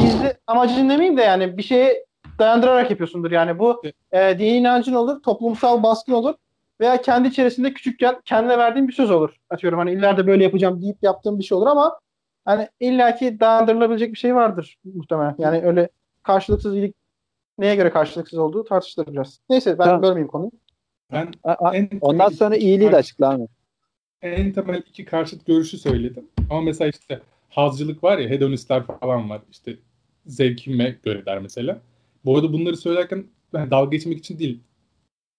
gizli 0.00 0.36
amacın 0.46 0.88
demeyeyim 0.88 1.16
de 1.16 1.22
yani 1.22 1.58
bir 1.58 1.62
şeye 1.62 2.04
dayandırarak 2.38 2.90
yapıyorsundur. 2.90 3.30
Yani 3.30 3.58
bu 3.58 3.82
e, 4.12 4.38
dini 4.38 4.56
inancın 4.56 4.94
olur, 4.94 5.22
toplumsal 5.22 5.82
baskın 5.82 6.12
olur 6.12 6.34
veya 6.80 7.02
kendi 7.02 7.28
içerisinde 7.28 7.72
küçükken 7.72 8.20
kendine 8.24 8.58
verdiğin 8.58 8.88
bir 8.88 8.92
söz 8.92 9.10
olur. 9.10 9.36
Atıyorum 9.50 9.78
hani 9.78 9.92
ileride 9.92 10.26
böyle 10.26 10.44
yapacağım 10.44 10.82
deyip 10.82 10.96
yaptığım 11.02 11.38
bir 11.38 11.44
şey 11.44 11.58
olur 11.58 11.66
ama 11.66 12.00
hani 12.44 12.68
illaki 12.80 13.40
dayandırılabilecek 13.40 14.12
bir 14.12 14.18
şey 14.18 14.34
vardır 14.34 14.78
muhtemelen. 14.94 15.34
Yani 15.38 15.62
öyle 15.64 15.88
karşılıksız 16.22 16.74
iyilik 16.74 16.94
neye 17.58 17.76
göre 17.76 17.90
karşılıksız 17.90 18.38
olduğu 18.38 18.64
tartışılır 18.64 19.06
biraz. 19.06 19.40
Neyse 19.50 19.78
ben 19.78 19.84
tamam. 19.84 20.02
bölmeyeyim 20.02 20.28
konuyu. 20.28 20.50
Ben 21.12 21.32
en 21.72 21.88
Ondan 22.00 22.28
sonra 22.28 22.56
iyiliği 22.56 22.92
de 22.92 22.96
açıklar 22.96 23.36
mı? 23.36 23.46
En 24.22 24.52
temel 24.52 24.82
iki 24.88 25.04
karşıt 25.04 25.46
görüşü 25.46 25.78
söyledim. 25.78 26.24
Ama 26.50 26.60
mesela 26.60 26.88
işte 26.88 27.20
hazcılık 27.48 28.04
var 28.04 28.18
ya 28.18 28.28
hedonistler 28.28 28.82
falan 28.86 29.30
var. 29.30 29.40
İşte 29.50 29.76
zevkime 30.26 30.96
göre 31.02 31.26
der 31.26 31.38
mesela. 31.38 31.78
Bu 32.28 32.36
arada 32.36 32.52
bunları 32.52 32.76
söylerken 32.76 33.26
yani 33.52 33.70
dalga 33.70 33.90
geçmek 33.90 34.18
için 34.18 34.38
değil. 34.38 34.60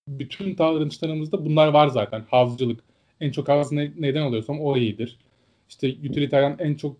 Bütün 0.08 0.58
davranışlarımızda 0.58 1.46
bunlar 1.46 1.68
var 1.68 1.88
zaten. 1.88 2.26
Hazcılık. 2.30 2.84
En 3.20 3.32
çok 3.32 3.50
haz 3.50 3.72
ne, 3.72 3.92
neden 3.98 4.22
alıyorsam 4.22 4.62
o 4.62 4.78
iyidir. 4.78 5.20
İşte 5.70 5.88
utilitarian 6.10 6.56
en 6.60 6.76
çok 6.76 6.98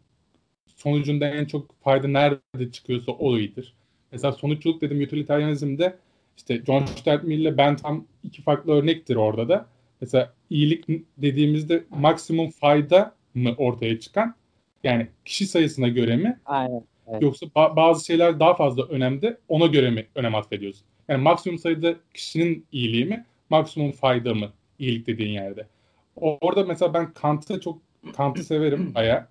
sonucunda 0.76 1.28
en 1.28 1.46
çok 1.46 1.82
fayda 1.82 2.08
nerede 2.08 2.72
çıkıyorsa 2.72 3.12
o 3.12 3.38
iyidir. 3.38 3.74
Mesela 4.12 4.32
sonuçluluk 4.32 4.82
dedim 4.82 5.02
utilitarianizmde 5.02 5.98
işte 6.38 6.64
John 6.66 6.86
Stuart 6.86 7.24
Mill 7.24 7.40
ile 7.40 7.58
Bentham 7.58 8.06
iki 8.24 8.42
farklı 8.42 8.74
örnektir 8.74 9.16
orada 9.16 9.50
da. 9.50 9.68
Mesela 10.02 10.34
iyilik 10.50 10.86
dediğimizde 11.18 11.84
maksimum 11.90 12.50
fayda 12.50 13.16
mı 13.36 13.56
ortaya 13.58 14.00
çıkan? 14.00 14.36
Yani 14.84 15.08
kişi 15.26 15.48
sayısına 15.48 15.88
göre 15.88 16.16
mi? 16.16 16.40
Aynen. 16.46 16.84
Evet. 17.10 17.22
Yoksa 17.22 17.46
ba- 17.46 17.76
bazı 17.76 18.06
şeyler 18.06 18.40
daha 18.40 18.54
fazla 18.56 18.84
önemde 18.84 19.38
ona 19.48 19.66
göre 19.66 19.90
mi 19.90 20.08
önem 20.16 20.36
atfediyorsun? 20.36 20.86
Yani 21.08 21.24
maksimum 21.24 21.60
sayıda 21.60 21.96
kişinin 22.14 22.66
iyiliği 22.72 23.06
mi, 23.06 23.26
maksimum 23.50 23.92
fayda 23.92 24.34
mı 24.34 24.50
iyilik 24.80 25.08
dediğin 25.08 25.32
yerde? 25.32 25.68
Orada 26.16 26.64
mesela 26.64 26.94
ben 26.94 27.14
Kant'ı 27.14 27.62
çok 27.62 27.82
Kant'ı 28.16 28.44
severim 28.44 28.92
aya. 28.96 29.28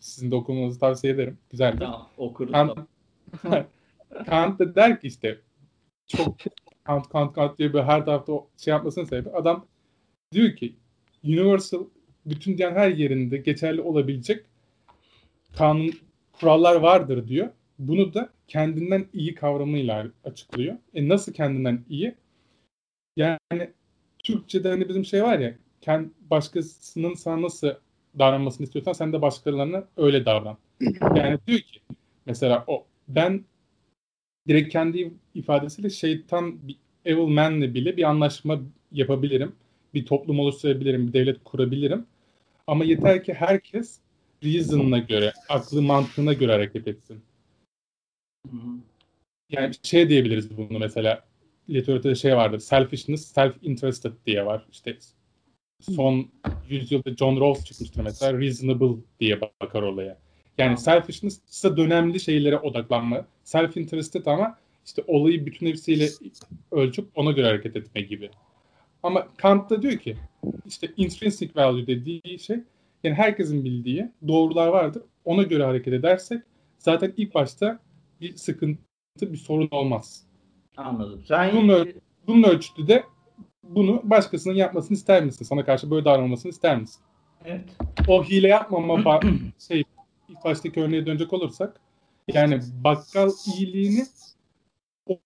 Sizin 0.00 0.30
de 0.30 0.34
okumanızı 0.34 0.80
tavsiye 0.80 1.12
ederim. 1.12 1.38
Güzel. 1.50 1.78
Tamam, 1.78 2.08
okuruz. 2.16 2.52
Kant, 2.52 2.78
Kant 4.26 4.58
da 4.58 4.74
der 4.74 5.00
ki 5.00 5.06
işte 5.06 5.38
çok 6.06 6.36
Kant 6.84 7.08
Kant 7.08 7.34
Kant 7.34 7.58
diye 7.58 7.74
bir 7.74 7.78
her 7.78 8.04
tarafta 8.04 8.32
şey 8.56 8.72
yapmasının 8.72 9.04
sebebi 9.04 9.30
adam 9.30 9.66
diyor 10.32 10.56
ki 10.56 10.74
universal 11.24 11.84
bütün 12.26 12.58
dünyanın 12.58 12.76
her 12.76 12.90
yerinde 12.90 13.36
geçerli 13.36 13.80
olabilecek 13.80 14.44
kanun 15.56 15.92
kurallar 16.40 16.76
vardır 16.76 17.28
diyor. 17.28 17.48
Bunu 17.78 18.14
da 18.14 18.30
kendinden 18.48 19.06
iyi 19.12 19.34
kavramıyla 19.34 20.06
açıklıyor. 20.24 20.76
E 20.94 21.08
nasıl 21.08 21.32
kendinden 21.32 21.84
iyi? 21.88 22.14
Yani 23.16 23.70
Türkçe'de 24.18 24.68
hani 24.68 24.88
bizim 24.88 25.04
şey 25.04 25.22
var 25.22 25.38
ya 25.38 25.54
kend, 25.80 26.06
başkasının 26.30 27.14
sana 27.14 27.42
nasıl 27.42 27.68
davranmasını 28.18 28.64
istiyorsan 28.64 28.92
sen 28.92 29.12
de 29.12 29.22
başkalarına 29.22 29.84
öyle 29.96 30.26
davran. 30.26 30.56
Yani 31.16 31.38
diyor 31.46 31.60
ki 31.60 31.80
mesela 32.26 32.64
o 32.66 32.86
ben 33.08 33.44
direkt 34.48 34.72
kendi 34.72 35.12
ifadesiyle 35.34 35.90
şeytan 35.90 36.58
evil 37.04 37.26
man'le 37.26 37.74
bile 37.74 37.96
bir 37.96 38.02
anlaşma 38.02 38.60
yapabilirim. 38.92 39.52
Bir 39.94 40.06
toplum 40.06 40.40
oluşturabilirim, 40.40 41.08
bir 41.08 41.12
devlet 41.12 41.44
kurabilirim. 41.44 42.06
Ama 42.66 42.84
yeter 42.84 43.24
ki 43.24 43.34
herkes 43.34 43.98
reason'ına 44.44 44.98
göre, 44.98 45.32
aklı 45.48 45.82
mantığına 45.82 46.32
göre 46.32 46.52
hareket 46.52 46.88
etsin. 46.88 47.22
Yani 49.50 49.74
şey 49.82 50.08
diyebiliriz 50.08 50.56
bunu 50.56 50.78
mesela 50.78 51.24
literatürde 51.70 52.14
şey 52.14 52.36
vardır. 52.36 52.58
Selfishness, 52.58 53.36
self-interested 53.36 54.12
diye 54.26 54.46
var. 54.46 54.66
İşte 54.72 54.98
son 55.80 56.28
yüzyılda 56.68 57.16
John 57.16 57.40
Rawls 57.40 57.64
çıkmıştır 57.64 58.02
mesela. 58.02 58.40
Reasonable 58.40 59.02
diye 59.20 59.40
bakar 59.40 59.82
olaya. 59.82 60.18
Yani 60.58 60.78
selfishness 60.78 61.40
ise 61.50 61.76
dönemli 61.76 62.20
şeylere 62.20 62.58
odaklanma. 62.58 63.26
Self 63.44 63.76
interested 63.76 64.26
ama 64.26 64.58
işte 64.86 65.02
olayı 65.06 65.46
bütün 65.46 65.66
hepsiyle 65.66 66.08
ölçüp 66.70 67.08
ona 67.14 67.32
göre 67.32 67.46
hareket 67.46 67.76
etme 67.76 68.00
gibi. 68.00 68.30
Ama 69.02 69.28
Kant 69.36 69.70
da 69.70 69.82
diyor 69.82 69.98
ki 69.98 70.16
işte 70.66 70.92
intrinsic 70.96 71.50
value 71.56 71.86
dediği 71.86 72.38
şey 72.38 72.56
yani 73.04 73.14
herkesin 73.14 73.64
bildiği 73.64 74.10
doğrular 74.28 74.68
vardır. 74.68 75.02
Ona 75.24 75.42
göre 75.42 75.64
hareket 75.64 75.94
edersek 75.94 76.42
zaten 76.78 77.12
ilk 77.16 77.34
başta 77.34 77.78
bir 78.20 78.36
sıkıntı, 78.36 78.80
bir 79.20 79.36
sorun 79.36 79.68
olmaz. 79.70 80.26
Anladım. 80.76 81.22
Sen 81.28 81.56
bunun, 81.56 81.68
öl- 81.68 81.94
bunun 82.26 82.42
ölçütü 82.42 82.88
de 82.88 83.04
bunu 83.62 84.00
başkasının 84.04 84.54
yapmasını 84.54 84.96
ister 84.96 85.24
misin? 85.24 85.44
Sana 85.44 85.64
karşı 85.64 85.90
böyle 85.90 86.04
davranmasını 86.04 86.50
ister 86.50 86.80
misin? 86.80 87.02
Evet. 87.44 87.64
O 88.08 88.24
hile 88.24 88.48
yapmama 88.48 89.20
şey 89.68 89.84
ilk 90.28 90.44
baştaki 90.44 90.82
örneğe 90.82 91.06
dönecek 91.06 91.32
olursak 91.32 91.80
yani 92.34 92.60
bakkal 92.84 93.30
iyiliğini 93.56 94.04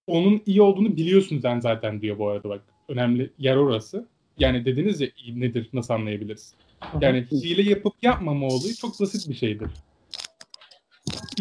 onun 0.07 0.43
iyi 0.47 0.63
olduğunu 0.63 0.97
biliyorsun 0.97 1.39
sen 1.39 1.61
zaten 1.61 2.01
diyor 2.01 2.19
bu 2.19 2.29
arada 2.29 2.49
bak. 2.49 2.63
Önemli 2.89 3.31
yer 3.39 3.57
orası. 3.57 4.07
Yani 4.39 4.65
dediniz 4.65 5.01
ya 5.01 5.09
iyi 5.17 5.41
nedir 5.41 5.69
nasıl 5.73 5.95
anlayabiliriz? 5.95 6.55
Yani 7.01 7.27
hile 7.33 7.63
yapıp 7.63 7.95
yapmama 8.03 8.47
olayı 8.47 8.75
çok 8.75 9.01
basit 9.01 9.29
bir 9.29 9.35
şeydir. 9.35 9.71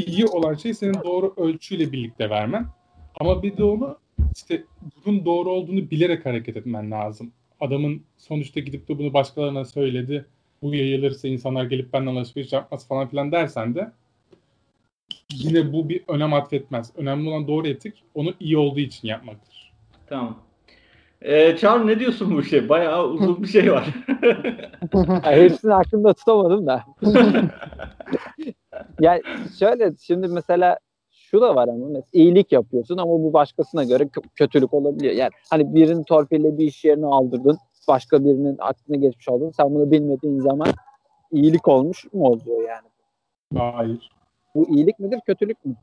İyi 0.06 0.26
olan 0.26 0.56
şey 0.56 0.74
senin 0.74 1.04
doğru 1.04 1.34
ölçüyle 1.38 1.92
birlikte 1.92 2.30
vermen. 2.30 2.68
Ama 3.20 3.44
bir 3.44 3.58
de 3.58 3.64
onu 3.64 3.98
işte 4.36 4.64
bunun 5.06 5.26
doğru 5.26 5.50
olduğunu 5.50 5.92
bilerek 5.92 6.26
hareket 6.26 6.58
etmen 6.58 6.92
lazım. 6.92 7.32
Adamın 7.60 8.04
sonuçta 8.18 8.60
gidip 8.60 8.88
de 8.88 9.00
bunu 9.00 9.14
başkalarına 9.14 9.66
söyledi. 9.66 10.26
Bu 10.62 10.76
yayılırsa 10.76 11.28
insanlar 11.28 11.66
gelip 11.66 11.94
benden 11.94 12.16
alışveriş 12.16 12.54
yapmaz 12.54 12.88
falan 12.88 13.08
filan 13.08 13.32
dersen 13.32 13.76
de 13.76 13.92
yine 15.34 15.74
bu 15.74 15.90
bir 15.90 16.04
önem 16.08 16.34
atfetmez. 16.34 16.92
Önemli 16.96 17.30
olan 17.30 17.48
doğru 17.48 17.68
etik 17.68 18.04
onu 18.14 18.34
iyi 18.40 18.58
olduğu 18.58 18.80
için 18.80 19.08
yapmaktır. 19.08 19.74
Tamam. 20.08 20.40
Ee, 21.24 21.58
Çağrı 21.58 21.88
ne 21.88 22.00
diyorsun 22.00 22.36
bu 22.36 22.42
işe? 22.42 22.70
Bayağı 22.70 23.08
uzun 23.08 23.44
bir 23.44 23.48
şey 23.48 23.72
var. 23.72 23.86
Hepsini 25.24 25.74
aklımda 25.74 26.14
tutamadım 26.14 26.68
da. 26.68 26.84
yani 29.00 29.22
şöyle 29.60 29.92
şimdi 30.02 30.28
mesela 30.28 30.78
şu 31.12 31.42
da 31.42 31.56
var 31.56 31.68
ama 31.68 31.86
mesela 31.86 32.04
iyilik 32.14 32.52
yapıyorsun 32.52 32.98
ama 32.98 33.12
bu 33.12 33.34
başkasına 33.34 33.84
göre 33.84 34.10
kötülük 34.36 34.74
olabiliyor. 34.74 35.14
Yani 35.14 35.32
hani 35.50 35.76
birinin 35.76 36.04
torpille 36.04 36.58
bir 36.58 36.66
iş 36.66 36.86
yerini 36.86 37.06
aldırdın, 37.06 37.58
başka 37.88 38.26
birinin 38.26 38.58
aklına 38.60 38.98
geçmiş 38.98 39.30
oldun. 39.30 39.52
Sen 39.58 39.76
bunu 39.76 39.92
bilmediğin 39.92 40.40
zaman 40.40 40.68
iyilik 41.32 41.68
olmuş 41.68 42.06
mu 42.14 42.26
oluyor 42.26 42.70
yani? 42.70 42.88
Hayır. 43.58 44.10
Bu 44.56 44.70
iyilik 44.76 45.00
midir, 45.00 45.20
kötülük 45.26 45.66
mü? 45.66 45.76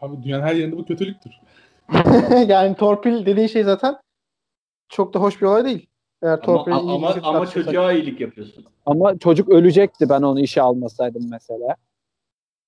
Abi 0.00 0.22
dünyanın 0.22 0.42
her 0.42 0.54
yerinde 0.54 0.76
bu 0.76 0.84
kötülüktür. 0.84 1.32
yani 2.46 2.74
torpil 2.74 3.26
dediğin 3.26 3.46
şey 3.46 3.64
zaten 3.64 3.96
çok 4.88 5.14
da 5.14 5.18
hoş 5.18 5.40
bir 5.40 5.46
olay 5.46 5.64
değil. 5.64 5.86
Eğer 6.22 6.40
torpil 6.40 6.72
ama, 6.72 6.94
ama, 6.94 7.14
ama 7.22 7.46
çocuğa 7.46 7.92
iyilik 7.92 8.20
yapıyorsun. 8.20 8.64
Ama 8.86 9.18
çocuk 9.18 9.48
ölecekti 9.48 10.08
ben 10.08 10.22
onu 10.22 10.40
işe 10.40 10.62
almasaydım 10.62 11.30
mesela. 11.30 11.76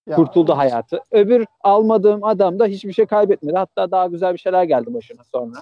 Ya, 0.08 0.16
Kurtuldu 0.16 0.56
hayatı. 0.56 1.00
Öbür 1.10 1.46
almadığım 1.60 2.24
adam 2.24 2.58
da 2.58 2.66
hiçbir 2.66 2.92
şey 2.92 3.06
kaybetmedi. 3.06 3.56
Hatta 3.56 3.90
daha 3.90 4.06
güzel 4.06 4.32
bir 4.32 4.38
şeyler 4.38 4.64
geldi 4.64 4.94
başına 4.94 5.24
sonra. 5.24 5.60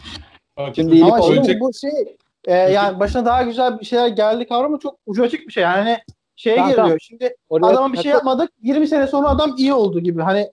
Bak, 0.57 0.75
şimdi 0.75 0.93
iyilik 0.93 1.13
ama 1.13 1.23
şimdi 1.23 1.61
bu 1.61 1.73
şey 1.75 2.17
e, 2.45 2.55
yani 2.55 3.01
başına 3.01 3.25
daha 3.25 3.43
güzel 3.43 3.81
bir 3.81 3.85
şeyler 3.85 4.09
geldi 4.09 4.47
kavramı 4.47 4.79
çok 4.79 4.99
ucu 5.07 5.23
açık 5.23 5.47
bir 5.47 5.53
şey. 5.53 5.63
Yani 5.63 5.99
şeye 6.37 6.57
tamam, 6.57 6.71
geliyor. 6.71 6.87
Tamam. 6.87 7.01
Şimdi 7.01 7.37
Oraya 7.49 7.67
adama 7.67 7.93
bir 7.93 7.99
şey 7.99 8.13
yapmadık. 8.13 8.51
20 8.63 8.87
sene 8.87 9.07
sonra 9.07 9.29
adam 9.29 9.55
iyi 9.57 9.75
oldu 9.75 10.01
gibi. 10.01 10.23
Hani 10.23 10.53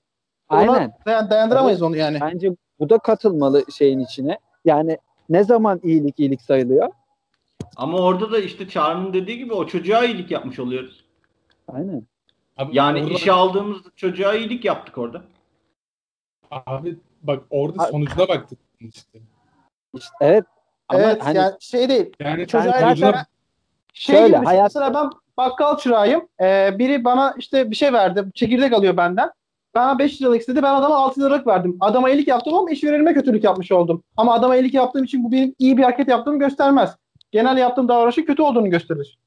Aynen. 0.49 0.93
Ona 1.07 1.29
dayandıramayız 1.29 1.81
onu 1.81 1.97
yani. 1.97 2.17
Bence 2.21 2.51
bu 2.79 2.89
da 2.89 2.97
katılmalı 2.97 3.63
şeyin 3.71 3.99
içine. 3.99 4.39
Yani 4.65 4.97
ne 5.29 5.43
zaman 5.43 5.79
iyilik 5.83 6.19
iyilik 6.19 6.41
sayılıyor? 6.41 6.89
Ama 7.75 7.97
orada 7.97 8.31
da 8.31 8.39
işte 8.39 8.67
Çağrı'nın 8.67 9.13
dediği 9.13 9.37
gibi 9.37 9.53
o 9.53 9.67
çocuğa 9.67 10.05
iyilik 10.05 10.31
yapmış 10.31 10.59
oluyoruz. 10.59 11.05
Aynen. 11.67 12.03
Abi 12.57 12.77
yani 12.77 13.03
orada... 13.03 13.13
işe 13.13 13.31
aldığımız 13.31 13.77
çocuğa 13.95 14.33
iyilik 14.33 14.65
yaptık 14.65 14.97
orada. 14.97 15.21
Abi 16.51 16.97
bak 17.23 17.43
orada 17.49 17.85
sonucuna 17.85 18.27
baktık 18.27 18.59
işte. 18.79 19.19
İşte 19.93 20.15
evet. 20.21 20.45
Ama 20.89 21.01
evet 21.01 21.25
hani, 21.25 21.37
yani 21.37 21.55
şey 21.59 21.89
değil. 21.89 22.13
Yani 22.19 22.47
çocuğa 22.47 22.79
yani 22.79 22.81
sonucuna... 22.81 23.25
şey 23.93 24.15
şöyle 24.15 24.27
gibi, 24.27 24.45
hayat... 24.45 24.63
mesela 24.63 24.93
ben 24.93 25.09
bakkal 25.37 25.77
çırağıyım. 25.77 26.27
Ee, 26.41 26.75
biri 26.79 27.03
bana 27.03 27.35
işte 27.37 27.71
bir 27.71 27.75
şey 27.75 27.93
verdi. 27.93 28.25
Çekirdek 28.33 28.73
alıyor 28.73 28.97
benden. 28.97 29.31
Bana 29.77 29.99
5 29.99 30.21
liralık 30.21 30.39
istedi. 30.39 30.63
Ben 30.63 30.73
adama 30.73 30.95
6 30.95 31.21
liralık 31.21 31.47
verdim. 31.47 31.77
Adama 31.79 32.09
iyilik 32.09 32.27
yaptım 32.27 32.53
ama 32.53 32.71
işverenime 32.71 33.13
kötülük 33.13 33.43
yapmış 33.43 33.71
oldum. 33.71 34.03
Ama 34.17 34.33
adama 34.33 34.55
iyilik 34.55 34.73
yaptığım 34.73 35.03
için 35.03 35.23
bu 35.23 35.31
benim 35.31 35.55
iyi 35.59 35.77
bir 35.77 35.83
hareket 35.83 36.07
yaptığımı 36.07 36.39
göstermez. 36.39 36.95
Genel 37.31 37.57
yaptığım 37.57 37.87
davranışın 37.87 38.23
kötü 38.23 38.41
olduğunu 38.41 38.69
gösterir. 38.69 39.17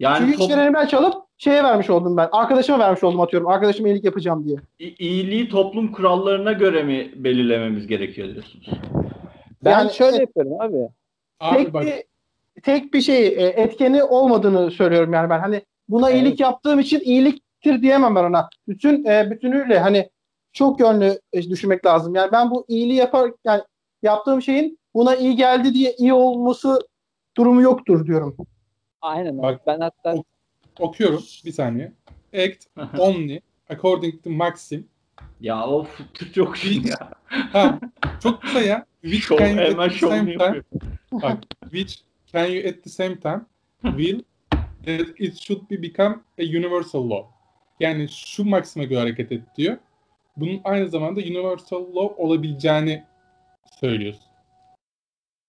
Yani 0.00 0.18
Çünkü 0.18 0.38
top... 0.38 0.50
işverenimden 0.50 0.86
çalıp 0.86 1.14
şeye 1.38 1.64
vermiş 1.64 1.90
oldum 1.90 2.16
ben. 2.16 2.28
Arkadaşıma 2.32 2.78
vermiş 2.78 3.04
oldum 3.04 3.20
atıyorum. 3.20 3.48
Arkadaşıma 3.48 3.88
iyilik 3.88 4.04
yapacağım 4.04 4.44
diye. 4.44 4.56
İ- 4.78 5.04
iyiliği 5.04 5.48
toplum 5.48 5.92
kurallarına 5.92 6.52
göre 6.52 6.82
mi 6.82 7.12
belirlememiz 7.16 7.86
gerekiyor 7.86 8.28
diyorsunuz? 8.28 8.70
Ben 9.64 9.70
yani 9.70 9.92
şöyle 9.92 10.16
yapıyorum 10.16 10.60
abi. 10.60 10.88
abi 11.40 11.56
tek 11.56 11.74
bak. 11.74 11.86
bir 11.86 12.04
tek 12.62 12.94
bir 12.94 13.00
şey 13.00 13.26
e, 13.26 13.46
etkeni 13.46 14.02
olmadığını 14.02 14.70
söylüyorum 14.70 15.12
yani 15.12 15.30
ben. 15.30 15.38
Hani 15.38 15.62
buna 15.88 16.10
evet. 16.10 16.22
iyilik 16.22 16.40
yaptığım 16.40 16.80
için 16.80 17.00
iyiliktir 17.64 17.82
diyemem 17.82 18.14
ben 18.14 18.24
ona. 18.24 18.48
Bütün 18.68 19.04
e, 19.04 19.30
bütünüyle 19.30 19.78
hani 19.78 20.10
çok 20.52 20.80
yönlü 20.80 21.20
e, 21.32 21.42
düşünmek 21.42 21.86
lazım. 21.86 22.14
Yani 22.14 22.32
ben 22.32 22.50
bu 22.50 22.64
iyiliği 22.68 22.96
yapar 22.96 23.30
yani 23.44 23.62
yaptığım 24.02 24.42
şeyin 24.42 24.78
buna 24.94 25.16
iyi 25.16 25.36
geldi 25.36 25.74
diye 25.74 25.94
iyi 25.98 26.12
olması 26.12 26.78
durumu 27.36 27.62
yoktur 27.62 28.06
diyorum. 28.06 28.36
Aynen. 29.00 29.42
Bak, 29.42 29.66
ben 29.66 29.80
hatta 29.80 30.14
okuyorum 30.78 31.22
bir 31.44 31.52
saniye. 31.52 31.92
Act 32.34 32.66
only 32.98 33.40
according 33.70 34.24
to 34.24 34.30
Maxim. 34.30 34.88
Ya 35.40 35.66
of 35.66 36.00
Türkçe 36.14 36.42
okuyun 36.42 36.82
ya. 36.82 37.10
ha, 37.52 37.78
çok 38.22 38.42
kısa 38.42 38.60
ya. 38.60 38.86
Which 39.02 39.24
show, 39.24 39.44
can 39.44 39.56
you 39.56 39.82
at 39.82 39.90
the 39.90 39.98
same 39.98 40.38
time? 40.38 40.62
Bak, 41.12 41.38
which 41.60 41.98
can 42.32 42.46
you 42.46 42.68
at 42.68 42.82
the 42.84 42.90
same 42.90 43.20
time 43.20 43.40
will 43.82 44.20
that 44.84 45.14
it 45.18 45.38
should 45.38 45.68
be 45.68 45.76
become 45.76 46.20
a 46.38 46.44
universal 46.44 47.08
law. 47.08 47.33
Yani 47.80 48.08
şu 48.08 48.44
maksime 48.44 48.84
göre 48.84 48.98
hareket 49.00 49.32
et 49.32 49.42
diyor. 49.56 49.76
Bunun 50.36 50.60
aynı 50.64 50.88
zamanda 50.88 51.20
universal 51.20 51.94
law 51.94 52.22
olabileceğini 52.22 53.04
söylüyorsun. 53.80 54.34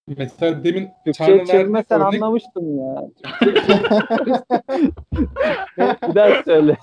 Mesela 0.07 0.63
demin 0.63 0.89
Türkçe 1.05 1.45
çevirme 1.45 1.83
sen 1.89 2.01
örnek... 2.01 2.13
anlamıştım 2.13 2.79
ya. 2.79 3.01
bir 5.77 6.15
daha 6.15 6.43
söyle. 6.43 6.77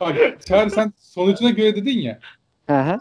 Bak 0.00 0.16
Çağrı 0.46 0.70
sen 0.70 0.92
sonucuna 0.98 1.50
göre 1.50 1.76
dedin 1.76 1.98
ya. 1.98 2.18
Hı. 2.66 2.98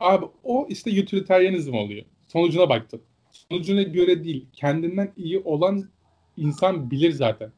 Abi 0.00 0.26
o 0.44 0.66
işte 0.68 1.02
utilitarianizm 1.02 1.74
oluyor. 1.74 2.04
Sonucuna 2.28 2.68
baktın. 2.68 3.02
Sonucuna 3.30 3.82
göre 3.82 4.24
değil. 4.24 4.46
Kendinden 4.52 5.12
iyi 5.16 5.38
olan 5.38 5.88
insan 6.36 6.90
bilir 6.90 7.12
zaten. 7.12 7.52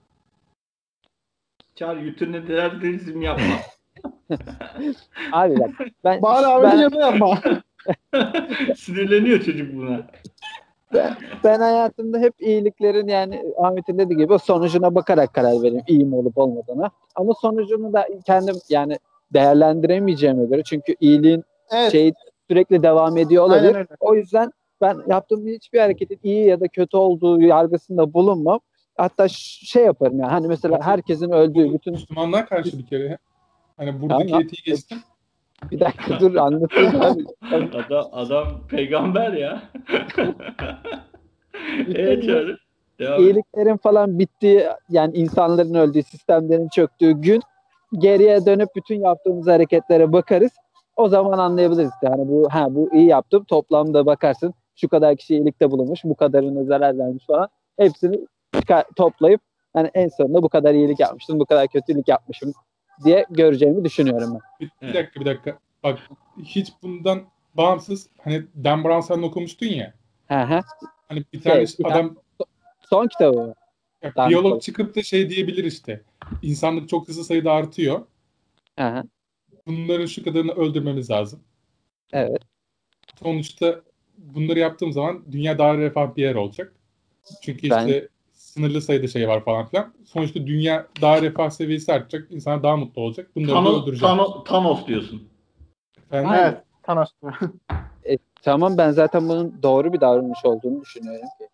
Çağrı 1.75 2.09
utilitarianizm 2.09 3.23
yapma. 3.23 3.55
abi 5.33 5.61
bak. 5.61 5.71
Ben, 6.05 6.23
Bari 6.23 6.47
abi 6.47 6.93
ben... 6.93 7.01
yapma. 7.01 7.39
Sinirleniyor 8.77 9.41
çocuk 9.41 9.77
buna. 9.77 10.07
Ben, 10.95 11.17
ben 11.45 11.61
hayatımda 11.61 12.19
hep 12.19 12.35
iyiliklerin 12.41 13.09
yani 13.09 13.43
Ahmet'in 13.59 13.99
dediği 13.99 14.17
gibi 14.17 14.39
sonucuna 14.39 14.95
bakarak 14.95 15.35
karar 15.35 15.63
veririm 15.63 15.83
iyi 15.87 16.05
mi 16.05 16.15
olup 16.15 16.39
olmadığına. 16.39 16.91
Ama 17.15 17.33
sonucunu 17.41 17.93
da 17.93 18.09
kendim 18.27 18.57
yani 18.69 18.99
değerlendiremeyeceğime 19.35 20.45
göre 20.45 20.63
çünkü 20.63 20.95
iyiliğin 21.01 21.45
evet. 21.71 21.93
şey 21.93 22.13
sürekli 22.51 22.83
devam 22.83 23.17
ediyor 23.17 23.45
olabilir. 23.45 23.87
O 24.01 24.15
yüzden 24.15 24.53
ben 24.81 24.97
yaptığım 25.07 25.47
hiçbir 25.47 25.79
hareketin 25.79 26.21
iyi 26.23 26.47
ya 26.47 26.61
da 26.61 26.69
kötü 26.69 26.97
olduğu 26.97 27.41
yargısında 27.41 28.13
bulunmam. 28.15 28.61
Hatta 28.97 29.29
şey 29.29 29.85
yaparım 29.85 30.21
yani 30.21 30.31
hani 30.31 30.49
mesela 30.49 30.79
herkesin 30.83 31.31
öldüğü 31.31 31.75
bütün 31.75 31.93
Müslümanlar 31.93 32.47
karşı 32.47 32.79
bir 32.79 32.87
kere 32.87 33.19
hani 33.77 34.03
buradaki 34.03 34.27
tamam. 34.27 34.43
etiği 34.43 34.63
geçtim. 34.65 34.99
Bir 35.71 35.81
dakika 35.81 36.21
dur 36.21 36.35
anlatayım 36.35 37.01
abi. 37.01 37.25
Adam, 37.87 38.09
adam 38.13 38.47
peygamber 38.69 39.33
ya. 39.33 39.63
evet 41.95 42.25
Çağrı. 42.25 42.59
İyiliklerin 43.19 43.77
falan 43.77 44.19
bittiği 44.19 44.67
yani 44.91 45.17
insanların 45.17 45.75
öldüğü 45.75 46.03
sistemlerin 46.03 46.69
çöktüğü 46.69 47.13
gün 47.13 47.43
geriye 47.99 48.47
dönüp 48.47 48.69
bütün 48.77 49.01
yaptığımız 49.01 49.47
hareketlere 49.47 50.13
bakarız. 50.13 50.53
O 50.97 51.09
zaman 51.09 51.39
anlayabiliriz. 51.39 51.91
Yani 52.03 52.29
bu 52.29 52.49
ha 52.51 52.75
bu 52.75 52.91
iyi 52.93 53.07
yaptım. 53.07 53.45
Toplamda 53.45 54.07
bakarsın 54.07 54.55
şu 54.77 54.89
kadar 54.89 55.17
kişi 55.17 55.35
iyilikte 55.35 55.71
bulunmuş, 55.71 56.05
bu 56.05 56.15
kadarına 56.15 56.65
zarar 56.65 56.99
vermiş 56.99 57.27
falan. 57.27 57.49
Hepsini 57.79 58.27
toplayıp 58.97 59.41
yani 59.77 59.91
en 59.95 60.09
sonunda 60.09 60.43
bu 60.43 60.49
kadar 60.49 60.75
iyilik 60.75 61.01
yapmıştım, 61.01 61.41
bu 61.41 61.47
kadar 61.47 61.69
kötülük 61.69 62.09
yapmışım 62.09 62.53
diye 63.05 63.27
göreceğimi 63.31 63.85
düşünüyorum 63.85 64.35
ben. 64.35 64.41
Bir, 64.61 64.89
bir 64.89 64.95
dakika 64.95 65.21
bir 65.21 65.27
dakika. 65.27 65.59
Bak 65.83 65.99
hiç 66.43 66.73
bundan 66.83 67.23
bağımsız 67.55 68.09
hani 68.25 68.43
Dan 68.65 68.85
Brown 68.85 69.01
sen 69.01 69.23
okumuştun 69.23 69.67
ya. 69.67 69.95
Hı 70.29 70.41
hı. 70.43 70.61
Hani 71.09 71.25
bir 71.33 71.43
tane 71.43 71.67
Şey, 71.67 71.87
adam 71.87 72.17
Son 72.91 73.07
kitabı. 73.09 73.55
ya, 74.03 74.13
Dan 74.17 74.31
biyolog 74.31 74.53
Brown. 74.53 74.59
çıkıp 74.65 74.97
da 74.97 75.03
şey 75.03 75.29
diyebilir 75.31 75.65
işte. 75.65 76.03
İnsanlık 76.43 76.89
çok 76.89 77.09
hızlı 77.09 77.25
sayıda 77.25 77.53
artıyor. 77.53 78.01
Hı 78.79 78.89
hı. 78.89 79.03
Bunların 79.67 80.07
şu 80.07 80.25
kadarını 80.25 80.53
öldürmemiz 80.53 81.11
lazım. 81.11 81.41
Evet. 82.13 82.43
Sonuçta 83.23 83.81
bunları 84.19 84.59
yaptığım 84.59 84.93
zaman 84.93 85.25
dünya 85.33 85.59
daha 85.59 85.77
refah 85.79 86.17
bir 86.17 86.23
yer 86.23 86.35
olacak. 86.35 86.73
Çünkü 87.43 87.71
Ben- 87.71 87.87
işte 87.87 88.09
sınırlı 88.55 88.83
sayıda 88.83 89.09
şey 89.09 89.29
var 89.29 89.45
falan 89.45 89.67
filan. 89.67 89.93
Sonuçta 90.05 90.47
dünya 90.47 90.87
daha 91.01 91.23
refah 91.23 91.51
seviyesi 91.51 91.93
artacak. 91.93 92.27
İnsanlar 92.31 92.63
daha 92.63 92.77
mutlu 92.77 93.03
olacak. 93.03 93.31
Bunları 93.37 93.51
da 93.51 93.55
Thanos, 93.55 93.83
öldüreceğim. 93.83 94.17
Thanos, 94.17 94.45
Thanos 94.45 94.87
diyorsun. 94.87 95.23
Efendim? 96.07 96.31
Evet. 96.35 96.57
Thanos. 96.83 97.11
Tamam 98.43 98.79
ben 98.79 98.91
zaten 98.91 99.29
bunun 99.29 99.55
doğru 99.63 99.93
bir 99.93 100.01
davranış 100.01 100.45
olduğunu 100.45 100.81
düşünüyorum 100.81 101.29
ki. 101.39 101.47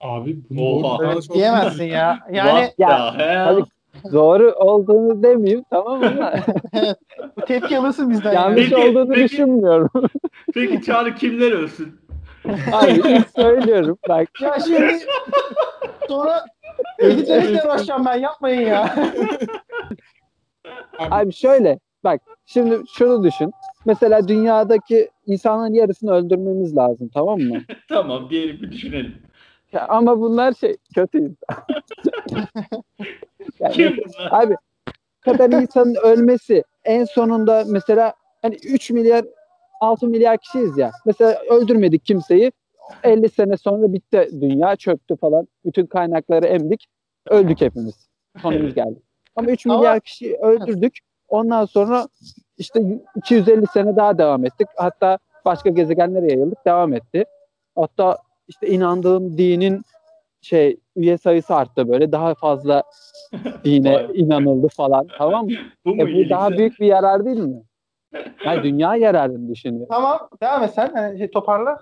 Abi 0.00 0.36
bunu 0.50 0.60
Oha. 0.60 0.98
doğru 0.98 1.04
davranış 1.04 1.30
diyemezsin 1.30 1.84
ya. 1.84 2.18
Yani 2.32 2.72
Ya, 2.78 3.14
tabii- 3.44 3.64
Doğru 4.12 4.52
olduğunu 4.52 5.22
demeyeyim 5.22 5.64
tamam 5.70 6.00
mı? 6.00 6.30
bu 7.36 7.44
tepki 7.44 7.78
alırsın 7.78 8.10
bizden. 8.10 8.32
Yanlış 8.32 8.70
Peki, 8.70 8.76
olduğunu 8.76 9.08
peki. 9.12 9.24
düşünmüyorum. 9.24 9.90
Peki 10.54 10.82
Çağrı 10.82 11.14
kimler 11.14 11.52
ölsün? 11.52 12.00
İlk 12.88 13.28
söylüyorum 13.36 13.98
bak. 14.08 14.28
Ya 14.40 14.58
şimdi 14.60 14.98
sonra 16.08 16.44
editlemekle 16.98 17.62
uğraşacağım 17.64 18.04
ben 18.04 18.16
yapmayın 18.16 18.66
ya. 18.68 18.94
Abi 20.98 21.32
şöyle 21.32 21.78
bak 22.04 22.20
şimdi 22.46 22.82
şunu 22.94 23.24
düşün. 23.24 23.52
Mesela 23.84 24.28
dünyadaki 24.28 25.10
insanların 25.26 25.74
yarısını 25.74 26.12
öldürmemiz 26.12 26.76
lazım 26.76 27.10
tamam 27.14 27.40
mı? 27.40 27.62
tamam 27.88 28.30
diyelim 28.30 28.62
bir 28.62 28.72
düşünelim. 28.72 29.14
Ya 29.72 29.86
ama 29.88 30.20
bunlar 30.20 30.52
şey 30.52 30.76
kötü 30.94 31.18
insan. 31.18 31.64
yani, 33.60 33.72
Kim 33.72 33.96
bunlar? 33.96 34.32
abi 34.42 34.56
kadar 35.20 35.50
insanın 35.50 35.94
ölmesi 35.94 36.64
en 36.84 37.04
sonunda 37.04 37.64
mesela 37.66 38.14
hani 38.42 38.54
3 38.54 38.90
milyar 38.90 39.24
6 39.80 40.06
milyar 40.06 40.38
kişiyiz 40.38 40.78
ya. 40.78 40.90
Mesela 41.06 41.42
öldürmedik 41.50 42.04
kimseyi. 42.04 42.52
50 43.04 43.28
sene 43.28 43.56
sonra 43.56 43.92
bitti 43.92 44.28
dünya 44.40 44.76
çöktü 44.76 45.16
falan. 45.16 45.48
Bütün 45.64 45.86
kaynakları 45.86 46.46
emdik. 46.46 46.86
Öldük 47.28 47.60
hepimiz. 47.60 48.08
Sonumuz 48.42 48.74
geldi. 48.74 49.02
Ama 49.36 49.50
3 49.50 49.66
Ama- 49.66 49.76
milyar 49.78 50.00
kişiyi 50.00 50.36
öldürdük. 50.36 50.98
Ondan 51.28 51.64
sonra 51.64 52.06
işte 52.58 53.00
250 53.16 53.66
sene 53.66 53.96
daha 53.96 54.18
devam 54.18 54.44
ettik. 54.44 54.68
Hatta 54.76 55.18
başka 55.44 55.70
gezegenlere 55.70 56.32
yayıldık. 56.32 56.66
Devam 56.66 56.92
etti. 56.94 57.24
Hatta 57.76 58.18
işte 58.48 58.66
inandığım 58.68 59.38
dinin 59.38 59.82
şey 60.40 60.76
üye 60.96 61.18
sayısı 61.18 61.54
arttı 61.54 61.88
böyle. 61.88 62.12
Daha 62.12 62.34
fazla 62.34 62.82
dine 63.64 64.06
inanıldı 64.14 64.68
falan. 64.68 65.06
Tamam 65.18 65.46
mı? 65.46 65.52
Bu 65.84 65.94
mu 65.94 66.02
E 66.02 66.06
bu 66.26 66.30
daha 66.30 66.50
büyük 66.50 66.80
bir 66.80 66.86
yarar 66.86 67.24
değil 67.24 67.38
mi? 67.38 67.62
Yani 68.44 68.62
dünya 68.62 68.96
yararını 68.96 69.48
düşünüyor. 69.48 69.86
tamam 69.90 70.28
devam 70.42 70.62
et 70.62 70.70
sen. 70.74 70.92
Hani 70.94 71.18
şey, 71.18 71.30
toparla. 71.30 71.78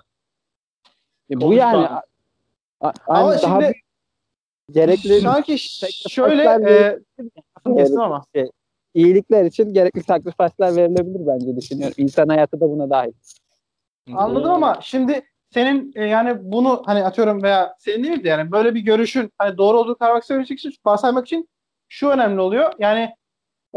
E 1.31 1.41
bu 1.41 1.53
yani 1.53 1.87
a- 1.87 2.01
a- 2.81 2.93
Ama 3.07 3.31
daha 3.33 3.61
şimdi 3.61 3.73
gerekli 4.71 5.21
sanki 5.21 5.57
şöyle 6.09 6.43
e, 6.43 6.99
kesin 7.77 7.95
ama. 7.95 8.25
şey, 8.35 8.49
iyilikler 8.93 9.45
için 9.45 9.73
gerekli 9.73 10.03
sacrifice'ler 10.03 10.75
verilebilir 10.75 11.27
bence 11.27 11.55
düşünüyorum. 11.55 11.95
İnsan 11.97 12.27
hayatı 12.27 12.61
da 12.61 12.69
buna 12.69 12.89
dahil. 12.89 13.11
Anladım 14.15 14.51
ama 14.51 14.79
şimdi 14.81 15.21
senin 15.53 15.91
e, 15.95 16.03
yani 16.05 16.37
bunu 16.41 16.83
hani 16.85 17.03
atıyorum 17.03 17.43
veya 17.43 17.75
senin 17.79 18.03
değil 18.03 18.23
de 18.23 18.29
yani 18.29 18.51
böyle 18.51 18.75
bir 18.75 18.79
görüşün 18.79 19.31
hani 19.37 19.57
doğru 19.57 19.79
olduğu 19.79 19.95
karar 19.97 20.21
vermek 20.31 20.51
için 20.51 20.73
varsaymak 20.85 21.25
için 21.25 21.49
şu 21.89 22.07
önemli 22.09 22.41
oluyor. 22.41 22.73
Yani 22.79 23.09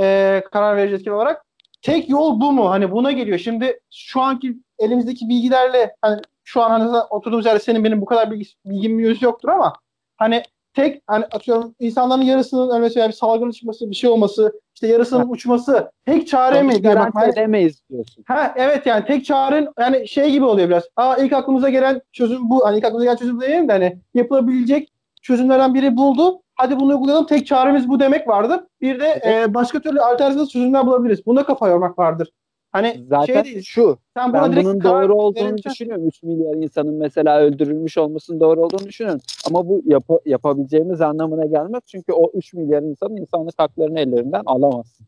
e, 0.01 0.43
karar 0.53 0.77
verici 0.77 1.13
olarak 1.13 1.45
tek 1.83 2.09
yol 2.09 2.41
bu 2.41 2.53
mu? 2.53 2.71
Hani 2.71 2.91
buna 2.91 3.13
geliyor. 3.13 3.39
Şimdi 3.39 3.81
şu 3.91 4.21
anki 4.21 4.57
elimizdeki 4.79 5.29
bilgilerle 5.29 5.95
hani 6.03 6.21
şu 6.49 6.63
an 6.63 6.71
hani 6.71 6.99
oturduğumuz 7.11 7.47
yerde 7.47 7.61
senin 7.61 7.85
benim 7.85 8.01
bu 8.01 8.05
kadar 8.05 8.31
bilgi, 8.31 8.47
bilgim 8.65 8.99
yüz 8.99 9.23
yoktur 9.23 9.49
ama 9.49 9.73
hani 10.17 10.43
tek 10.75 11.03
hani 11.07 11.25
atıyorum 11.25 11.75
insanların 11.81 12.23
yarısının 12.23 12.77
ölmesi 12.77 12.97
veya 12.97 13.09
bir 13.09 13.13
salgın 13.13 13.51
çıkması 13.51 13.91
bir 13.91 13.95
şey 13.95 14.11
olması 14.11 14.61
işte 14.75 14.87
yarısının 14.87 15.29
uçması 15.29 15.91
tek 16.07 16.29
çare 16.29 16.63
mi 16.63 16.83
diye 16.83 16.97
edemeyiz 17.29 17.83
diyorsun. 17.91 18.25
Ha 18.27 18.55
evet 18.57 18.87
yani 18.87 19.05
tek 19.05 19.25
çaren 19.25 19.69
yani 19.79 20.09
şey 20.09 20.31
gibi 20.31 20.45
oluyor 20.45 20.69
biraz. 20.69 20.85
Aa 20.97 21.17
ilk 21.17 21.33
aklımıza 21.33 21.69
gelen 21.69 22.01
çözüm 22.13 22.51
bu. 22.51 22.67
Hani 22.67 22.79
ilk 22.79 22.85
aklımıza 22.85 23.05
gelen 23.05 23.17
çözüm 23.17 23.41
değil 23.41 23.69
de 23.69 23.73
hani 23.73 23.99
yapılabilecek 24.15 24.93
çözümlerden 25.23 25.75
biri 25.75 25.97
buldu. 25.97 26.43
Hadi 26.55 26.81
bunu 26.81 26.93
uygulayalım. 26.93 27.27
Tek 27.27 27.47
çaremiz 27.47 27.89
bu 27.89 28.01
demek 28.01 28.29
vardır. 28.29 28.61
Bir 28.81 29.01
de 29.01 29.21
e, 29.27 29.55
başka 29.55 29.81
türlü 29.81 30.01
alternatif 30.01 30.51
çözümler 30.51 30.87
bulabiliriz. 30.87 31.27
Buna 31.27 31.45
kafa 31.45 31.69
yormak 31.69 31.99
vardır. 31.99 32.33
Hani 32.73 33.05
Zaten 33.09 33.43
şey 33.43 33.45
değil. 33.45 33.63
şu 33.65 33.99
Sen 34.17 34.33
ben 34.33 34.57
bunun 34.57 34.81
doğru 34.85 35.15
olduğunu 35.15 35.45
vereceksin. 35.45 35.71
düşünüyorum. 35.71 36.07
3 36.09 36.23
milyar 36.23 36.55
insanın 36.55 36.95
mesela 36.95 37.41
öldürülmüş 37.41 37.99
olmasının 37.99 38.41
doğru 38.41 38.61
olduğunu 38.65 38.87
düşünüyorum. 38.89 39.21
Ama 39.47 39.69
bu 39.69 39.83
yapa- 39.87 40.21
yapabileceğimiz 40.27 41.01
anlamına 41.01 41.47
gelmez. 41.47 41.83
Çünkü 41.87 42.13
o 42.13 42.31
3 42.35 42.55
milyar 42.55 42.83
insanın 42.83 43.17
insanlık 43.17 43.55
haklarını 43.59 44.01
ellerinden 44.01 44.43
alamazsın. 44.47 45.07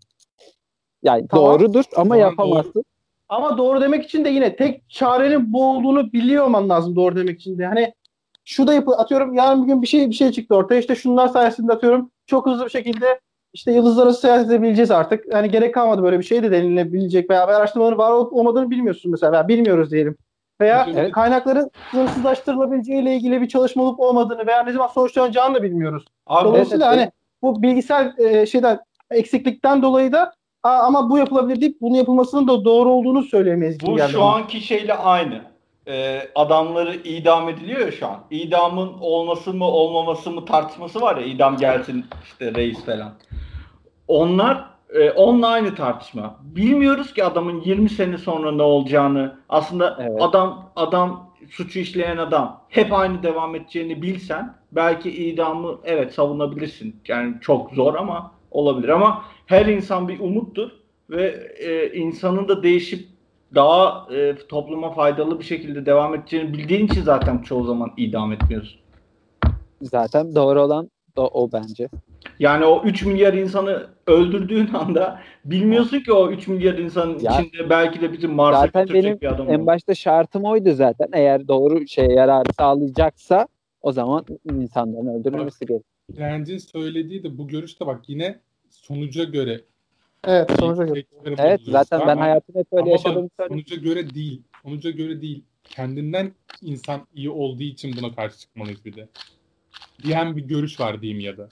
Yani 1.03 1.29
Tamam. 1.29 1.47
doğrudur 1.61 1.85
ama 1.97 2.15
Tamam, 2.15 2.19
yapamazsın. 2.19 2.85
Ama 3.29 3.59
doğru 3.59 3.81
demek 3.81 4.05
için 4.05 4.25
de 4.25 4.29
yine 4.29 4.57
tek 4.57 4.91
çarenin 4.91 5.53
bu 5.53 5.71
olduğunu 5.71 6.13
biliyor 6.13 6.45
olman 6.47 6.69
lazım 6.69 6.97
doğru 6.97 7.17
demek 7.17 7.41
için 7.41 7.59
de. 7.59 7.67
Hani 7.67 7.93
şu 8.45 8.67
da 8.67 8.75
yapı 8.75 8.93
atıyorum 8.93 9.35
yarın 9.35 9.63
bir 9.63 9.67
gün 9.73 9.83
bir 9.83 9.87
şey 9.87 10.09
bir 10.11 10.15
şey 10.15 10.31
çıktı 10.33 10.55
ortaya. 10.55 10.81
İşte 10.81 10.95
şunlar 10.95 11.29
sayesinde 11.29 11.73
atıyorum 11.73 12.11
çok 12.27 12.47
hızlı 12.47 12.65
bir 12.65 12.71
şekilde 12.71 13.21
işte 13.53 13.73
yıldızlar 13.73 14.07
arası 14.07 14.21
seyahat 14.21 14.47
edebileceğiz 14.47 14.91
artık. 14.91 15.33
Yani 15.33 15.51
gerek 15.51 15.75
kalmadı 15.75 16.03
böyle 16.03 16.19
bir 16.19 16.25
şey 16.25 16.43
de 16.43 16.51
denilebilecek 16.51 17.31
veya 17.31 17.47
araştırmaların 17.47 17.99
var 17.99 18.11
olup 18.11 18.33
olmadığını 18.33 18.71
bilmiyorsun 18.71 19.11
mesela. 19.11 19.33
Veya 19.33 19.49
bilmiyoruz 19.49 19.91
diyelim. 19.91 20.17
Veya 20.61 20.87
Evet. 20.95 21.13
kaynakların 21.13 21.71
sınırsızlaştırılabileceği 21.91 23.03
ile 23.03 23.17
ilgili 23.17 23.41
bir 23.41 23.49
çalışma 23.49 23.83
olup 23.83 24.01
olmadığını 24.01 24.47
veya 24.47 24.63
ne 24.63 24.73
zaman 24.73 24.87
sonuçlanacağını 24.87 25.55
da 25.55 25.63
bilmiyoruz. 25.63 26.05
Abi 26.27 26.49
Dolayısıyla 26.49 26.95
evet, 26.95 26.99
hani 27.01 27.13
bu 27.43 27.63
bilgisayar 27.63 28.19
e, 28.19 28.47
şeyden 28.47 28.79
eksiklikten 29.11 29.83
dolayı 29.83 30.13
da 30.13 30.33
Aa, 30.63 30.79
ama 30.79 31.11
bu 31.11 31.19
yapılabilir 31.19 31.61
deyip 31.61 31.81
bunun 31.81 31.95
yapılmasının 31.95 32.49
da 32.49 32.65
doğru 32.65 32.89
olduğunu 32.91 33.23
söyleyemeyiz. 33.23 33.79
Bu 33.87 33.99
şu 33.99 34.23
anki 34.23 34.61
şeyle 34.61 34.95
aynı. 34.95 35.41
Ee, 35.89 36.29
adamları 36.35 36.95
idam 36.95 37.49
ediliyor 37.49 37.81
ya 37.81 37.93
şu 37.93 38.07
an. 38.07 38.21
İdamın 38.31 38.93
olması 39.01 39.55
mı 39.55 39.65
olmaması 39.65 40.31
mı 40.31 40.45
tartışması 40.45 41.01
var 41.01 41.17
ya 41.17 41.25
idam 41.25 41.57
gelsin 41.57 42.05
işte 42.25 42.55
reis 42.55 42.85
falan. 42.85 43.13
Onlar 44.09 44.65
e, 44.95 45.11
onunla 45.11 45.49
aynı 45.49 45.75
tartışma. 45.75 46.37
Bilmiyoruz 46.43 47.15
ki 47.15 47.25
adamın 47.25 47.61
20 47.61 47.89
sene 47.89 48.19
sonra 48.19 48.53
ne 48.53 48.63
olacağını. 48.63 49.37
Aslında 49.49 49.97
Evet. 50.01 50.23
adam 50.23 50.71
adam 50.77 51.31
suçu 51.51 51.79
işleyen 51.79 52.17
adam 52.17 52.61
hep 52.69 52.93
aynı 52.93 53.23
devam 53.23 53.55
edeceğini 53.55 54.03
bilsen 54.03 54.55
belki 54.73 55.11
idamı 55.11 55.79
evet 55.85 56.15
savunabilirsin. 56.15 57.01
Yani 57.09 57.35
çok 57.41 57.71
zor 57.73 57.95
ama 57.95 58.33
olabilir 58.51 58.89
ama 58.89 59.25
her 59.47 59.67
insan 59.67 60.09
bir 60.09 60.21
umuttur 60.21 60.71
ve 61.11 61.49
e, 61.59 61.93
insanın 61.99 62.49
da 62.49 62.63
değişip 62.63 63.10
daha 63.55 64.07
e, 64.15 64.37
topluma 64.49 64.91
faydalı 64.95 65.39
bir 65.39 65.45
şekilde 65.45 65.87
devam 65.87 66.15
edeceğini 66.15 66.53
bildiğin 66.53 66.87
için 66.87 67.03
zaten 67.03 67.39
çoğu 67.39 67.65
zaman 67.65 67.93
idam 67.97 68.33
etmiyorsun. 68.33 68.81
Zaten 69.83 70.35
doğru 70.35 70.61
olan 70.63 70.91
da 71.17 71.27
o 71.27 71.53
bence. 71.53 71.89
Yani 72.39 72.65
o 72.65 72.83
3 72.85 73.05
milyar 73.05 73.35
insanı 73.35 73.87
öldürdüğün 74.07 74.75
anda 74.75 75.21
bilmiyorsun 75.45 76.01
ki 76.01 76.13
o 76.13 76.31
3 76.31 76.49
milyar 76.49 76.79
insanın 76.79 77.19
Ya- 77.19 77.33
içinde 77.33 77.71
belki 77.71 78.01
de 78.01 78.13
bizim 78.13 78.33
Mars'a 78.33 78.61
Zaten 78.67 78.83
götürecek 78.87 79.05
benim 79.05 79.21
bir 79.21 79.27
adam 79.35 79.49
En 79.49 79.61
var. 79.61 79.67
başta 79.67 79.95
şartım 79.95 80.45
oydu 80.45 80.73
zaten. 80.75 81.09
Eğer 81.13 81.49
doğru 81.49 81.87
şey 81.87 82.07
yarar 82.07 82.45
sağlayacaksa 82.59 83.49
o 83.83 83.93
zaman 83.93 84.25
insanların 84.45 85.21
öldürülmesi 85.21 85.59
gerekiyor. 85.67 85.81
Direncin 86.13 86.59
söylediği 86.59 87.23
de 87.25 87.39
bu 87.39 87.49
görüşte 87.49 87.87
bak 87.87 88.01
yine 88.09 88.41
sonuca 88.71 89.25
göre. 89.25 89.61
Evet 90.25 90.51
sonuca 90.61 90.85
göre. 90.85 91.05
Evet 91.39 91.61
zaten 91.65 92.01
ben 92.07 92.17
hayatımda 92.17 92.59
hep 92.59 92.67
öyle 92.73 92.91
yaşadığımı 92.91 93.29
söylüyorum. 93.37 93.65
sonuca 93.67 93.83
göre 93.83 94.15
değil. 94.15 94.43
Sonuca 94.63 94.91
göre 94.91 95.23
değil. 95.23 95.45
Kendinden 95.65 96.33
insan 96.63 97.07
iyi 97.15 97.31
olduğu 97.31 97.63
için 97.63 97.97
buna 97.97 98.15
karşı 98.15 98.39
çıkmalıyız 98.39 98.85
bir 98.85 98.97
de. 98.97 99.09
Diyen 100.03 100.37
bir 100.37 100.43
görüş 100.43 100.81
var 100.81 101.03
diyeyim 101.03 101.21
ya 101.21 101.37
da. 101.37 101.49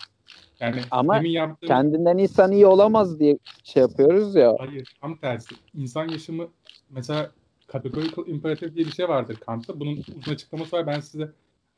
Yani 0.61 0.81
Ama 0.91 1.17
yaptığım 1.17 1.69
Kendinden 1.69 2.19
insan 2.19 2.53
iyi 2.53 2.67
olamaz 2.67 3.21
diye 3.21 3.39
şey 3.65 3.81
yapıyoruz 3.81 4.35
ya. 4.35 4.57
Hayır, 4.59 4.97
tam 5.01 5.17
tersi. 5.17 5.55
İnsan 5.75 6.09
yaşamı 6.09 6.49
mesela 6.91 7.31
categorical 7.73 8.27
imperative 8.27 8.75
diye 8.75 8.87
bir 8.87 8.93
şey 8.93 9.09
vardır 9.09 9.37
Kant'ta. 9.37 9.81
Bunun 9.81 10.05
uzun 10.19 10.33
açıklaması 10.33 10.77
var. 10.77 10.87
Ben 10.87 11.01
size 11.01 11.31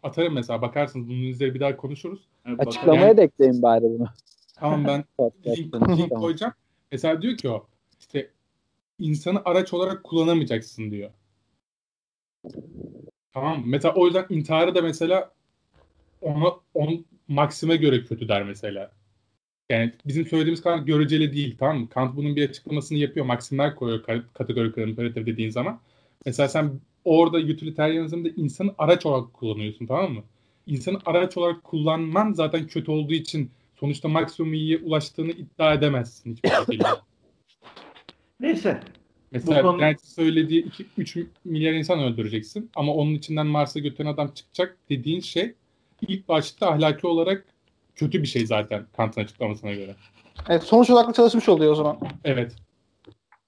atarım 0.03 0.35
mesela. 0.35 0.63
Bakarsınız 0.63 1.09
bunun 1.09 1.23
üzerine 1.23 1.55
bir 1.55 1.61
daha 1.61 1.77
konuşuruz. 1.77 2.21
Açıklamaya 2.59 3.07
Yani- 3.07 3.17
da 3.17 3.23
ekleyin 3.23 3.63
bari 3.63 3.83
bunu. 3.85 4.07
Tamam 4.55 4.87
ben 4.87 5.05
link, 5.47 5.99
link 5.99 6.11
koyacağım. 6.11 6.53
Mesela 6.93 7.23
diyor 7.23 7.37
ki 7.37 7.49
o 7.49 7.67
işte 8.01 8.31
insanı 8.99 9.43
araç 9.45 9.73
olarak 9.73 10.05
kullanamayacaksın 10.05 10.91
diyor. 10.91 11.11
Tamam? 13.33 13.63
Mesela 13.67 13.95
o 13.95 14.07
yüzden 14.07 14.27
intiharı 14.29 14.75
da 14.75 14.83
mesela 14.83 15.33
ona 16.21 16.49
on 16.75 17.05
maksime 17.29 17.77
göre 17.77 18.05
kötü 18.05 18.29
der 18.29 18.43
mesela. 18.45 18.93
Yani 19.71 19.93
bizim 20.07 20.27
söylediğimiz 20.27 20.63
kadar 20.63 20.79
göreceli 20.79 21.33
değil 21.33 21.57
tamam 21.59 21.79
mı? 21.79 21.89
Kant 21.89 22.17
bunun 22.17 22.37
bir 22.37 22.49
açıklamasını 22.49 22.99
yapıyor. 22.99 23.27
Maksimler 23.27 23.77
koyuyor 23.77 24.25
kategorik 24.35 24.79
imperatif 24.79 25.27
dediğin 25.27 25.51
zaman. 25.51 25.81
Mesela 26.27 26.49
sen 26.49 26.81
orada 27.05 27.37
utilitarianizmde 27.39 28.31
insanı 28.31 28.75
araç 28.79 29.07
olarak 29.07 29.35
kullanıyorsun 29.35 29.87
tamam 29.87 30.13
mı? 30.13 30.23
İnsanı 30.67 30.99
araç 31.07 31.37
olarak 31.37 31.65
kullanman 31.65 32.33
zaten 32.33 32.67
kötü 32.67 32.91
olduğu 32.91 33.15
için 33.15 33.51
sonuçta 33.81 34.09
maksimum 34.09 34.55
iyiye 34.55 34.79
ulaştığını 34.79 35.31
iddia 35.31 35.75
edemezsin 35.75 36.33
hiçbir 36.33 36.51
şekilde. 36.51 36.85
Neyse. 38.41 38.81
Mesela 39.33 39.63
konu... 39.63 39.81
söylediği 40.03 40.67
2-3 40.99 41.27
milyar 41.45 41.73
insan 41.73 41.99
öldüreceksin 41.99 42.71
ama 42.75 42.95
onun 42.95 43.15
içinden 43.15 43.47
Mars'a 43.47 43.81
götüren 43.81 44.09
adam 44.09 44.31
çıkacak 44.35 44.77
dediğin 44.91 45.21
şey 45.21 45.55
ilk 46.09 46.29
başta 46.29 46.71
ahlaki 46.71 47.07
olarak 47.07 47.45
kötü 47.95 48.23
bir 48.23 48.27
şey 48.27 48.47
zaten 48.47 48.87
Kant'ın 48.97 49.21
açıklamasına 49.21 49.73
göre. 49.73 49.95
Evet 50.49 50.63
sonuç 50.63 50.91
odaklı 50.91 51.13
çalışmış 51.13 51.49
oluyor 51.49 51.73
o 51.73 51.75
zaman. 51.75 51.99
Evet. 52.25 52.57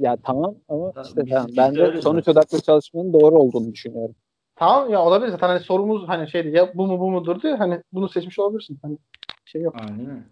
Ya 0.00 0.16
tamam 0.24 0.54
ama 0.68 0.92
işte 1.04 1.30
ben, 1.30 1.46
ben 1.56 1.74
de 1.74 2.02
sonuç 2.02 2.28
odaklı 2.28 2.60
çalışmanın 2.60 3.12
doğru 3.12 3.38
olduğunu 3.38 3.72
düşünüyorum. 3.72 4.14
Tamam 4.56 4.90
ya 4.90 5.02
olabilir 5.02 5.30
zaten 5.30 5.48
hani 5.48 5.60
sorumuz 5.60 6.08
hani 6.08 6.30
şeydi 6.30 6.56
ya 6.56 6.72
bu 6.74 6.86
mu 6.86 7.00
bu 7.00 7.10
mudur 7.10 7.42
diye 7.42 7.54
hani 7.54 7.82
bunu 7.92 8.08
seçmiş 8.08 8.38
olabilirsin. 8.38 8.78
Hani 8.82 8.98
şey 9.44 9.62
yok. 9.62 9.76
Aynen 9.80 10.10
öyle. 10.10 10.22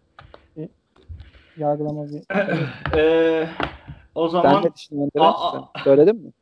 E, 0.57 0.69
yargılama 1.57 2.07
bir. 2.09 2.23
ee, 2.97 3.49
o 4.15 4.29
zaman 4.29 4.55
ben 4.55 4.63
de 4.63 4.75
düşünüyorum. 4.75 5.65
Söyledin 5.85 6.17
mi? 6.17 6.33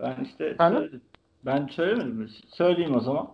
Ben 0.00 0.24
işte 0.24 0.56
söyledim. 0.58 1.00
Ben 1.46 1.66
söylemedim 1.66 2.14
mi? 2.14 2.28
Söyleyeyim 2.48 2.94
o 2.96 3.00
zaman. 3.00 3.28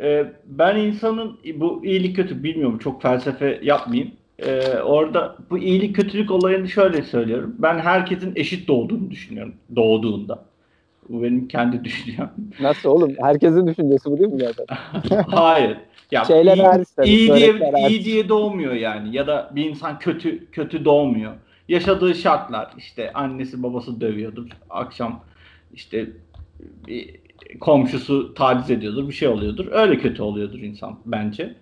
Ee, 0.00 0.32
ben 0.44 0.76
insanın 0.76 1.40
bu 1.54 1.84
iyilik 1.84 2.16
kötü 2.16 2.42
bilmiyorum 2.42 2.78
çok 2.78 3.02
felsefe 3.02 3.60
yapmayayım. 3.62 4.12
Ee, 4.38 4.78
orada 4.78 5.36
bu 5.50 5.58
iyilik 5.58 5.96
kötülük 5.96 6.30
olayını 6.30 6.68
şöyle 6.68 7.02
söylüyorum. 7.02 7.56
Ben 7.58 7.78
herkesin 7.78 8.32
eşit 8.36 8.68
doğduğunu 8.68 9.10
düşünüyorum 9.10 9.54
doğduğunda. 9.76 10.44
Bu 11.08 11.22
benim 11.22 11.48
kendi 11.48 11.84
düşüncem. 11.84 12.32
Nasıl 12.60 12.88
oğlum? 12.88 13.14
Herkesin 13.20 13.66
düşüncesi 13.66 14.10
bu 14.10 14.18
değil 14.18 14.32
mi 14.32 14.40
zaten? 14.40 14.76
Hayır. 15.26 15.76
Ya 16.10 16.24
Şeyler 16.24 16.56
iyi, 16.56 16.62
hariç 16.62 16.88
iyi 17.04 17.34
diye 17.34 17.72
iyi 17.88 18.04
diye 18.04 18.28
doğmuyor 18.28 18.72
yani 18.72 19.16
ya 19.16 19.26
da 19.26 19.50
bir 19.54 19.70
insan 19.70 19.98
kötü 19.98 20.50
kötü 20.50 20.84
doğmuyor. 20.84 21.32
Yaşadığı 21.68 22.14
şartlar 22.14 22.70
işte 22.78 23.12
annesi 23.12 23.62
babası 23.62 24.00
dövüyordur. 24.00 24.48
Akşam 24.70 25.20
işte 25.74 26.06
bir 26.86 27.10
komşusu 27.60 28.34
taciz 28.34 28.70
ediyordur, 28.70 29.08
bir 29.08 29.12
şey 29.12 29.28
oluyordur. 29.28 29.66
Öyle 29.70 29.98
kötü 29.98 30.22
oluyordur 30.22 30.58
insan 30.58 30.98
bence. 31.06 31.54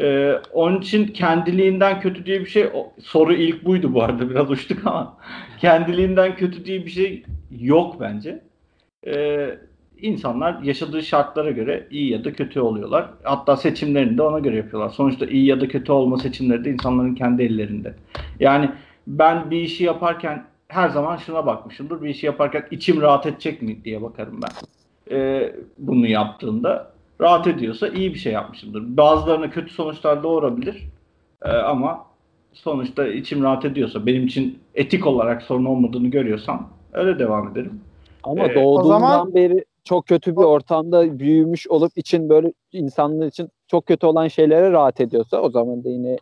Ee, 0.00 0.34
onun 0.52 0.80
için 0.80 1.06
kendiliğinden 1.06 2.00
kötü 2.00 2.26
diye 2.26 2.40
bir 2.40 2.46
şey 2.46 2.66
o, 2.74 2.92
soru 3.02 3.34
ilk 3.34 3.64
buydu 3.64 3.94
bu 3.94 4.02
arada 4.02 4.30
biraz 4.30 4.50
uçtuk 4.50 4.86
ama 4.86 5.16
kendiliğinden 5.60 6.36
kötü 6.36 6.64
diye 6.64 6.86
bir 6.86 6.90
şey 6.90 7.22
yok 7.60 8.00
bence. 8.00 8.42
Ee, 9.06 9.58
insanlar 9.98 10.62
yaşadığı 10.62 11.02
şartlara 11.02 11.50
göre 11.50 11.86
iyi 11.90 12.12
ya 12.12 12.24
da 12.24 12.32
kötü 12.32 12.60
oluyorlar. 12.60 13.10
Hatta 13.22 13.56
seçimlerini 13.56 14.18
de 14.18 14.22
ona 14.22 14.38
göre 14.38 14.56
yapıyorlar. 14.56 14.90
Sonuçta 14.90 15.26
iyi 15.26 15.46
ya 15.46 15.60
da 15.60 15.68
kötü 15.68 15.92
olma 15.92 16.18
seçimleri 16.18 16.64
de 16.64 16.70
insanların 16.70 17.14
kendi 17.14 17.42
ellerinde. 17.42 17.94
Yani 18.40 18.70
ben 19.06 19.50
bir 19.50 19.60
işi 19.60 19.84
yaparken 19.84 20.44
her 20.68 20.88
zaman 20.88 21.16
şuna 21.16 21.46
bakmışımdır. 21.46 22.02
Bir 22.02 22.08
işi 22.08 22.26
yaparken 22.26 22.66
içim 22.70 23.00
rahat 23.00 23.26
edecek 23.26 23.62
mi 23.62 23.84
diye 23.84 24.02
bakarım 24.02 24.40
ben. 24.42 24.50
Ee, 25.16 25.52
bunu 25.78 26.06
yaptığında 26.06 26.92
rahat 27.20 27.46
ediyorsa 27.46 27.88
iyi 27.88 28.14
bir 28.14 28.18
şey 28.18 28.32
yapmışımdır. 28.32 28.96
Bazılarına 28.96 29.50
kötü 29.50 29.72
sonuçlar 29.74 30.22
doğurabilir. 30.22 30.82
Ee, 31.42 31.48
ama 31.50 32.06
sonuçta 32.52 33.08
içim 33.08 33.42
rahat 33.42 33.64
ediyorsa, 33.64 34.06
benim 34.06 34.26
için 34.26 34.58
etik 34.74 35.06
olarak 35.06 35.42
sorun 35.42 35.64
olmadığını 35.64 36.08
görüyorsam 36.08 36.68
öyle 36.92 37.18
devam 37.18 37.48
ederim. 37.48 37.80
Ama 38.22 38.46
ee, 38.46 38.54
doğduğundan 38.54 39.00
zaman... 39.00 39.34
beri 39.34 39.64
çok 39.84 40.06
kötü 40.06 40.36
bir 40.36 40.42
ortamda 40.42 41.18
büyümüş 41.18 41.68
olup 41.68 41.98
için 41.98 42.28
böyle 42.28 42.52
insanlar 42.72 43.26
için 43.26 43.48
çok 43.68 43.86
kötü 43.86 44.06
olan 44.06 44.28
şeylere 44.28 44.72
rahat 44.72 45.00
ediyorsa 45.00 45.40
o 45.40 45.50
zaman 45.50 45.84
da 45.84 45.88
yine 45.88 46.16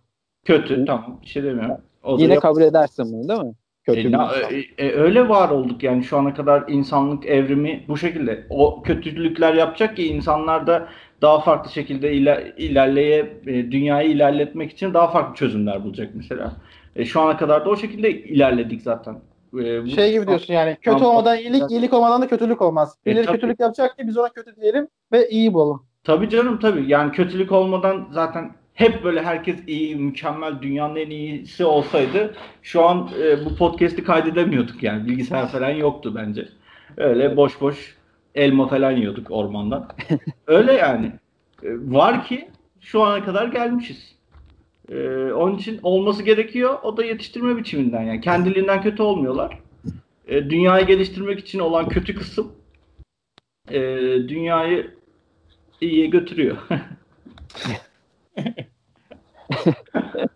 kötü 0.44 0.84
tamam 0.84 1.18
bir 1.22 1.26
şey 1.26 1.42
demiyorum. 1.42 1.76
O 2.02 2.18
yine 2.18 2.32
yap- 2.32 2.42
kabul 2.42 2.62
edersin 2.62 3.12
bunu 3.12 3.28
değil 3.28 3.40
mi? 3.40 3.54
Kötü 3.84 4.12
e, 4.50 4.56
e, 4.56 4.86
e, 4.86 4.92
öyle 4.92 5.28
var 5.28 5.50
olduk 5.50 5.82
yani 5.82 6.04
şu 6.04 6.18
ana 6.18 6.34
kadar 6.34 6.64
insanlık 6.68 7.26
evrimi 7.26 7.84
bu 7.88 7.96
şekilde. 7.96 8.46
O 8.50 8.82
kötülükler 8.82 9.54
yapacak 9.54 9.96
ki 9.96 10.08
insanlar 10.08 10.66
da 10.66 10.88
daha 11.22 11.40
farklı 11.40 11.70
şekilde 11.70 12.12
iler, 12.12 12.52
ilerleye 12.56 13.40
e, 13.46 13.70
dünyayı 13.70 14.10
ilerletmek 14.10 14.72
için 14.72 14.94
daha 14.94 15.10
farklı 15.10 15.34
çözümler 15.34 15.84
bulacak 15.84 16.10
mesela. 16.14 16.56
E, 16.96 17.04
şu 17.04 17.20
ana 17.20 17.36
kadar 17.36 17.64
da 17.64 17.70
o 17.70 17.76
şekilde 17.76 18.10
ilerledik 18.10 18.82
zaten. 18.82 19.16
E, 19.54 19.84
bu, 19.84 19.88
şey 19.88 20.12
gibi 20.12 20.26
diyorsun 20.26 20.54
yani 20.54 20.76
kötü 20.82 21.04
olmadan 21.04 21.38
iyilik, 21.38 21.70
iyilik 21.70 21.92
olmadan 21.92 22.22
da 22.22 22.28
kötülük 22.28 22.62
olmaz. 22.62 22.96
E, 23.06 23.10
Birileri 23.10 23.28
e, 23.28 23.32
kötülük 23.32 23.60
yapacak 23.60 23.98
ki 23.98 24.06
biz 24.06 24.16
ona 24.18 24.28
kötü 24.28 24.56
diyelim 24.56 24.88
ve 25.12 25.28
iyi 25.28 25.54
bulalım. 25.54 25.82
Tabii 26.04 26.28
canım 26.28 26.58
tabii. 26.58 26.84
Yani 26.88 27.12
kötülük 27.12 27.52
olmadan 27.52 28.08
zaten 28.12 28.52
hep 28.74 29.04
böyle 29.04 29.22
herkes 29.22 29.56
iyi, 29.66 29.96
mükemmel, 29.96 30.62
dünyanın 30.62 30.96
en 30.96 31.10
iyisi 31.10 31.64
olsaydı 31.64 32.34
şu 32.62 32.84
an 32.84 33.10
e, 33.22 33.44
bu 33.44 33.56
podcast'i 33.56 34.04
kaydedemiyorduk 34.04 34.82
yani. 34.82 35.06
Bilgisayar 35.06 35.48
falan 35.48 35.70
yoktu 35.70 36.12
bence. 36.14 36.48
Öyle 36.96 37.36
boş 37.36 37.60
boş 37.60 37.96
elma 38.34 38.68
falan 38.68 38.90
yiyorduk 38.90 39.26
ormandan. 39.30 39.88
Öyle 40.46 40.72
yani. 40.72 41.12
E, 41.62 41.68
var 41.70 42.24
ki 42.24 42.48
şu 42.80 43.02
ana 43.02 43.24
kadar 43.24 43.48
gelmişiz. 43.48 44.17
E, 44.92 45.32
onun 45.32 45.56
için 45.56 45.80
olması 45.82 46.22
gerekiyor. 46.22 46.78
O 46.82 46.96
da 46.96 47.04
yetiştirme 47.04 47.56
biçiminden 47.56 48.02
yani. 48.02 48.20
Kendiliğinden 48.20 48.82
kötü 48.82 49.02
olmuyorlar. 49.02 49.58
E, 50.28 50.50
dünyayı 50.50 50.86
geliştirmek 50.86 51.38
için 51.38 51.58
olan 51.58 51.88
kötü 51.88 52.14
kısım 52.14 52.52
e, 53.70 53.80
dünyayı 54.28 54.94
iyiye 55.80 56.06
götürüyor. 56.06 56.56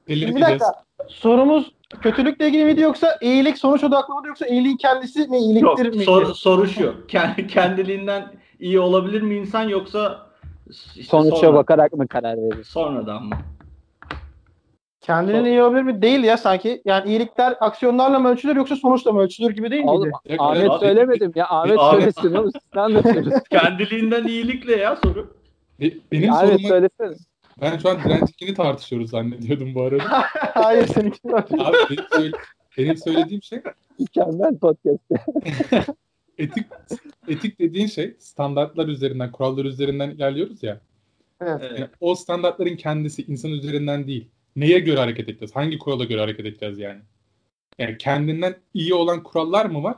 bir 0.09 0.41
dakika. 0.41 0.85
Sorumuz 1.09 1.73
kötülükle 2.01 2.47
ilgili 2.47 2.65
miydi 2.65 2.81
yoksa 2.81 3.19
iyilik 3.21 3.59
sonuç 3.59 3.85
odaklı 3.85 4.15
mıydı 4.15 4.29
yoksa 4.29 4.47
iyiliğin 4.47 4.77
kendisi 4.77 5.29
mi 5.29 5.39
iyiliktir 5.39 5.85
Yok, 5.85 5.95
mi? 5.95 6.05
Sor, 6.05 6.35
soru 6.35 6.67
şu. 6.67 7.07
Kendiliğinden 7.49 8.33
iyi 8.61 8.81
olabilir 8.81 9.23
mi 9.23 9.35
insan 9.35 9.69
yoksa 9.69 10.27
işte 10.71 11.03
sonuça 11.03 11.37
sonra, 11.37 11.55
bakarak 11.55 11.93
mı 11.93 12.09
karar 12.09 12.37
verir? 12.37 12.65
Sonradan 12.65 13.25
mı? 13.25 13.35
Kendinin 15.03 15.45
iyi 15.45 15.63
olabilir 15.63 15.83
mi? 15.83 16.03
Değil 16.03 16.25
ya 16.25 16.37
sanki. 16.37 16.83
Yani 16.85 17.11
iyilikler 17.11 17.57
aksiyonlarla 17.61 18.19
mı 18.19 18.29
ölçülür 18.29 18.57
yoksa 18.57 18.77
sonuçla 18.77 19.13
mı 19.13 19.21
ölçülür 19.21 19.51
gibi 19.51 19.71
değil 19.71 19.83
miydi? 19.83 19.93
Oğlum, 19.93 20.13
Ahmet 20.39 20.71
abi, 20.71 20.81
söylemedim 20.81 21.33
ya. 21.35 21.47
Ahmet 21.49 21.79
abi, 21.79 22.01
söylesin 22.01 22.35
oğlum. 22.35 22.53
Kendiliğinden 23.51 24.27
iyilikle 24.27 24.77
ya 24.77 24.97
soru. 24.97 25.37
Benim 26.13 26.33
Ahmet 26.33 26.51
soruma... 26.51 26.69
söylesene. 26.69 27.17
Ben 27.61 27.79
şu 27.79 27.89
an 27.89 27.99
dirençlikini 28.05 28.55
tartışıyoruz 28.55 29.11
zannediyordum 29.11 29.75
bu 29.75 29.83
arada. 29.83 30.05
Hayır 30.55 30.87
seninki 30.87 31.19
var. 31.25 31.45
Abi 31.59 31.77
benim, 31.91 32.05
söyle, 32.13 32.37
benim 32.79 32.97
söylediğim 32.97 33.43
şey 33.43 33.63
mükemmel 33.99 34.59
podcast. 34.59 35.03
etik 36.39 36.67
etik 37.29 37.59
dediğin 37.59 37.87
şey 37.87 38.17
standartlar 38.19 38.89
üzerinden, 38.89 39.33
kurallar 39.33 39.65
üzerinden 39.65 40.11
ilerliyoruz 40.11 40.63
ya. 40.63 40.81
Evet. 41.41 41.63
Yani 41.63 41.89
o 42.01 42.15
standartların 42.15 42.77
kendisi 42.77 43.23
insan 43.23 43.51
üzerinden 43.51 44.07
değil. 44.07 44.29
Neye 44.57 44.79
göre 44.79 45.01
hareket 45.01 45.29
edeceğiz? 45.29 45.57
Hangi 45.57 45.79
kurala 45.79 46.05
göre 46.05 46.21
hareket 46.21 46.47
edeceğiz 46.47 46.79
yani? 46.79 47.01
Yani 47.79 47.99
kendinden 47.99 48.55
iyi 48.75 48.95
olan 48.95 49.23
kurallar 49.23 49.67
mı 49.67 49.83
var? 49.83 49.97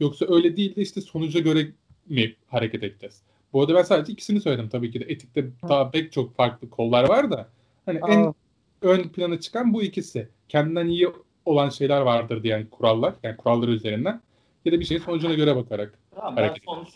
Yoksa 0.00 0.26
öyle 0.28 0.56
değil 0.56 0.76
de 0.76 0.82
işte 0.82 1.00
sonuca 1.00 1.40
göre 1.40 1.66
mi 2.06 2.34
hareket 2.46 2.82
edeceğiz? 2.82 3.22
Bu 3.52 3.60
arada 3.60 3.74
ben 3.74 3.82
sadece 3.82 4.12
ikisini 4.12 4.40
söyledim 4.40 4.68
tabii 4.68 4.90
ki 4.90 5.00
de. 5.00 5.04
Etikte 5.04 5.46
daha 5.68 5.90
pek 5.90 6.12
çok 6.12 6.34
farklı 6.34 6.70
kollar 6.70 7.08
var 7.08 7.30
da. 7.30 7.48
Hani 7.86 8.00
Aa. 8.02 8.12
en 8.12 8.34
ön 8.82 9.02
plana 9.02 9.40
çıkan 9.40 9.74
bu 9.74 9.82
ikisi. 9.82 10.28
Kendinden 10.48 10.86
iyi 10.86 11.08
olan 11.44 11.68
şeyler 11.68 12.00
vardır 12.00 12.42
diyen 12.42 12.66
kurallar. 12.66 13.14
Yani 13.22 13.36
kuralları 13.36 13.70
üzerinden. 13.70 14.20
Ya 14.64 14.72
da 14.72 14.80
bir 14.80 14.84
şeyin 14.84 15.00
sonucuna 15.00 15.34
göre 15.34 15.56
bakarak 15.56 15.98
ya, 16.16 16.34
ben 16.36 16.54
sonuç 16.64 16.88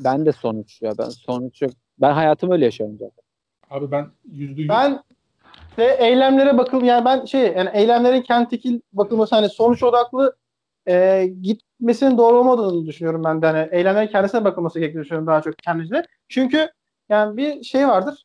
Ben 0.00 0.26
de 0.26 0.32
sonuç 0.32 0.82
ya. 0.82 0.98
Ben 0.98 1.08
sonuç 1.08 1.62
yok. 1.62 1.72
Ben 2.00 2.12
hayatımı 2.12 2.52
öyle 2.52 2.64
yaşıyorum 2.64 2.96
zaten. 2.98 3.22
Abi 3.70 3.90
ben 3.90 4.10
yüzde 4.32 4.60
yüz... 4.60 4.68
Ben 4.68 5.02
de 5.78 5.96
eylemlere 6.00 6.58
bakıl 6.58 6.82
yani 6.82 7.04
ben 7.04 7.24
şey 7.24 7.40
yani 7.56 7.70
eylemlerin 7.72 8.22
kentekil 8.22 8.80
bakılması 8.92 9.34
hani 9.34 9.48
sonuç 9.48 9.82
odaklı 9.82 10.36
e, 10.88 11.26
gitmesinin 11.42 12.18
doğru 12.18 12.38
olmadığını 12.38 12.86
düşünüyorum 12.86 13.24
ben 13.24 13.42
de. 13.42 13.46
Hani 13.46 13.68
eylemlerin 13.72 14.06
kendisine 14.06 14.44
bakılması 14.44 14.78
gerektiğini 14.78 15.02
düşünüyorum 15.02 15.26
daha 15.26 15.42
çok 15.42 15.58
kendisine. 15.58 16.04
Çünkü 16.28 16.70
yani 17.08 17.36
bir 17.36 17.62
şey 17.62 17.88
vardır. 17.88 18.24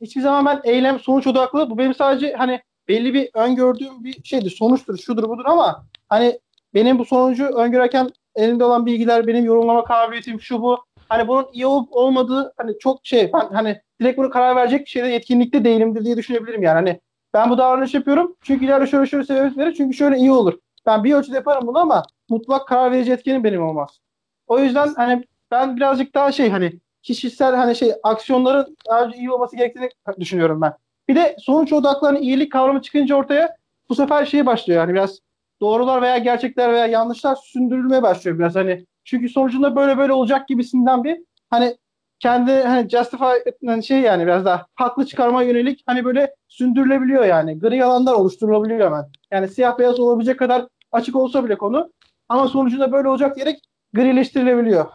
Hiçbir 0.00 0.20
zaman 0.20 0.46
ben 0.46 0.70
eylem 0.70 0.98
sonuç 0.98 1.26
odaklı 1.26 1.70
bu 1.70 1.78
benim 1.78 1.94
sadece 1.94 2.32
hani 2.32 2.60
belli 2.88 3.14
bir 3.14 3.30
öngördüğüm 3.34 4.04
bir 4.04 4.22
şeydir, 4.24 4.50
sonuçtur, 4.50 4.98
şudur 4.98 5.28
budur 5.28 5.44
ama 5.46 5.84
hani 6.08 6.40
benim 6.74 6.98
bu 6.98 7.04
sonucu 7.04 7.46
öngörerken 7.46 8.10
elimde 8.36 8.64
olan 8.64 8.86
bilgiler, 8.86 9.26
benim 9.26 9.44
yorumlama 9.44 9.84
kabiliyetim 9.84 10.40
şu 10.40 10.62
bu. 10.62 10.84
Hani 11.08 11.28
bunun 11.28 11.46
iyi 11.52 11.66
olup 11.66 11.88
olmadığı 11.92 12.52
hani 12.56 12.78
çok 12.78 13.00
şey 13.02 13.32
ben 13.32 13.48
hani 13.52 13.80
direkt 14.00 14.18
bunu 14.18 14.30
karar 14.30 14.56
verecek 14.56 14.88
şeyde 14.88 15.08
yetkinlikte 15.08 15.64
değilimdir 15.64 16.04
diye 16.04 16.16
düşünebilirim 16.16 16.62
yani. 16.62 16.74
Hani 16.74 17.00
ben 17.34 17.50
bu 17.50 17.58
davranış 17.58 17.94
yapıyorum 17.94 18.36
çünkü 18.42 18.64
ileride 18.64 18.86
şöyle 18.86 19.06
şöyle 19.06 19.24
sebep 19.24 19.58
verir 19.58 19.74
çünkü 19.74 19.96
şöyle 19.96 20.16
iyi 20.16 20.32
olur. 20.32 20.58
Ben 20.86 21.04
bir 21.04 21.14
ölçüde 21.14 21.36
yaparım 21.36 21.66
bunu 21.66 21.78
ama 21.78 22.02
mutlak 22.28 22.68
karar 22.68 22.92
verici 22.92 23.12
etkenim 23.12 23.44
benim 23.44 23.62
olmaz. 23.62 24.00
O 24.46 24.58
yüzden 24.58 24.94
hani 24.94 25.24
ben 25.50 25.76
birazcık 25.76 26.14
daha 26.14 26.32
şey 26.32 26.50
hani 26.50 26.72
kişisel 27.02 27.54
hani 27.54 27.76
şey 27.76 27.92
aksiyonların 28.02 28.76
daha 28.88 29.06
iyi 29.06 29.30
olması 29.30 29.56
gerektiğini 29.56 29.88
düşünüyorum 30.20 30.60
ben. 30.60 30.72
Bir 31.08 31.16
de 31.16 31.36
sonuç 31.38 31.72
odaklı 31.72 32.18
iyilik 32.18 32.52
kavramı 32.52 32.82
çıkınca 32.82 33.16
ortaya 33.16 33.56
bu 33.88 33.94
sefer 33.94 34.26
şey 34.26 34.46
başlıyor 34.46 34.80
yani 34.80 34.94
biraz 34.94 35.18
doğrular 35.60 36.02
veya 36.02 36.18
gerçekler 36.18 36.72
veya 36.72 36.86
yanlışlar 36.86 37.36
sündürülmeye 37.36 38.02
başlıyor 38.02 38.38
biraz 38.38 38.54
hani 38.56 38.86
çünkü 39.04 39.28
sonucunda 39.28 39.76
böyle 39.76 39.98
böyle 39.98 40.12
olacak 40.12 40.48
gibisinden 40.48 41.04
bir 41.04 41.18
hani 41.50 41.76
kendi 42.20 42.52
hani 42.52 42.88
justify 42.88 43.24
hani 43.66 43.84
şey 43.84 44.00
yani 44.00 44.22
biraz 44.22 44.44
daha 44.44 44.66
haklı 44.74 45.06
çıkarma 45.06 45.42
yönelik 45.42 45.82
hani 45.86 46.04
böyle 46.04 46.34
sündürülebiliyor 46.48 47.24
yani. 47.24 47.58
Gri 47.58 47.84
alanlar 47.84 48.12
oluşturulabiliyor 48.14 48.86
hemen. 48.86 49.04
Yani 49.30 49.48
siyah 49.48 49.78
beyaz 49.78 50.00
olabilecek 50.00 50.38
kadar 50.38 50.66
açık 50.92 51.16
olsa 51.16 51.44
bile 51.44 51.58
konu 51.58 51.92
ama 52.28 52.48
sonucunda 52.48 52.92
böyle 52.92 53.08
olacak 53.08 53.36
diyerek 53.36 53.58
grileştirilebiliyor. 53.92 54.86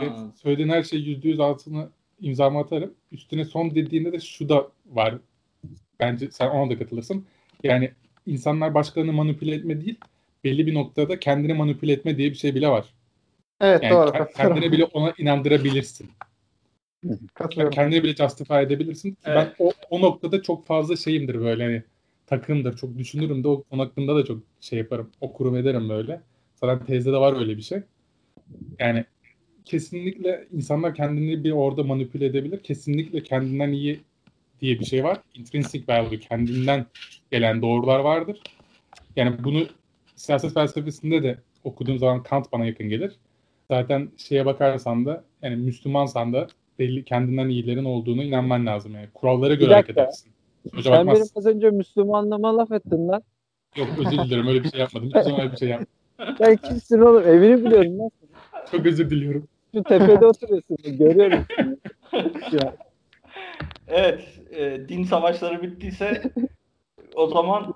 Evet, 0.00 0.12
söylediğin 0.42 0.68
her 0.68 0.82
şey 0.82 1.00
yüzde 1.00 1.28
yüz 1.28 1.40
altını 1.40 1.88
imzamı 2.20 2.58
atarım. 2.58 2.94
Üstüne 3.12 3.44
son 3.44 3.70
dediğinde 3.70 4.12
de 4.12 4.20
şu 4.20 4.48
da 4.48 4.68
var. 4.86 5.14
Bence 6.00 6.30
sen 6.30 6.48
ona 6.48 6.70
da 6.70 6.78
katılırsın. 6.78 7.26
Yani 7.62 7.92
insanlar 8.26 8.74
başkalarını 8.74 9.12
manipüle 9.12 9.54
etme 9.54 9.84
değil, 9.84 9.98
belli 10.44 10.66
bir 10.66 10.74
noktada 10.74 11.20
kendini 11.20 11.54
manipüle 11.54 11.92
etme 11.92 12.16
diye 12.16 12.30
bir 12.30 12.34
şey 12.34 12.54
bile 12.54 12.68
var. 12.68 12.94
Evet 13.60 13.82
yani 13.82 13.92
doğru. 13.92 14.28
Kendine 14.36 14.72
bile 14.72 14.84
ona 14.84 15.12
inandırabilirsin. 15.18 16.10
Kendini 17.70 18.02
bile 18.02 18.14
justify 18.14 18.54
edebilirsin. 18.54 19.16
Evet. 19.24 19.36
Ben 19.36 19.64
o, 19.64 19.72
o 19.90 20.00
noktada 20.00 20.42
çok 20.42 20.66
fazla 20.66 20.96
şeyimdir 20.96 21.40
böyle 21.40 21.64
hani 21.64 21.82
takımdır. 22.26 22.76
Çok 22.76 22.98
düşünürüm 22.98 23.44
de 23.44 23.48
o 23.48 23.62
konu 23.62 23.82
hakkında 23.82 24.16
da 24.16 24.24
çok 24.24 24.42
şey 24.60 24.78
yaparım. 24.78 25.10
Okurum 25.20 25.56
ederim 25.56 25.88
böyle. 25.88 26.20
Zaten 26.54 26.86
tezde 26.86 27.12
de 27.12 27.16
var 27.16 27.40
öyle 27.40 27.56
bir 27.56 27.62
şey. 27.62 27.78
Yani 28.78 29.04
kesinlikle 29.64 30.48
insanlar 30.52 30.94
kendini 30.94 31.44
bir 31.44 31.50
orada 31.50 31.82
manipüle 31.82 32.26
edebilir. 32.26 32.62
Kesinlikle 32.62 33.22
kendinden 33.22 33.72
iyi 33.72 34.00
diye 34.60 34.80
bir 34.80 34.84
şey 34.84 35.04
var. 35.04 35.18
Intrinsic 35.34 35.84
value, 35.88 36.18
kendinden 36.18 36.86
gelen 37.30 37.62
doğrular 37.62 38.00
vardır. 38.00 38.42
Yani 39.16 39.44
bunu 39.44 39.66
siyaset 40.16 40.54
felsefesinde 40.54 41.22
de 41.22 41.38
okuduğum 41.64 41.98
zaman 41.98 42.22
Kant 42.22 42.52
bana 42.52 42.66
yakın 42.66 42.88
gelir. 42.88 43.12
Zaten 43.70 44.10
şeye 44.16 44.46
bakarsan 44.46 45.06
da 45.06 45.24
yani 45.42 45.56
Müslümansan 45.56 46.32
da 46.32 46.46
belli 46.82 47.04
kendinden 47.04 47.48
iyilerin 47.48 47.84
olduğunu 47.84 48.22
inanman 48.22 48.66
lazım 48.66 48.94
yani. 48.94 49.08
Kurallara 49.14 49.54
göre 49.54 49.72
hareket 49.72 49.98
edersin. 49.98 50.32
Hocam 50.74 50.94
Sen 50.94 51.06
benim 51.06 51.26
az 51.36 51.46
önce 51.46 51.70
Müslümanlama 51.70 52.56
laf 52.56 52.72
ettin 52.72 53.08
lan. 53.08 53.22
Yok 53.76 53.88
özür 53.98 54.18
dilerim 54.18 54.46
öyle 54.46 54.64
bir 54.64 54.70
şey 54.70 54.80
yapmadım. 54.80 55.08
Hiç 55.14 55.24
zaman 55.24 55.40
öyle 55.40 55.52
bir 55.52 55.56
şey 55.56 55.68
yapmadım. 55.68 56.36
Sen 56.38 56.56
kimsin 56.56 57.00
oğlum? 57.00 57.22
Evini 57.28 57.64
biliyorum 57.64 57.98
lan. 57.98 58.10
Çok 58.70 58.86
özür 58.86 59.10
diliyorum. 59.10 59.48
Şu 59.74 59.82
tepede 59.82 60.26
oturuyorsun. 60.26 60.76
Görüyorum. 60.98 61.44
evet. 63.88 64.24
E, 64.50 64.88
din 64.88 65.04
savaşları 65.04 65.62
bittiyse 65.62 66.22
o 67.14 67.26
zaman 67.26 67.74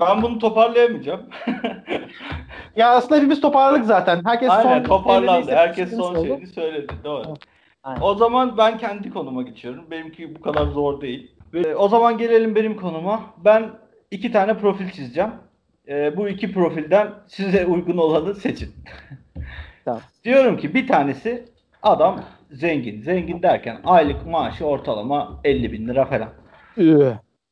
ben 0.00 0.22
bunu 0.22 0.38
toparlayamayacağım. 0.38 1.22
ya 2.76 2.90
aslında 2.90 3.16
hepimiz 3.16 3.40
toparladık 3.40 3.84
zaten. 3.84 4.22
Herkes 4.24 4.50
Aynen 4.50 4.78
son 4.78 4.84
toparlandı. 4.88 5.52
Herkes 5.52 5.96
son 5.96 6.24
şeyini 6.24 6.46
söyledi. 6.46 6.92
Doğru. 7.04 7.34
Aynen. 7.84 8.00
O 8.00 8.14
zaman 8.14 8.58
ben 8.58 8.78
kendi 8.78 9.10
konuma 9.10 9.42
geçiyorum. 9.42 9.84
Benimki 9.90 10.34
bu 10.34 10.40
kadar 10.40 10.66
zor 10.66 11.00
değil. 11.00 11.30
Ve 11.54 11.76
o 11.76 11.88
zaman 11.88 12.18
gelelim 12.18 12.54
benim 12.54 12.76
konuma. 12.76 13.20
Ben 13.44 13.70
iki 14.10 14.32
tane 14.32 14.58
profil 14.58 14.90
çizeceğim. 14.90 15.30
E, 15.88 16.16
bu 16.16 16.28
iki 16.28 16.52
profilden 16.52 17.08
size 17.26 17.66
uygun 17.66 17.96
olanı 17.96 18.34
seçin. 18.34 18.72
Tamam. 19.84 20.00
Diyorum 20.24 20.56
ki 20.56 20.74
bir 20.74 20.86
tanesi 20.86 21.44
adam 21.82 22.20
zengin. 22.50 23.02
Zengin 23.02 23.42
derken 23.42 23.80
aylık 23.84 24.26
maaşı 24.26 24.64
ortalama 24.66 25.40
50 25.44 25.72
bin 25.72 25.88
lira 25.88 26.04
falan. 26.04 26.28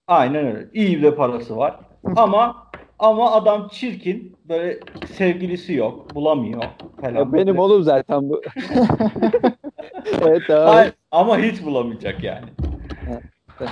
Aynen 0.07 0.47
öyle. 0.47 0.68
İyi 0.74 1.03
de 1.03 1.14
parası 1.14 1.57
var. 1.57 1.80
ama 2.16 2.66
ama 2.99 3.33
adam 3.33 3.68
çirkin. 3.68 4.37
Böyle 4.49 4.80
sevgilisi 5.07 5.74
yok. 5.74 6.14
Bulamıyor 6.14 6.62
falan. 7.01 7.14
Ya 7.14 7.33
benim 7.33 7.59
oğlum 7.59 7.83
zaten 7.83 8.30
bu. 8.30 8.43
evet 10.22 10.50
abi. 10.50 10.70
Hayır, 10.70 10.92
ama 11.11 11.38
hiç 11.38 11.64
bulamayacak 11.64 12.24
yani. 12.24 12.46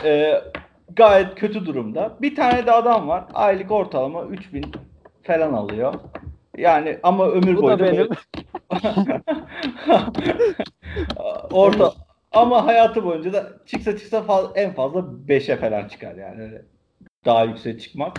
ee, 0.04 0.42
gayet 0.96 1.34
kötü 1.34 1.66
durumda. 1.66 2.16
Bir 2.20 2.36
tane 2.36 2.66
de 2.66 2.72
adam 2.72 3.08
var. 3.08 3.24
Aylık 3.34 3.70
ortalama 3.70 4.22
3000 4.22 4.64
falan 5.22 5.52
alıyor. 5.52 5.94
Yani 6.56 6.98
ama 7.02 7.28
ömür 7.28 7.56
bu 7.56 7.62
boyu 7.62 7.78
da 7.78 7.84
benim. 7.84 8.08
Orta 11.50 11.92
ama 12.32 12.66
hayatı 12.66 13.04
boyunca 13.04 13.32
da 13.32 13.46
çıksa 13.66 13.98
çıksa 13.98 14.22
faz, 14.22 14.46
en 14.54 14.74
fazla 14.74 14.98
5'e 15.28 15.56
falan 15.56 15.88
çıkar 15.88 16.14
yani 16.14 16.42
öyle. 16.42 16.62
Daha 17.24 17.44
yüksek 17.44 17.80
çıkmak. 17.80 18.16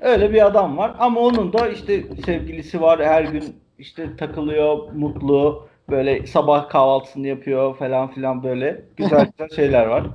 Öyle 0.00 0.32
bir 0.32 0.46
adam 0.46 0.76
var 0.76 0.94
ama 0.98 1.20
onun 1.20 1.52
da 1.52 1.68
işte 1.68 2.02
sevgilisi 2.26 2.80
var 2.80 3.04
her 3.04 3.22
gün 3.22 3.44
işte 3.78 4.16
takılıyor, 4.16 4.92
mutlu, 4.92 5.68
böyle 5.90 6.26
sabah 6.26 6.68
kahvaltısını 6.68 7.26
yapıyor 7.26 7.76
falan 7.76 8.10
filan 8.10 8.42
böyle 8.42 8.84
güzel 8.96 9.26
güzel 9.38 9.56
şeyler 9.56 9.86
var. 9.86 10.06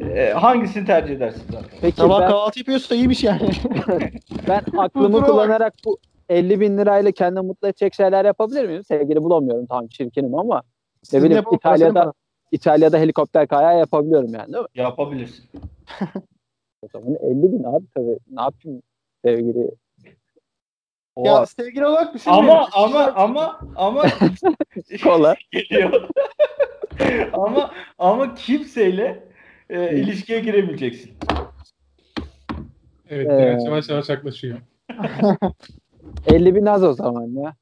Ee, 0.00 0.30
hangisini 0.30 0.86
tercih 0.86 1.16
edersin 1.16 1.42
zaten? 1.52 1.78
Peki 1.80 1.96
sabah 1.96 2.20
ben, 2.20 2.28
kahvaltı 2.28 2.58
yapıyorsa 2.58 2.94
iyiymiş 2.94 3.24
yani. 3.24 3.50
ben 4.48 4.62
aklımı 4.78 5.26
kullanarak 5.26 5.74
bu 5.86 5.98
50 6.28 6.60
bin 6.60 6.78
lirayla 6.78 7.12
kendimi 7.12 7.46
mutlu 7.46 7.68
edecek 7.68 7.94
şeyler 7.94 8.24
yapabilir 8.24 8.66
miyim? 8.66 8.84
Sevgili 8.84 9.22
bulamıyorum 9.22 9.66
tamam 9.66 9.86
çirkinim 9.86 10.34
ama 10.34 10.62
ne 11.12 11.22
bileyim 11.22 11.44
İtalya'da 11.52 12.12
İtalya'da 12.52 12.98
helikopter 12.98 13.46
kayağı 13.48 13.78
yapabiliyorum 13.78 14.34
yani 14.34 14.52
değil 14.52 14.62
mi? 14.62 14.68
Yapabilirsin. 14.74 15.44
o 16.82 16.88
zaman 16.92 17.14
50 17.14 17.52
bin 17.52 17.64
abi 17.64 17.84
tabii 17.94 18.18
ne 18.30 18.42
yapayım 18.42 18.82
sevgili 19.24 19.70
ya 21.24 21.46
sevgili 21.46 21.86
olarak 21.86 22.14
düşünmüyorum. 22.14 22.48
Ama 22.48 22.68
ama 22.72 23.12
ama 23.16 23.60
ama 23.76 24.04
kola 25.02 25.34
geliyor. 25.52 26.08
ama 27.32 27.70
ama 27.98 28.34
kimseyle 28.34 29.24
e, 29.70 29.96
ilişkiye 29.96 30.40
giremeyeceksin. 30.40 31.12
Evet, 33.10 33.26
ee, 33.30 33.58
yavaş 33.64 33.88
yavaş 33.88 34.08
yaklaşıyor. 34.08 34.58
50 36.26 36.54
bin 36.54 36.66
az 36.66 36.84
o 36.84 36.92
zaman 36.92 37.26
ya. 37.26 37.54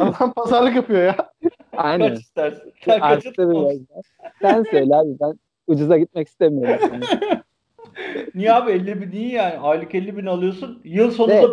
Adam 0.00 0.32
pazarlık 0.32 0.76
yapıyor 0.76 1.02
ya. 1.02 1.32
Aynen. 1.76 2.08
Kaç 2.08 2.20
istersin? 2.20 2.72
Sen 2.84 3.00
Sen 4.42 4.62
söyle 4.70 4.96
abi 4.96 5.16
ben 5.20 5.38
ucuza 5.66 5.98
gitmek 5.98 6.28
istemiyorum. 6.28 7.00
Niye 8.34 8.52
abi 8.52 8.72
50 8.72 9.02
bin 9.02 9.10
niye 9.10 9.32
yani? 9.32 9.58
Aylık 9.58 9.94
50 9.94 10.16
bin 10.16 10.26
alıyorsun. 10.26 10.80
Yıl 10.84 11.10
sonunda 11.10 11.48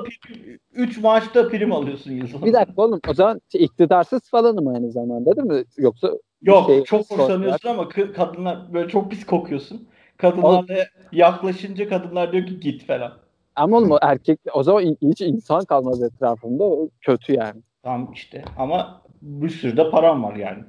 3 0.73 0.97
maaşta 0.97 1.47
prim 1.47 1.71
alıyorsun 1.71 2.11
yıl 2.11 2.27
sonunda. 2.27 2.45
Bir 2.45 2.53
dakika 2.53 2.81
oğlum 2.81 2.99
o 3.07 3.13
zaman 3.13 3.41
iktidarsız 3.53 4.29
falanım 4.29 4.67
aynı 4.67 4.91
zamanda 4.91 5.35
değil 5.35 5.47
mi? 5.47 5.63
Yoksa 5.77 6.11
Yok 6.41 6.67
şey, 6.67 6.83
çok 6.83 7.11
hoşlanıyorsun 7.11 7.69
ama 7.69 7.89
kadınlar 7.89 8.73
böyle 8.73 8.89
çok 8.89 9.11
pis 9.11 9.25
kokuyorsun. 9.25 9.87
Kadınlarla 10.17 10.85
yaklaşınca 11.11 11.89
kadınlar 11.89 12.31
diyor 12.31 12.45
ki 12.45 12.59
git 12.59 12.85
falan. 12.85 13.13
Ama 13.55 13.77
oğlum 13.77 13.97
erkek 14.01 14.39
o 14.53 14.63
zaman 14.63 14.95
hiç 15.01 15.21
insan 15.21 15.65
kalmaz 15.65 16.03
etrafında. 16.03 16.63
O 16.63 16.89
kötü 17.01 17.33
yani. 17.33 17.61
Tamam 17.83 18.13
işte 18.13 18.45
ama 18.57 19.01
bir 19.21 19.49
sürü 19.49 19.77
de 19.77 19.89
param 19.89 20.23
var 20.23 20.35
yani. 20.35 20.63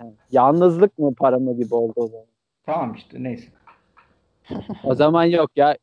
yani 0.00 0.12
yalnızlık 0.30 0.98
mı 0.98 1.14
para 1.14 1.38
mı 1.38 1.56
gibi 1.56 1.74
oldu 1.74 1.92
o 1.96 2.06
zaman. 2.06 2.26
Tamam 2.66 2.94
işte 2.94 3.22
neyse. 3.22 3.48
O 4.84 4.94
zaman 4.94 5.24
yok 5.24 5.50
ya 5.56 5.76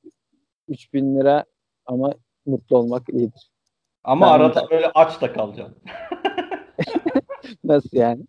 3000 0.67 1.15
lira 1.15 1.45
ama 1.85 2.13
mutlu 2.45 2.77
olmak 2.77 3.09
iyidir. 3.09 3.51
Ama 4.03 4.25
ben 4.25 4.31
arada 4.31 4.61
de... 4.61 4.69
böyle 4.71 4.91
aç 4.95 5.21
da 5.21 5.33
kalacaksın. 5.33 5.77
Nasıl 7.63 7.97
yani? 7.97 8.21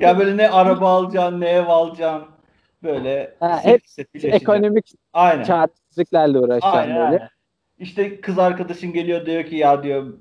ya 0.00 0.18
böyle 0.18 0.36
ne 0.36 0.50
araba 0.50 0.90
alacaksın, 0.90 1.40
ne 1.40 1.48
ev 1.48 1.66
alacaksın. 1.66 2.28
Böyle 2.82 3.36
ha, 3.40 3.60
hep 3.64 3.82
ekonomik 4.22 4.92
aynen. 5.12 5.44
çaresizliklerle 5.44 6.38
uğraşacaksın 6.38 6.78
aynen, 6.78 6.96
böyle. 6.96 7.06
Aynen. 7.06 7.28
İşte 7.78 8.20
kız 8.20 8.38
arkadaşın 8.38 8.92
geliyor 8.92 9.26
diyor 9.26 9.44
ki 9.44 9.56
ya 9.56 9.82
diyor 9.82 10.18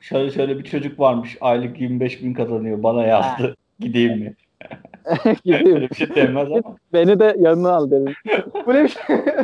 şöyle 0.00 0.30
şöyle 0.30 0.58
bir 0.58 0.64
çocuk 0.64 1.00
varmış 1.00 1.36
aylık 1.40 1.80
25 1.80 2.22
bin 2.22 2.34
kazanıyor 2.34 2.82
bana 2.82 3.02
yazdı. 3.02 3.48
Ha. 3.48 3.54
Gideyim 3.80 4.18
mi? 4.18 4.36
Gideyim. 5.44 5.76
Öyle 5.76 5.90
bir 5.90 5.94
şey 5.94 6.14
denmez 6.14 6.48
ama. 6.52 6.76
Beni 6.92 7.18
de 7.20 7.36
yanına 7.38 7.72
al 7.72 7.90
derim. 7.90 8.14
bu 8.66 8.74
ne 8.74 8.84
biçim, 8.84 9.00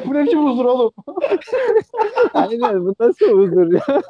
bu 0.06 0.14
ne 0.14 0.24
biçim 0.24 0.46
huzur 0.46 0.64
oğlum? 0.64 0.92
Aynen 2.34 2.86
bu 2.86 2.94
nasıl 3.00 3.26
huzur 3.26 3.72
ya? 3.72 4.02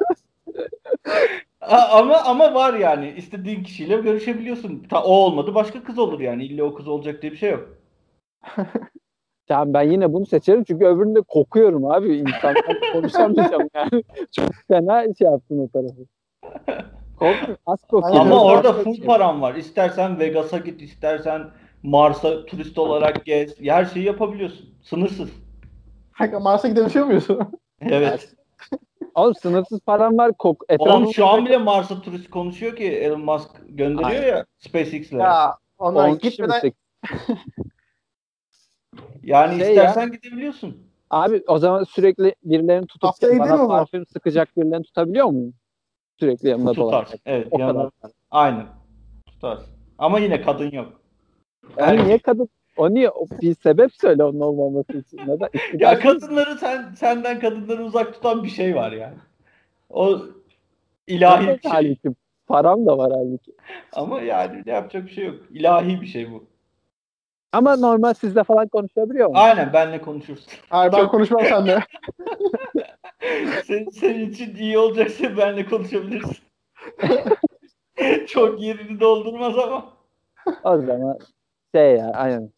A- 1.60 1.98
ama 1.98 2.16
ama 2.16 2.54
var 2.54 2.74
yani 2.74 3.14
istediğin 3.16 3.62
kişiyle 3.62 3.96
görüşebiliyorsun. 3.96 4.82
Ta, 4.90 5.02
o 5.04 5.08
olmadı 5.12 5.54
başka 5.54 5.82
kız 5.82 5.98
olur 5.98 6.20
yani. 6.20 6.44
İlla 6.44 6.64
o 6.64 6.74
kız 6.74 6.88
olacak 6.88 7.22
diye 7.22 7.32
bir 7.32 7.36
şey 7.36 7.50
yok. 7.50 7.68
Tamam 9.48 9.74
ben 9.74 9.82
yine 9.82 10.12
bunu 10.12 10.26
seçerim 10.26 10.64
çünkü 10.64 10.84
öbüründe 10.86 11.20
kokuyorum 11.20 11.90
abi. 11.90 12.16
İnsanlarla 12.16 12.92
konuşamayacağım 12.92 13.68
yani. 13.74 14.04
Çok 14.32 14.48
fena 14.68 15.14
şey 15.18 15.28
yaptın 15.28 15.58
o 15.58 15.68
tarafı. 15.68 16.06
Kokuyorum. 17.18 17.56
Ama 18.02 18.44
orada 18.44 18.72
full 18.72 19.02
param 19.04 19.42
var. 19.42 19.54
İstersen 19.54 20.18
Vegas'a 20.18 20.58
git, 20.58 20.82
istersen 20.82 21.50
Mars'a 21.82 22.46
turist 22.46 22.78
olarak 22.78 23.24
gez. 23.24 23.60
Her 23.60 23.84
şeyi 23.84 24.04
yapabiliyorsun. 24.06 24.74
Sınırsız. 24.82 25.30
Kanka 26.12 26.40
Mars'a 26.40 26.68
gidebiliyor 26.68 27.06
muyuz? 27.06 27.26
Evet. 27.80 28.34
Oğlum 29.14 29.34
sınırsız 29.34 29.80
param 29.80 30.18
var. 30.18 30.32
Kok 30.38 30.64
Oğlum 30.78 31.12
şu 31.12 31.26
an 31.26 31.46
bile 31.46 31.58
Mars'a 31.58 32.00
turist 32.00 32.30
konuşuyor 32.30 32.76
ki 32.76 32.84
Elon 32.84 33.20
Musk 33.20 33.50
gönderiyor 33.68 34.22
Aynen. 34.22 34.26
ya 34.28 34.46
SpaceX'le. 34.58 35.12
ya 35.12 35.56
onlar 35.78 36.08
10 36.08 36.16
kişi 36.16 36.42
mi 36.42 36.48
gitmeden 36.48 36.72
Yani 39.22 39.58
Şey 39.58 39.68
istersen 39.68 40.12
gidebiliyorsun. 40.12 40.86
Abi 41.10 41.42
o 41.46 41.58
zaman 41.58 41.84
sürekli 41.84 42.34
birilerini 42.44 42.86
tutup 42.86 43.08
Haftaya 43.08 43.38
bana 43.38 43.66
parfüm 43.66 44.06
sıkacak 44.06 44.56
birilerini 44.56 44.84
tutabiliyor 44.84 45.26
muyum? 45.26 45.54
Sürekli 46.20 46.48
yanımda 46.48 46.72
Tutar. 46.72 46.82
dolaşacak. 46.92 47.20
Evet. 47.26 47.48
O 47.50 47.58
yanına- 47.58 47.90
kadar. 47.90 48.12
Aynen. 48.30 48.66
Tutarsın. 49.26 49.66
Ama 49.98 50.18
yine 50.18 50.42
kadın 50.42 50.70
yok. 50.70 50.92
Yani 51.78 52.04
niye 52.04 52.18
kadın? 52.18 52.48
O 52.76 52.90
niye? 52.94 53.10
O 53.10 53.26
bir 53.42 53.54
sebep 53.54 53.94
söyle 53.94 54.24
onun 54.24 54.40
olmaması 54.40 54.92
için. 54.98 55.18
Neden? 55.26 55.48
Ya 55.78 55.98
kadınları 55.98 56.58
sen 56.58 56.92
senden 56.96 57.40
kadınları 57.40 57.84
uzak 57.84 58.14
tutan 58.14 58.44
bir 58.44 58.48
şey 58.48 58.76
var 58.76 58.92
yani. 58.92 59.14
O 59.90 60.18
ilahi 61.06 61.42
bir 61.48 61.60
şey. 61.62 61.70
halbuki. 61.70 62.08
Param 62.46 62.86
da 62.86 62.98
var 62.98 63.12
halbuki. 63.14 63.52
Ama 63.92 64.20
yani 64.20 64.62
ne 64.66 64.72
yapacak 64.72 65.04
bir 65.06 65.10
şey 65.10 65.24
yok. 65.26 65.36
İlahi 65.50 66.00
bir 66.00 66.06
şey 66.06 66.32
bu. 66.32 66.44
Ama 67.52 67.76
normal 67.76 68.14
sizle 68.14 68.44
falan 68.44 68.68
konuşabiliyor 68.68 69.28
mu? 69.28 69.32
Aynen 69.36 69.72
benle 69.72 70.00
konuşursun. 70.02 70.52
Hayır 70.68 70.92
ben 70.92 71.08
konuşmam 71.08 71.44
seninle. 71.48 71.78
senin, 73.64 73.90
senin 73.90 74.30
için 74.30 74.54
iyi 74.54 74.78
olacaksa 74.78 75.36
benle 75.36 75.66
konuşabilirsin. 75.66 76.36
Çok 78.26 78.62
yerini 78.62 79.00
doldurmaz 79.00 79.58
ama. 79.58 79.96
O 80.64 80.80
zaman 80.80 81.18
şey 81.74 81.96
ya 81.96 82.10
aynen. 82.10 82.50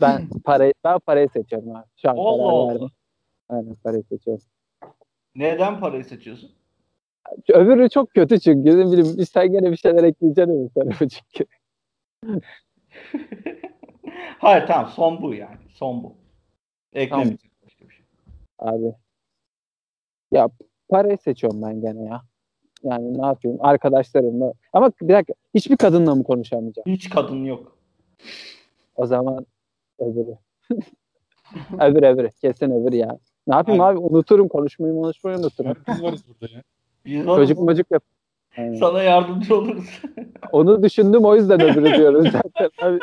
Ben 0.00 0.28
parayı 0.44 0.74
ben 0.84 0.98
parayı 0.98 1.28
seçiyorum 1.28 1.76
abi. 1.76 1.86
Şu 1.96 2.10
an 2.10 2.16
Allah 2.16 2.36
karar 2.36 2.52
Allah. 2.52 2.74
verdim. 2.74 2.88
Aynen 3.48 3.74
parayı 3.74 4.02
seçiyorum. 4.02 4.44
Neden 5.34 5.80
parayı 5.80 6.04
seçiyorsun? 6.04 6.50
Öbürü 7.48 7.90
çok 7.90 8.10
kötü 8.10 8.40
çünkü. 8.40 8.78
Ne 8.78 8.92
bileyim 8.92 9.26
sen 9.26 9.52
gene 9.52 9.70
bir 9.70 9.76
şeyler 9.76 10.04
ekleyeceksin 10.04 10.52
öbür 10.52 10.68
tarafa 10.68 11.08
çünkü. 11.08 11.44
Hayır 14.38 14.66
tamam 14.66 14.90
son 14.90 15.22
bu 15.22 15.34
yani. 15.34 15.56
Son 15.70 16.02
bu. 16.02 16.16
Eklemeyecek 16.92 17.50
başka 17.64 17.88
bir 17.88 17.94
şey. 17.94 18.04
Abi. 18.58 18.94
Ya 20.32 20.48
parayı 20.88 21.18
seçiyorum 21.18 21.62
ben 21.62 21.80
gene 21.80 22.04
ya. 22.04 22.22
Yani 22.82 23.18
ne 23.18 23.26
yapayım 23.26 23.58
arkadaşlarımla. 23.60 24.52
Ama 24.72 24.92
bir 25.02 25.14
dakika 25.14 25.34
hiçbir 25.54 25.76
kadınla 25.76 26.14
mı 26.14 26.24
konuşamayacağım? 26.24 26.86
Hiç 26.86 27.10
kadın 27.10 27.44
yok. 27.44 27.76
O 28.96 29.06
zaman 29.06 29.46
öbürü. 29.98 30.36
öbür 31.80 32.02
öbürü. 32.02 32.30
Kesin 32.40 32.70
öbür 32.70 32.92
ya. 32.92 33.18
Ne 33.46 33.54
yapayım 33.54 33.80
Aynen. 33.80 33.96
abi 33.96 34.04
unuturum 34.04 34.48
konuşmayı 34.48 34.94
konuşmayı 34.94 35.38
unuturum. 35.38 35.74
Biz 35.88 36.02
varız 36.02 36.24
burada 36.28 36.54
ya. 36.54 36.62
Biz 37.04 37.26
varız. 37.26 37.48
Çocuk 37.48 37.58
mocuk 37.62 37.90
yap. 37.90 38.02
Aynen. 38.58 38.74
Sana 38.74 39.02
yardımcı 39.02 39.56
oluruz. 39.56 40.02
Onu 40.52 40.82
düşündüm 40.82 41.24
o 41.24 41.36
yüzden 41.36 41.62
öbürü 41.62 41.96
diyorum 41.96 42.24
zaten. 42.32 42.70
Abi, 42.82 42.98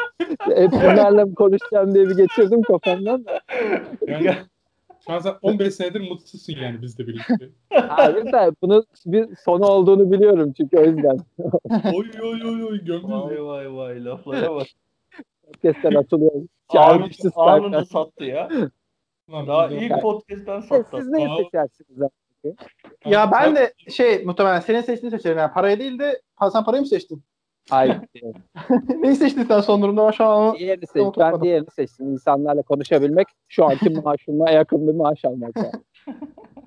hep 0.56 0.72
bunlarla 0.72 1.26
mı 1.26 1.36
konuşacağım 1.36 1.96
diye 1.96 2.10
bir 2.10 2.18
geçirdim 2.18 2.62
kafamdan 2.62 3.26
da. 3.26 3.40
Yani 5.10 5.24
şu 5.24 5.30
an 5.30 5.34
sen 5.34 5.50
15 5.50 5.74
senedir 5.74 6.10
mutsuzsun 6.10 6.54
yani 6.54 6.82
bizle 6.82 7.08
birlikte. 7.08 7.50
Abi 7.90 8.32
de 8.32 8.52
bunun 8.62 8.86
bir 9.06 9.36
sonu 9.36 9.66
olduğunu 9.66 10.12
biliyorum 10.12 10.54
çünkü 10.58 10.78
o 10.78 10.84
yüzden. 10.84 11.18
oy 11.94 12.10
oy 12.22 12.44
oy 12.44 12.64
oy 12.64 12.84
gömdünüz. 12.86 13.12
vay 13.12 13.44
vay 13.44 13.76
vay 13.76 14.06
laflara 14.06 14.56
bak. 14.56 14.68
Podcast'ten 15.46 15.96
atılıyor. 15.96 16.32
Anında, 16.36 16.48
Çağırmışsız 16.74 17.32
anında 17.36 17.86
sattı 17.86 18.24
ya. 18.24 18.50
Lan 19.32 19.48
Daha 19.48 19.68
ilk 19.68 20.02
podcast'ten 20.02 20.60
Siz, 20.60 20.70
sattı. 20.70 20.98
siz 20.98 21.08
neyi 21.08 21.28
seçersiniz 21.38 22.02
abi? 22.02 22.56
ya 23.06 23.32
ben 23.32 23.56
de 23.56 23.74
şey 23.90 24.26
muhtemelen 24.26 24.60
senin 24.60 24.82
seçtiğini 24.82 25.18
seçerim. 25.18 25.38
Yani 25.38 25.54
parayı 25.54 25.80
değil 25.80 26.00
de 26.00 26.22
ha, 26.36 26.52
sen 26.52 26.64
parayı 26.64 26.82
mı 26.82 26.88
seçtin? 26.88 27.24
Hayır. 27.70 27.98
Neyi 29.00 29.16
seçtin 29.16 29.44
sen 29.44 29.62
son 29.62 29.82
durumda? 29.82 30.06
Ben 30.06 30.12
şu 30.12 30.26
an 30.26 30.56
diğerini 30.56 30.88
seç. 30.88 31.06
Ben 31.18 31.42
diğerini 31.42 31.72
seçtim. 31.72 32.12
İnsanlarla 32.12 32.62
konuşabilmek 32.62 33.28
şu 33.48 33.66
anki 33.66 33.90
maaşıma 33.90 34.50
yakın 34.50 34.88
bir 34.88 34.94
maaş 34.94 35.26
almak. 35.26 35.58
Yani. 35.58 35.72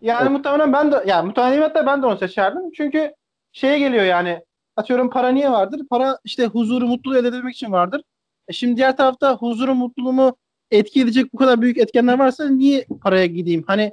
Yani 0.02 0.28
muhtemelen 0.28 0.72
ben 0.72 0.92
de 0.92 1.04
yani 1.06 1.26
muhtemelen 1.26 1.62
hatta 1.62 1.86
ben 1.86 2.02
de 2.02 2.06
onu 2.06 2.18
seçerdim. 2.18 2.70
Çünkü 2.76 3.14
şeye 3.52 3.78
geliyor 3.78 4.04
yani 4.04 4.44
atıyorum 4.76 5.10
para 5.10 5.28
niye 5.28 5.50
vardır? 5.50 5.80
Para 5.90 6.18
işte 6.24 6.46
huzuru, 6.46 6.86
mutluluğu 6.86 7.18
elde 7.18 7.28
edebilmek 7.28 7.54
için 7.54 7.72
vardır. 7.72 8.02
E 8.48 8.52
şimdi 8.52 8.76
diğer 8.76 8.96
tarafta 8.96 9.36
huzuru, 9.36 9.74
mutluluğumu 9.74 10.36
etki 10.70 11.02
edecek 11.02 11.32
bu 11.32 11.36
kadar 11.38 11.60
büyük 11.60 11.78
etkenler 11.78 12.18
varsa 12.18 12.48
niye 12.48 12.86
paraya 13.02 13.26
gideyim? 13.26 13.64
Hani 13.66 13.92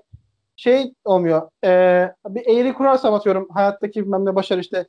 şey 0.56 0.94
olmuyor. 1.06 1.50
E, 1.64 1.70
bir 2.28 2.48
eğri 2.48 2.74
kurarsam 2.74 3.14
atıyorum 3.14 3.48
hayattaki 3.54 4.04
bilmem 4.04 4.26
ne 4.26 4.36
başarı 4.36 4.60
işte 4.60 4.88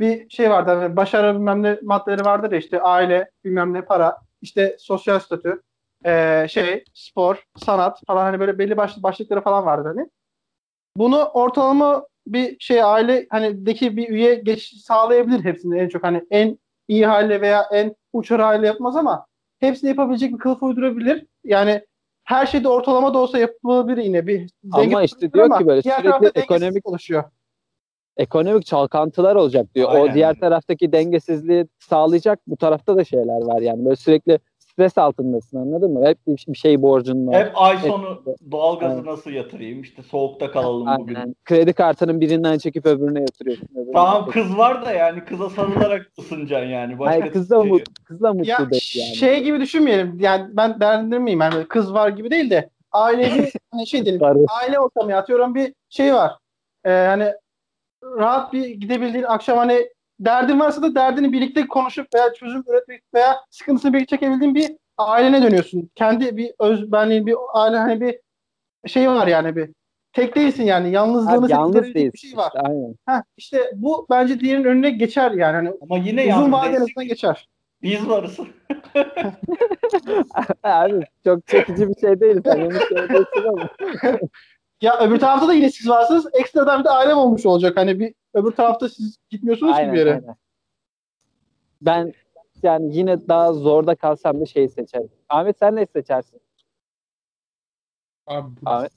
bir 0.00 0.30
şey 0.30 0.50
vardır. 0.50 0.76
Hani 0.76 0.96
başarı 0.96 1.34
bilmem 1.34 1.62
ne 1.62 1.78
maddeleri 1.82 2.24
vardır 2.24 2.52
ya 2.52 2.58
işte 2.58 2.82
aile, 2.82 3.30
bilmem 3.44 3.74
ne 3.74 3.82
para, 3.82 4.16
işte 4.42 4.76
sosyal 4.78 5.18
statü, 5.18 5.62
e, 6.04 6.46
şey, 6.48 6.84
spor, 6.94 7.44
sanat 7.56 8.00
falan 8.06 8.22
hani 8.24 8.40
böyle 8.40 8.58
belli 8.58 8.76
başlı 8.76 9.02
başlıkları 9.02 9.40
falan 9.40 9.66
vardır 9.66 9.96
hani 9.96 10.08
bunu 10.96 11.24
ortalama 11.24 12.06
bir 12.26 12.56
şey 12.60 12.82
aile 12.82 13.26
hani 13.30 13.66
deki 13.66 13.96
bir 13.96 14.08
üye 14.08 14.34
geç 14.34 14.74
sağlayabilir 14.74 15.44
hepsini 15.44 15.78
en 15.78 15.88
çok 15.88 16.02
hani 16.04 16.22
en 16.30 16.58
iyi 16.88 17.06
hale 17.06 17.40
veya 17.40 17.64
en 17.72 17.94
uçar 18.12 18.40
hale 18.40 18.66
yapmaz 18.66 18.96
ama 18.96 19.26
hepsini 19.60 19.88
yapabilecek 19.88 20.32
bir 20.32 20.38
kılıf 20.38 20.62
uydurabilir. 20.62 21.26
Yani 21.44 21.86
her 22.24 22.46
şeyde 22.46 22.68
ortalama 22.68 23.14
da 23.14 23.18
olsa 23.18 23.38
yapılabilir 23.38 24.02
yine 24.02 24.26
bir 24.26 24.50
Ama 24.72 25.02
işte 25.02 25.32
diyor 25.32 25.44
ama 25.44 25.58
ki 25.58 25.66
böyle 25.66 25.82
sürekli 25.82 26.40
ekonomik- 26.40 26.86
oluşuyor. 26.88 27.24
Ekonomik 28.16 28.66
çalkantılar 28.66 29.36
olacak 29.36 29.66
diyor. 29.74 29.88
Aynen. 29.92 30.10
O 30.10 30.14
diğer 30.14 30.34
taraftaki 30.40 30.92
dengesizliği 30.92 31.66
sağlayacak 31.78 32.38
bu 32.46 32.56
tarafta 32.56 32.96
da 32.96 33.04
şeyler 33.04 33.42
var 33.44 33.60
yani. 33.60 33.84
Böyle 33.84 33.96
sürekli 33.96 34.38
stres 34.58 34.98
altındasın 34.98 35.56
anladın 35.58 35.92
mı? 35.92 36.06
Hep 36.06 36.26
bir 36.26 36.44
bir 36.48 36.58
şey 36.58 36.82
borcun 36.82 37.26
var. 37.26 37.44
Hep 37.46 37.52
ay 37.54 37.78
sonu 37.78 38.22
Evet. 38.26 38.38
doğalgazı 38.50 38.94
Aynen. 38.94 39.06
nasıl 39.06 39.30
yatırayım? 39.30 39.80
İşte 39.82 40.02
soğukta 40.02 40.50
kalalım 40.50 40.86
bugün. 40.98 41.14
Aynen. 41.14 41.34
Kredi 41.44 41.72
kartının 41.72 42.20
birinden 42.20 42.58
çekip 42.58 42.86
öbürüne 42.86 43.20
yatırıyorsun. 43.20 43.68
öbürüne 43.74 43.92
Tamam 43.92 44.14
yatırıyorsun. 44.14 44.50
kız 44.50 44.58
var 44.58 44.84
da 44.86 44.92
yani 44.92 45.24
kıza 45.24 45.50
sarılarak 45.50 46.10
ısınacaksın 46.18 46.68
yani. 46.70 46.98
Başka 46.98 47.20
Hayır 47.20 47.32
kız 47.32 47.50
da, 47.50 47.60
şey 47.62 47.70
mut, 47.70 47.80
yok. 47.80 47.88
kız 48.04 48.20
da 48.22 48.32
mutlu 48.32 48.50
Ya 48.50 48.58
değil 48.70 48.92
yani. 48.96 49.14
şey 49.16 49.42
gibi 49.42 49.60
düşünmeyelim. 49.60 50.16
Yani 50.20 50.46
ben 50.52 50.80
değerlendirmeyeyim. 50.80 51.40
Yani 51.40 51.64
kız 51.68 51.94
var 51.94 52.08
gibi 52.08 52.30
değil 52.30 52.50
de 52.50 52.70
ailevi 52.92 53.50
hani 53.70 53.86
şey 53.86 54.04
diyelim. 54.04 54.22
Aile 54.62 54.78
ortamı 54.80 55.16
atıyorum 55.16 55.54
bir 55.54 55.74
şey 55.88 56.14
var. 56.14 56.32
Ee, 56.84 56.90
hani 56.90 57.32
rahat 58.02 58.52
bir 58.52 58.68
gidebildiğin 58.68 59.24
akşam 59.24 59.58
hani 59.58 59.88
derdin 60.20 60.60
varsa 60.60 60.82
da 60.82 60.94
derdini 60.94 61.32
birlikte 61.32 61.66
konuşup 61.68 62.14
veya 62.14 62.32
çözüm 62.32 62.64
üretmek 62.68 63.02
veya 63.14 63.36
sıkıntısını 63.50 63.92
birlikte 63.92 64.16
çekebildiğin 64.16 64.54
bir 64.54 64.70
ailene 64.98 65.42
dönüyorsun. 65.42 65.90
Kendi 65.94 66.36
bir 66.36 66.52
özbenliğin 66.58 67.26
bir 67.26 67.34
aile 67.54 67.76
hani 67.76 68.00
bir 68.00 68.18
şey 68.86 69.08
var 69.08 69.26
yani 69.26 69.56
bir 69.56 69.70
tek 70.12 70.36
değilsin 70.36 70.64
yani 70.64 70.90
yalnızlığını 70.90 71.40
Ha, 71.40 71.46
yalnız 71.48 71.74
değilsin. 71.94 72.12
bir 72.12 72.18
şey 72.18 72.36
var. 72.36 72.46
işte, 72.54 72.60
aynen. 72.60 72.94
Heh, 73.08 73.22
işte 73.36 73.70
bu 73.74 74.06
bence 74.10 74.40
diğerinin 74.40 74.64
önüne 74.64 74.90
geçer 74.90 75.30
yani 75.30 75.54
hani 75.54 75.72
Ama 75.80 75.98
yine 75.98 76.36
uzun 76.36 76.52
arasında 76.52 77.04
geçer. 77.04 77.48
Biz 77.82 78.08
varız. 78.08 78.38
Abi 80.62 81.04
çok 81.24 81.46
çekici 81.46 81.88
bir 81.88 82.00
şey 82.00 82.20
değil. 82.20 82.40
Sen 82.44 82.60
onu 82.60 82.72
söylüyorsun 82.88 83.44
ama. 83.48 83.68
Ya 84.82 84.98
öbür 85.00 85.18
tarafta 85.18 85.48
da 85.48 85.54
yine 85.54 85.70
siz 85.70 85.88
varsınız. 85.88 86.26
Ekstradan 86.32 86.80
bir 86.80 86.84
de 86.84 86.90
ailem 86.90 87.18
olmuş 87.18 87.46
olacak. 87.46 87.76
Hani 87.76 88.00
bir 88.00 88.14
öbür 88.34 88.50
tarafta 88.50 88.88
siz 88.88 89.16
gitmiyorsunuz 89.30 89.72
ki 89.72 89.78
Aynen, 89.78 89.94
bir 89.94 89.98
yere. 89.98 90.12
aynen. 90.12 90.36
Ben 91.82 92.12
yani 92.62 92.96
yine 92.96 93.28
daha 93.28 93.52
zorda 93.52 93.94
kalsam 93.94 94.40
da 94.40 94.46
şeyi 94.46 94.68
seçerim. 94.68 95.10
Ahmet 95.28 95.58
sen 95.58 95.76
ne 95.76 95.86
seçersin? 95.86 96.40
Abi 98.26 98.56
bu 98.62 98.70
Abi. 98.70 98.88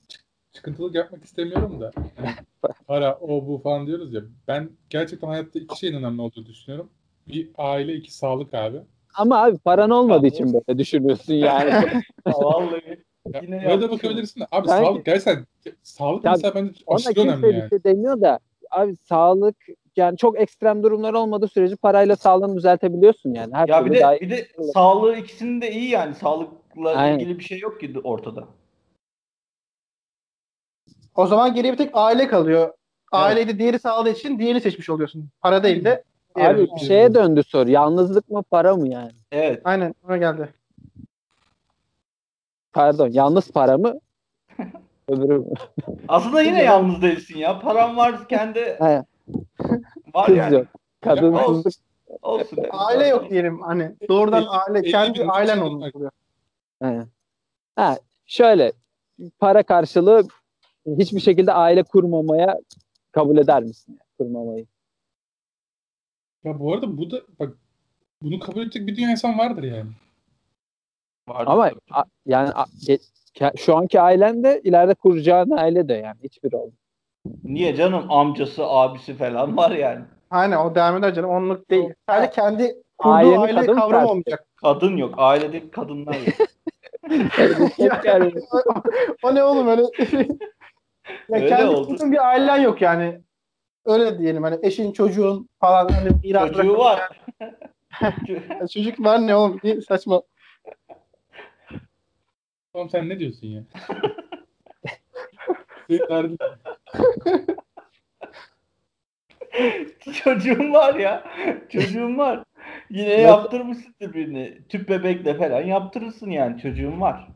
çıkıntılık 0.52 0.94
yapmak 0.94 1.24
istemiyorum 1.24 1.80
da. 1.80 1.92
Para, 2.86 3.18
o 3.20 3.46
bu 3.46 3.58
falan 3.58 3.86
diyoruz 3.86 4.14
ya. 4.14 4.20
Ben 4.48 4.70
gerçekten 4.90 5.28
hayatta 5.28 5.58
iki 5.58 5.78
şeyin 5.78 5.94
önemli 5.94 6.22
olduğunu 6.22 6.46
düşünüyorum. 6.46 6.90
Bir 7.28 7.50
aile, 7.58 7.94
iki 7.94 8.14
sağlık 8.14 8.54
abi. 8.54 8.80
ama 9.14 9.42
abi 9.44 9.58
paran 9.58 9.90
olmadığı 9.90 10.26
için 10.26 10.52
böyle 10.52 10.78
düşünüyorsun 10.78 11.34
yani. 11.34 12.02
Vallahi. 12.26 13.05
Ya, 13.34 13.40
Yine 13.42 13.64
böyle 13.64 13.80
de 13.80 13.90
bakabilirsin 13.90 14.40
de. 14.40 14.46
Abi 14.52 14.68
Bence- 14.68 14.84
sağlık 14.84 15.04
gerçekten 15.06 15.46
sağlık 15.82 16.22
Tabii, 16.22 16.32
mesela 16.36 16.54
bence 16.54 16.72
Ona 16.86 16.96
aşırı 16.96 17.20
önemli 17.20 17.42
bir 17.42 17.54
yani. 17.54 17.68
şey 17.68 17.84
demiyor 17.84 18.20
da 18.20 18.38
abi 18.70 18.96
sağlık 18.96 19.56
yani 19.96 20.16
çok 20.16 20.40
ekstrem 20.40 20.82
durumlar 20.82 21.14
olmadığı 21.14 21.48
sürece 21.48 21.76
parayla 21.76 22.16
sağlığını 22.16 22.56
düzeltebiliyorsun 22.56 23.34
yani. 23.34 23.54
Her 23.54 23.68
Ya 23.68 23.86
bir 23.86 24.00
daha- 24.00 24.14
de 24.14 24.20
bir 24.20 24.30
de 24.30 24.48
sağlığı 24.74 25.16
ikisinin 25.16 25.60
de 25.60 25.70
iyi 25.72 25.90
yani. 25.90 26.14
Sağlıkla 26.14 26.90
Aynen. 26.90 27.18
ilgili 27.18 27.38
bir 27.38 27.44
şey 27.44 27.58
yok 27.58 27.80
ki 27.80 27.92
ortada. 28.04 28.44
O 31.14 31.26
zaman 31.26 31.54
geriye 31.54 31.72
bir 31.72 31.78
tek 31.78 31.90
aile 31.94 32.28
kalıyor. 32.28 32.72
Aileyi 33.12 33.48
de 33.48 33.58
diğeri 33.58 33.78
sağladığı 33.78 34.10
için 34.10 34.38
diğerini 34.38 34.60
seçmiş 34.60 34.90
oluyorsun. 34.90 35.28
Para 35.40 35.62
değil 35.62 35.84
de. 35.84 36.04
Abi 36.34 36.56
diğeri. 36.66 36.86
şeye 36.86 37.14
döndü 37.14 37.42
soru. 37.42 37.70
Yalnızlık 37.70 38.28
mı 38.30 38.42
para 38.50 38.76
mı 38.76 38.88
yani? 38.88 39.12
Evet. 39.32 39.60
Aynen 39.64 39.94
ona 40.06 40.16
geldi. 40.16 40.48
Pardon 42.76 43.08
yalnız 43.12 43.50
para 43.50 43.78
mı? 43.78 43.94
Öbürü? 45.08 45.44
Aslında 46.08 46.42
yine 46.42 46.62
yalnız 46.62 47.02
değilsin 47.02 47.38
ya. 47.38 47.60
Paran 47.60 47.96
var 47.96 48.28
kendi 48.28 48.60
He, 48.78 49.02
var 50.14 50.26
kız 50.26 50.36
yani. 50.36 50.54
yok. 50.54 50.66
Kadınsızlık. 51.00 51.74
Olsun. 52.22 52.56
yani. 52.56 52.70
Aile 52.70 53.06
yok 53.06 53.30
diyelim 53.30 53.60
hani. 53.62 53.92
Doğrudan 54.08 54.42
Elli- 54.42 54.48
aile. 54.48 54.78
elli 54.78 54.90
Kendi 54.90 55.18
bin 55.20 55.28
ailen 55.28 55.58
olmuş 55.60 55.94
oluyor. 55.94 56.10
He. 56.82 57.06
Ha, 57.76 57.96
şöyle 58.26 58.72
para 59.38 59.62
karşılığı 59.62 60.28
hiçbir 60.98 61.20
şekilde 61.20 61.52
aile 61.52 61.82
kurmamaya 61.82 62.58
kabul 63.12 63.36
eder 63.38 63.62
misin? 63.62 63.98
kurmamayı. 64.18 64.66
Ya 66.44 66.58
bu 66.58 66.74
arada 66.74 66.96
bu 66.98 67.10
da 67.10 67.16
bak 67.40 67.52
bunu 68.22 68.38
kabul 68.40 68.60
edecek 68.62 68.86
bir 68.86 68.96
dünya 68.96 69.10
insan 69.10 69.38
vardır 69.38 69.62
yani. 69.62 69.90
Vardır 71.28 71.52
Ama 71.52 71.70
a- 71.90 72.04
yani 72.26 72.48
a- 72.54 72.64
ke- 73.34 73.58
şu 73.58 73.76
anki 73.76 74.00
ailen 74.00 74.44
de 74.44 74.60
ileride 74.64 74.94
kuracağın 74.94 75.50
aile 75.50 75.88
de 75.88 75.94
yani 75.94 76.16
hiçbiri 76.22 76.56
olmaz. 76.56 76.74
Niye 77.44 77.74
canım 77.76 78.10
amcası, 78.10 78.66
abisi 78.66 79.14
falan 79.14 79.56
var 79.56 79.70
yani. 79.70 80.04
Aynen 80.30 80.56
o 80.56 80.74
devam 80.74 80.96
eder 80.96 81.14
canım. 81.14 81.30
Onluk 81.30 81.70
değil. 81.70 81.90
Sadece 82.08 82.30
kendi 82.30 82.74
kurduğu 82.98 83.12
Ailenin 83.14 83.38
aile 83.40 83.54
kadın 83.60 83.74
kavramı 83.74 83.92
tersi. 83.92 84.10
olmayacak. 84.10 84.44
Kadın 84.56 84.96
yok. 84.96 85.14
Ailedeki 85.16 85.70
kadınlar 85.70 86.14
yok. 86.14 86.48
Yani 88.04 88.32
o 89.22 89.34
ne 89.34 89.42
oğlum 89.44 89.68
öyle? 89.68 89.82
ya 91.28 91.36
Öyle 91.36 91.48
kendi 91.48 91.64
oldu. 91.66 92.12
bir 92.12 92.28
ailen 92.28 92.56
yok 92.58 92.82
yani. 92.82 93.20
Öyle 93.84 94.18
diyelim 94.18 94.42
hani 94.42 94.58
eşin 94.62 94.92
çocuğun 94.92 95.48
falan 95.60 95.88
hani 95.88 96.08
Çocuğu 96.52 96.78
var. 96.78 97.10
yani. 98.00 98.68
Çocuk 98.70 99.00
var 99.04 99.26
ne 99.26 99.34
oğlum? 99.36 99.60
Ne 99.64 99.80
saçma. 99.80 100.22
Oğlum 102.76 102.90
sen 102.90 103.08
ne 103.08 103.18
diyorsun 103.18 103.46
ya? 103.46 103.62
Senin 105.88 105.98
derdin- 106.08 106.38
Çocuğum 110.24 110.72
var 110.72 110.94
ya. 110.94 111.24
Çocuğum 111.68 112.18
var. 112.18 112.44
Yine 112.90 113.08
yaptırmışsındır 113.10 114.14
birini. 114.14 114.58
Tüp 114.68 114.88
bebekle 114.88 115.34
falan 115.34 115.60
yaptırırsın 115.62 116.30
yani. 116.30 116.60
Çocuğum 116.60 117.00
var. 117.00 117.28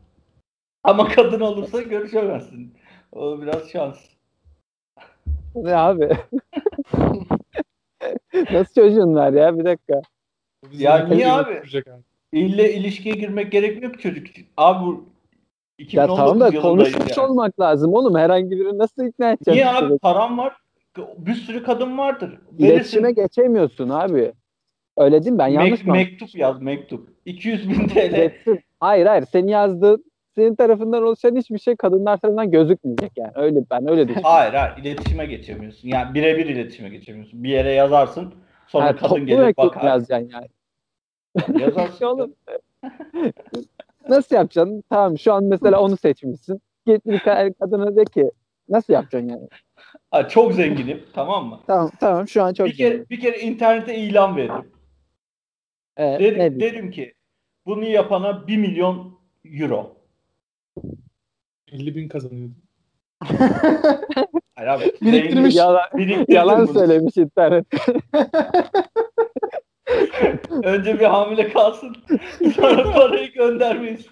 Ama 0.84 1.08
kadın 1.08 1.40
olursa 1.40 1.82
görüşemezsin. 1.82 2.74
O 3.12 3.42
biraz 3.42 3.70
şans. 3.70 3.98
ne 5.54 5.76
abi? 5.76 6.08
Nasıl 8.50 8.74
çocuğun 8.74 9.14
var 9.14 9.32
ya 9.32 9.58
bir 9.58 9.64
dakika. 9.64 10.00
Ya 10.72 11.06
niye 11.08 11.28
abi? 11.32 11.60
abi. 11.60 11.68
İlle 12.32 12.72
ilişkiye 12.74 13.14
girmek 13.14 13.52
gerekmiyor 13.52 13.92
ki 13.92 13.98
çocuk 13.98 14.28
için. 14.28 14.46
Abi 14.56 14.86
bu 14.86 14.92
2019 14.94 15.19
Ya 15.92 16.06
tamam 16.06 16.40
da 16.40 16.50
konuşmuş 16.60 17.16
yani. 17.16 17.28
olmak 17.30 17.60
lazım 17.60 17.94
oğlum. 17.94 18.14
Herhangi 18.16 18.50
birini 18.50 18.78
nasıl 18.78 19.04
ikna 19.06 19.28
edeceksin? 19.30 19.52
Niye 19.52 19.68
abi 19.68 19.98
param 19.98 20.38
var? 20.38 20.56
Bir 21.18 21.34
sürü 21.34 21.62
kadın 21.62 21.98
vardır. 21.98 22.38
İletişime 22.58 23.02
Verirsin. 23.08 23.22
geçemiyorsun 23.22 23.88
abi. 23.88 24.32
Öyle 24.96 25.22
değil 25.22 25.32
mi? 25.32 25.38
Ben 25.38 25.46
yanlış 25.46 25.84
mı? 25.84 25.92
mektup 25.92 26.34
yaz 26.34 26.62
mektup. 26.62 27.08
200 27.26 27.68
bin 27.70 27.88
TL. 27.88 28.32
Hayır 28.80 29.06
hayır. 29.06 29.24
Senin 29.32 29.48
yazdığın 29.48 30.04
senin 30.34 30.54
tarafından 30.54 31.02
oluşan 31.02 31.36
hiçbir 31.36 31.58
şey 31.58 31.76
kadınlar 31.76 32.16
tarafından 32.16 32.50
gözükmeyecek 32.50 33.12
yani. 33.16 33.32
Öyle 33.34 33.60
ben 33.70 33.90
öyle 33.90 34.02
düşünüyorum. 34.08 34.30
Hayır 34.30 34.54
hayır 34.54 34.76
iletişime 34.84 35.26
geçemiyorsun. 35.26 35.88
Yani 35.88 36.14
birebir 36.14 36.46
iletişime 36.46 36.88
geçemiyorsun. 36.88 37.44
Bir 37.44 37.48
yere 37.48 37.72
yazarsın 37.72 38.34
sonra 38.66 38.84
Ha, 38.86 38.96
kadın 38.96 39.26
gelir 39.26 39.56
bakar. 39.56 39.84
yazacaksın 39.84 40.30
yani. 40.32 40.48
Yazarsın. 41.62 42.04
Oğlum. 42.06 42.34
Nasıl 44.10 44.36
yapacaksın? 44.36 44.84
Tamam 44.90 45.18
şu 45.18 45.32
an 45.32 45.44
mesela 45.44 45.80
onu 45.80 45.96
seçmişsin. 45.96 46.60
Git 46.86 47.06
bir 47.06 47.18
ka- 47.18 47.54
kadına 47.54 47.96
de 47.96 48.04
ki 48.04 48.30
nasıl 48.68 48.92
yapacaksın 48.92 49.28
yani? 49.28 49.48
Ha, 50.10 50.28
çok 50.28 50.54
zenginim 50.54 51.02
tamam 51.12 51.46
mı? 51.46 51.60
Tamam 51.66 51.90
tamam 52.00 52.28
şu 52.28 52.42
an 52.42 52.54
çok 52.54 52.66
bir 52.66 52.76
kere 52.76 53.08
bir 53.10 53.20
kere 53.20 53.40
internete 53.40 53.94
ilan 53.98 54.36
veririm. 54.36 54.70
Derim, 55.98 56.38
ne 56.38 56.50
diyeyim? 56.54 56.60
derim 56.60 56.90
ki 56.90 57.14
bunu 57.66 57.84
yapana 57.84 58.46
1 58.46 58.56
milyon 58.56 59.18
euro. 59.44 59.96
50 61.72 61.94
bin 61.96 62.08
kazanıyordu. 62.08 62.54
Hayır 64.54 64.68
abi. 64.68 64.92
Biriktirmiş. 65.02 65.56
Yalan, 65.56 65.82
biriktirdim 65.94 66.34
yalan 66.34 66.66
bunu. 66.68 66.78
söylemiş 66.78 67.16
internet. 67.16 67.66
Önce 70.64 71.00
bir 71.00 71.04
hamile 71.04 71.48
kalsın. 71.48 71.96
Sonra 72.56 72.92
parayı 72.92 73.32
göndermeyiz. 73.32 74.06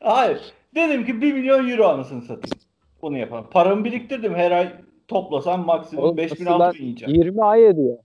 Hayır. 0.00 0.40
Dedim 0.74 1.06
ki 1.06 1.20
1 1.22 1.32
milyon 1.32 1.68
euro 1.68 1.88
anasını 1.88 2.20
satayım. 2.22 2.58
Bunu 3.02 3.18
yapalım. 3.18 3.46
Paramı 3.50 3.84
biriktirdim. 3.84 4.34
Her 4.34 4.50
ay 4.50 4.72
toplasam 5.08 5.66
maksimum 5.66 6.04
Oğlum, 6.04 6.16
5 6.16 6.40
bin 6.40 6.44
nasıl 6.44 6.54
6 6.54 6.62
lan? 6.64 6.74
bin 6.74 6.82
yiyeceğim. 6.84 7.14
20 7.14 7.44
ay 7.44 7.66
ediyor. 7.66 7.98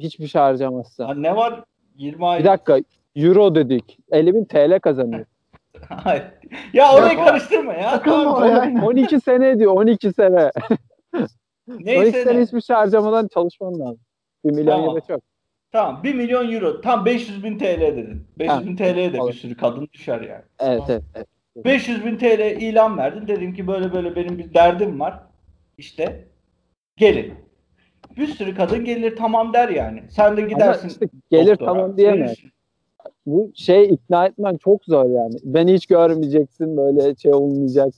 Hiçbir 0.00 0.26
şey 0.26 0.40
harcamazsa. 0.42 1.08
Ha, 1.08 1.14
ne 1.14 1.36
var? 1.36 1.64
20 1.96 2.26
ay. 2.26 2.38
Bir 2.40 2.44
dakika. 2.44 2.78
Euro 3.16 3.54
dedik. 3.54 3.98
50 4.10 4.34
bin 4.34 4.44
TL 4.44 4.80
kazanıyor. 4.80 5.26
Hayır. 5.88 6.22
Ya 6.72 6.94
orayı 6.94 7.18
Ya, 7.18 7.24
karıştırma 7.24 7.72
ya. 7.72 8.02
Tamam. 8.02 8.34
oraya. 8.34 8.84
12 8.86 9.20
sene 9.24 9.48
ediyor. 9.48 9.72
12 9.72 10.12
sene. 10.12 10.50
12 11.14 11.84
Neyse 11.84 12.12
sene 12.24 12.38
de. 12.38 12.42
hiçbir 12.42 12.60
şey 12.60 12.76
harcamadan 12.76 13.28
çalışman 13.28 13.80
lazım. 13.80 14.00
1 14.46 14.50
milyon 14.50 14.66
Tamam. 14.72 14.88
euro 14.88 15.00
çok. 15.08 15.20
Tamam 15.72 16.00
1 16.04 16.14
milyon 16.14 16.52
euro. 16.52 16.80
Tam 16.80 17.04
500 17.04 17.44
bin 17.44 17.58
TL 17.58 17.80
dedin. 17.80 18.26
500 18.38 18.58
Ha, 18.58 18.66
bin 18.66 18.76
TL'ye 18.76 19.12
de 19.12 19.20
olur. 19.20 19.32
bir 19.32 19.36
sürü 19.36 19.56
kadın 19.56 19.88
düşer 19.92 20.20
yani. 20.20 20.42
Evet, 20.60 20.82
evet, 20.88 21.02
evet. 21.14 21.26
500 21.64 22.04
bin 22.04 22.16
TL 22.18 22.40
ilan 22.62 22.98
verdin. 22.98 23.28
Dedim 23.28 23.54
ki 23.54 23.66
böyle 23.66 23.92
böyle 23.92 24.16
benim 24.16 24.38
bir 24.38 24.54
derdim 24.54 25.00
var. 25.00 25.20
İşte 25.78 26.24
gelin. 26.96 27.34
Bir 28.16 28.26
sürü 28.26 28.54
kadın 28.54 28.84
gelir 28.84 29.16
tamam 29.16 29.52
der 29.52 29.68
yani. 29.68 30.02
Sen 30.10 30.36
de 30.36 30.40
Ama 30.40 30.48
gidersin. 30.50 30.88
işte 30.88 31.06
gelir 31.30 31.50
doktora, 31.50 31.72
tamam 31.72 31.96
diyemez. 31.96 32.20
verirsin. 32.28 32.50
Bu 33.26 33.50
şey 33.54 33.84
ikna 33.94 34.26
etmen 34.26 34.56
çok 34.56 34.84
zor 34.84 35.04
yani. 35.10 35.34
Beni 35.44 35.72
hiç 35.74 35.86
görmeyeceksin 35.86 36.76
böyle 36.76 37.14
şey 37.14 37.32
olmayacak. 37.34 37.88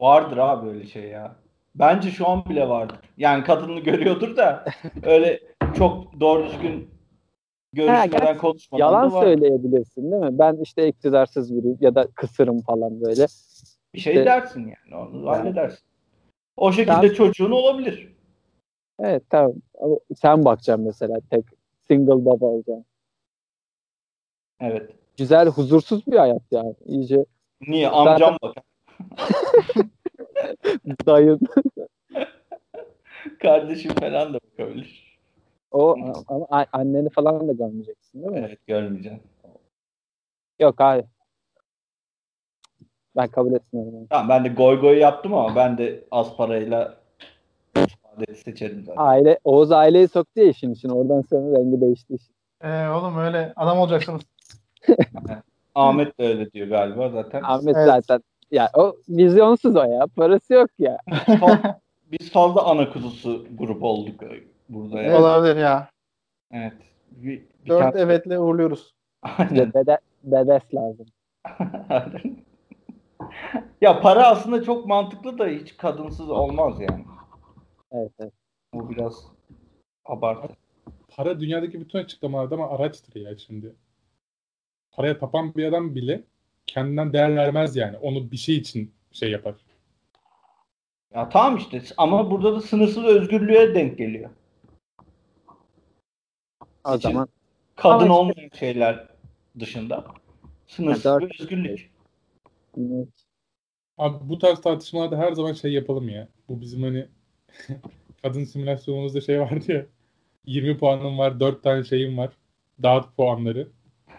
Vardır 0.00 0.36
abi 0.36 0.68
öyle 0.68 0.86
şey 0.86 1.02
ya. 1.02 1.36
Bence 1.74 2.10
şu 2.10 2.28
an 2.28 2.44
bile 2.44 2.68
vardır. 2.68 2.98
Yani 3.18 3.44
kadını 3.44 3.80
görüyordur 3.84 4.36
da 4.36 4.64
öyle 5.02 5.40
çok 5.74 6.20
doğru 6.20 6.46
düzgün 6.46 6.88
görüşmeden 7.72 8.38
konuşmadan 8.38 8.80
Yalan 8.84 9.10
da 9.10 9.14
var. 9.14 9.22
söyleyebilirsin 9.22 10.10
değil 10.12 10.22
mi? 10.22 10.38
Ben 10.38 10.56
işte 10.62 10.88
iktidarsız 10.88 11.56
biriyim 11.56 11.78
ya 11.80 11.94
da 11.94 12.08
kısırım 12.14 12.60
falan 12.62 13.00
böyle. 13.00 13.26
Bir 13.94 14.00
şey 14.00 14.12
İşte- 14.12 14.24
dersin 14.26 14.60
yani. 14.60 14.96
Onu 15.02 15.16
Yani. 15.16 15.26
halledersin. 15.26 15.84
O 16.56 16.72
şekilde 16.72 17.02
Ben- 17.02 17.14
çocuğun 17.14 17.50
olabilir. 17.50 18.16
Evet 19.00 19.22
tamam. 19.30 19.52
Ama 19.80 19.96
sen 20.16 20.44
bakacaksın 20.44 20.84
mesela 20.86 21.20
tek 21.30 21.44
single 21.88 22.24
baba 22.24 22.46
olacaksın. 22.46 22.84
Evet. 24.60 24.90
Güzel 25.18 25.48
huzursuz 25.48 26.06
bir 26.06 26.16
hayat 26.16 26.42
yani. 26.50 26.74
İyice 26.84 27.24
Niye? 27.68 27.88
Amcam 27.88 28.36
bakar. 28.42 28.62
dayın 31.06 31.40
Kardeşim 33.42 33.94
falan 33.94 34.34
da 34.34 34.38
bakabilir. 34.52 35.05
O 35.76 35.96
ama 36.28 36.46
a- 36.50 36.66
anneni 36.72 37.10
falan 37.10 37.48
da 37.48 37.52
görmeyeceksin 37.52 38.22
değil 38.22 38.32
mi? 38.32 38.44
Evet 38.48 38.66
görmeyeceğim. 38.66 39.20
Yok 40.60 40.74
hayır. 40.80 41.04
Ben 43.16 43.28
kabul 43.28 43.52
etmiyorum. 43.52 43.94
yani. 43.94 44.06
Tamam 44.10 44.28
ben 44.28 44.44
de 44.44 44.48
goy 44.48 44.80
goy 44.80 44.98
yaptım 44.98 45.34
ama 45.34 45.56
ben 45.56 45.78
de 45.78 46.04
az 46.10 46.36
parayla 46.36 46.96
adeti 48.16 48.34
seçerim 48.40 48.84
zaten. 48.84 49.02
Aile, 49.02 49.38
Oğuz 49.44 49.72
aileyi 49.72 50.08
soktu 50.08 50.40
ya 50.40 50.46
işin 50.46 50.72
içine. 50.72 50.92
Oradan 50.92 51.22
sonra 51.30 51.58
rengi 51.58 51.80
değişti 51.80 52.14
işin. 52.14 52.34
Ee, 52.62 52.88
oğlum 52.88 53.18
öyle 53.18 53.52
adam 53.56 53.78
olacaksınız. 53.78 54.22
Ahmet 55.74 56.18
de 56.20 56.26
öyle 56.28 56.52
diyor 56.52 56.68
galiba 56.68 57.08
zaten. 57.08 57.42
Ahmet 57.42 57.76
Evet. 57.76 57.86
zaten 57.86 58.22
ya 58.50 58.70
o 58.74 58.96
vizyonsuz 59.08 59.76
o 59.76 59.82
ya. 59.82 60.06
Parası 60.16 60.54
yok 60.54 60.70
ya. 60.78 60.98
Biz 62.12 62.30
fazla 62.30 62.62
ana 62.64 62.92
kuzusu 62.92 63.46
grup 63.58 63.82
olduk 63.82 64.22
burada. 64.68 65.02
Evet. 65.02 65.20
Olabilir 65.20 65.56
ya. 65.56 65.90
Evet. 66.50 66.76
Bir, 67.10 67.42
bir 67.64 67.70
Dört 67.70 67.82
tane- 67.82 68.00
evetle 68.00 68.38
uğurluyoruz. 68.38 68.94
Aynen. 69.22 69.74
Bede, 69.74 69.98
bedes 70.24 70.74
lazım. 70.74 71.06
Aynen. 71.88 72.36
ya 73.80 74.00
para 74.00 74.26
aslında 74.26 74.62
çok 74.64 74.86
mantıklı 74.86 75.38
da 75.38 75.46
hiç 75.46 75.76
kadınsız 75.76 76.30
olmaz 76.30 76.80
yani. 76.80 77.04
Evet, 77.92 78.12
evet. 78.18 78.32
Bu 78.74 78.90
biraz 78.90 79.26
abartı. 80.04 80.48
Para 81.08 81.40
dünyadaki 81.40 81.80
bütün 81.80 81.98
açıklamalarda 81.98 82.54
ama 82.54 82.70
araçtır 82.70 83.20
ya 83.20 83.36
şimdi. 83.38 83.74
Paraya 84.90 85.18
tapan 85.18 85.54
bir 85.54 85.64
adam 85.64 85.94
bile 85.94 86.22
kendinden 86.66 87.12
değer 87.12 87.36
vermez 87.36 87.76
yani. 87.76 87.96
Onu 87.96 88.30
bir 88.30 88.36
şey 88.36 88.56
için 88.56 88.94
şey 89.12 89.30
yapar. 89.30 89.54
Ya 91.14 91.28
tamam 91.28 91.56
işte 91.56 91.82
ama 91.96 92.30
burada 92.30 92.54
da 92.54 92.60
sınırsız 92.60 93.04
özgürlüğe 93.04 93.74
denk 93.74 93.98
geliyor. 93.98 94.30
O 96.86 96.94
İçin- 96.96 97.08
zaman 97.08 97.28
Kadın 97.76 97.94
Ama 97.94 98.02
işte- 98.04 98.12
olmayan 98.12 98.50
şeyler 98.58 99.08
dışında 99.60 100.04
sınırsız 100.66 101.04
Ya 101.04 101.18
bir 101.20 101.40
özgürlük. 101.40 101.90
evet. 102.78 103.08
Abi 103.98 104.16
bu 104.28 104.38
tarz 104.38 104.60
tartışmalarda 104.60 105.18
her 105.18 105.32
zaman 105.32 105.52
şey 105.52 105.72
yapalım 105.72 106.08
ya. 106.08 106.28
Bu 106.48 106.60
bizim 106.60 106.82
hani 106.82 107.06
kadın 108.22 108.44
simülasyonumuzda 108.44 109.20
şey 109.20 109.40
vardı 109.40 109.72
ya. 109.72 109.86
20 110.46 110.78
puanım 110.78 111.18
var, 111.18 111.40
4 111.40 111.62
tane 111.62 111.84
şeyim 111.84 112.18
var. 112.18 112.30
Dağıt 112.82 113.16
puanları. 113.16 113.68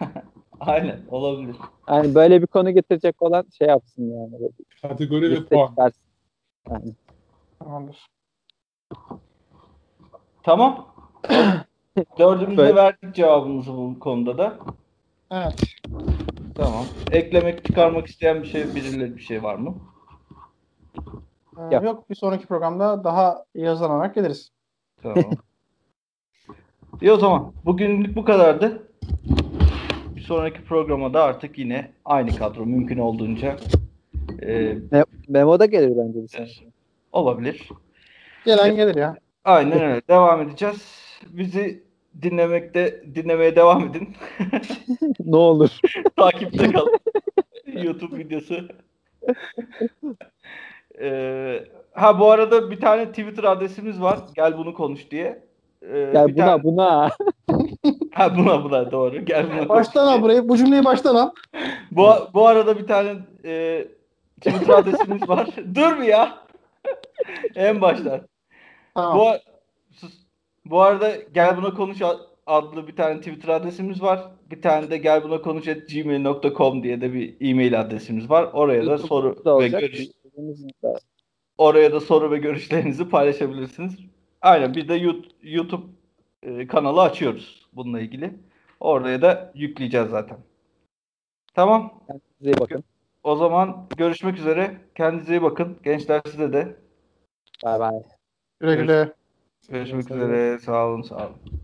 Aynen 0.60 1.00
olabilir. 1.10 1.56
yani 1.88 2.14
böyle 2.14 2.42
bir 2.42 2.46
konu 2.46 2.70
getirecek 2.70 3.22
olan 3.22 3.46
şey 3.58 3.68
yapsın 3.68 4.02
yani. 4.10 4.50
Kategori 4.82 5.30
ve 5.30 5.44
puan. 5.46 5.68
çıkarsın. 5.68 6.02
Yani. 6.70 6.94
Tamamdır. 7.58 8.06
Tamam. 10.42 10.94
Dördümüz 12.18 12.52
de 12.58 12.62
Böyle- 12.62 12.74
verdik 12.74 13.14
cevabımızı 13.14 13.72
bu 13.72 13.98
konuda 14.00 14.38
da. 14.38 14.58
Evet. 15.30 15.54
Tamam. 16.54 16.84
Eklemek, 17.10 17.64
çıkarmak 17.64 18.06
isteyen 18.06 18.42
bir 18.42 18.48
şey, 18.48 18.74
birileri 18.74 19.16
bir 19.16 19.20
şey 19.22 19.42
var 19.42 19.54
mı? 19.54 19.74
Ee, 21.58 21.74
Yap. 21.74 21.84
yok 21.84 22.10
bir 22.10 22.14
sonraki 22.14 22.46
programda 22.46 23.04
daha 23.04 23.44
iyi 23.54 23.66
hazırlanarak 23.68 24.14
geliriz. 24.14 24.50
Tamam. 25.02 25.24
İyi 27.02 27.12
o 27.12 27.16
zaman. 27.16 27.52
Bugünlük 27.64 28.16
bu 28.16 28.24
kadardı. 28.24 28.82
Bir 30.16 30.20
sonraki 30.20 30.64
programa 30.64 31.14
da 31.14 31.22
artık 31.24 31.58
yine 31.58 31.90
aynı 32.04 32.36
kadro 32.36 32.66
mümkün 32.66 32.98
olduğunca 32.98 33.56
e, 34.42 34.46
Me- 34.72 35.04
Memo 35.28 35.58
da 35.58 35.66
gelir 35.66 35.96
bence 35.96 36.22
bir 36.22 36.28
sonraki. 36.28 36.68
olabilir. 37.12 37.68
Gelen 38.44 38.76
gelir 38.76 38.94
ya. 38.94 39.16
Aynen 39.44 39.80
öyle. 39.80 40.02
Devam 40.08 40.42
edeceğiz. 40.42 40.98
Bizi 41.28 41.82
dinlemekte 42.22 43.02
dinlemeye 43.14 43.56
devam 43.56 43.82
edin. 43.88 44.08
ne 45.24 45.36
olur. 45.36 45.70
Takipte 46.16 46.72
kalın. 46.72 46.98
YouTube 47.66 48.18
videosu. 48.18 48.54
Ee, 51.00 51.64
ha 51.92 52.20
bu 52.20 52.30
arada 52.30 52.70
bir 52.70 52.80
tane 52.80 53.08
Twitter 53.10 53.44
adresimiz 53.44 54.00
var. 54.00 54.18
Gel 54.34 54.58
bunu 54.58 54.74
konuş 54.74 55.10
diye. 55.10 55.42
Ee, 55.82 56.10
Gel 56.12 56.34
buna 56.36 56.46
tane- 56.46 56.62
buna. 56.64 57.10
Ha 58.14 58.36
buna 58.36 58.64
buna 58.64 58.90
doğru. 58.90 59.24
Gel 59.24 59.46
buna 59.52 59.68
Baştan 59.68 60.06
al 60.06 60.22
burayı. 60.22 60.48
Bu 60.48 60.56
cümleyi 60.56 60.84
baştan 60.84 61.14
al. 61.14 61.30
Bu, 61.90 62.10
bu 62.34 62.46
arada 62.46 62.78
bir 62.78 62.86
tane 62.86 63.14
e, 63.44 63.84
Twitter 64.40 64.74
adresimiz 64.74 65.28
var. 65.28 65.48
Dur 65.74 65.98
bir 66.00 66.04
ya. 66.06 66.38
en 67.54 67.80
baştan. 67.80 68.20
Tamam. 68.94 69.18
Bu. 69.18 69.47
Bu 70.70 70.82
arada 70.82 71.16
gel 71.34 71.56
buna 71.56 71.74
konuş 71.74 71.98
adlı 72.46 72.88
bir 72.88 72.96
tane 72.96 73.18
Twitter 73.18 73.48
adresimiz 73.48 74.02
var. 74.02 74.30
Bir 74.50 74.62
tane 74.62 74.90
de 74.90 74.96
gel 74.96 75.22
buna 75.24 75.42
konuş 75.42 75.64
gmail.com 75.64 76.82
diye 76.82 77.00
de 77.00 77.12
bir 77.12 77.36
e-mail 77.40 77.80
adresimiz 77.80 78.30
var. 78.30 78.50
Oraya 78.52 78.86
da 78.86 78.98
soru 78.98 79.44
da 79.44 79.58
ve 79.58 79.68
görüş 79.68 80.08
oraya 81.58 81.92
da 81.92 82.00
soru 82.00 82.30
ve 82.30 82.38
görüşlerinizi 82.38 83.08
paylaşabilirsiniz. 83.08 83.98
Aynen 84.42 84.74
bir 84.74 84.88
de 84.88 84.94
YouTube 85.42 85.86
e, 86.42 86.66
kanalı 86.66 87.02
açıyoruz 87.02 87.68
bununla 87.72 88.00
ilgili. 88.00 88.34
Oraya 88.80 89.22
da 89.22 89.52
yükleyeceğiz 89.54 90.10
zaten. 90.10 90.38
Tamam. 91.54 92.00
Kendinize 92.06 92.58
iyi 92.58 92.60
bakın. 92.60 92.84
O 93.22 93.36
zaman 93.36 93.86
görüşmek 93.96 94.38
üzere. 94.38 94.76
Kendinize 94.94 95.34
iyi 95.34 95.42
bakın. 95.42 95.76
Gençler 95.84 96.22
size 96.26 96.52
de. 96.52 96.76
Bay 97.64 97.80
bay. 97.80 98.02
Güle 98.60 98.76
güle. 98.76 99.12
Görüşmek 99.68 100.10
üzere. 100.10 100.58
Sağ 100.58 100.86
olun. 100.86 101.02
Sağ 101.02 101.16
olun. 101.16 101.57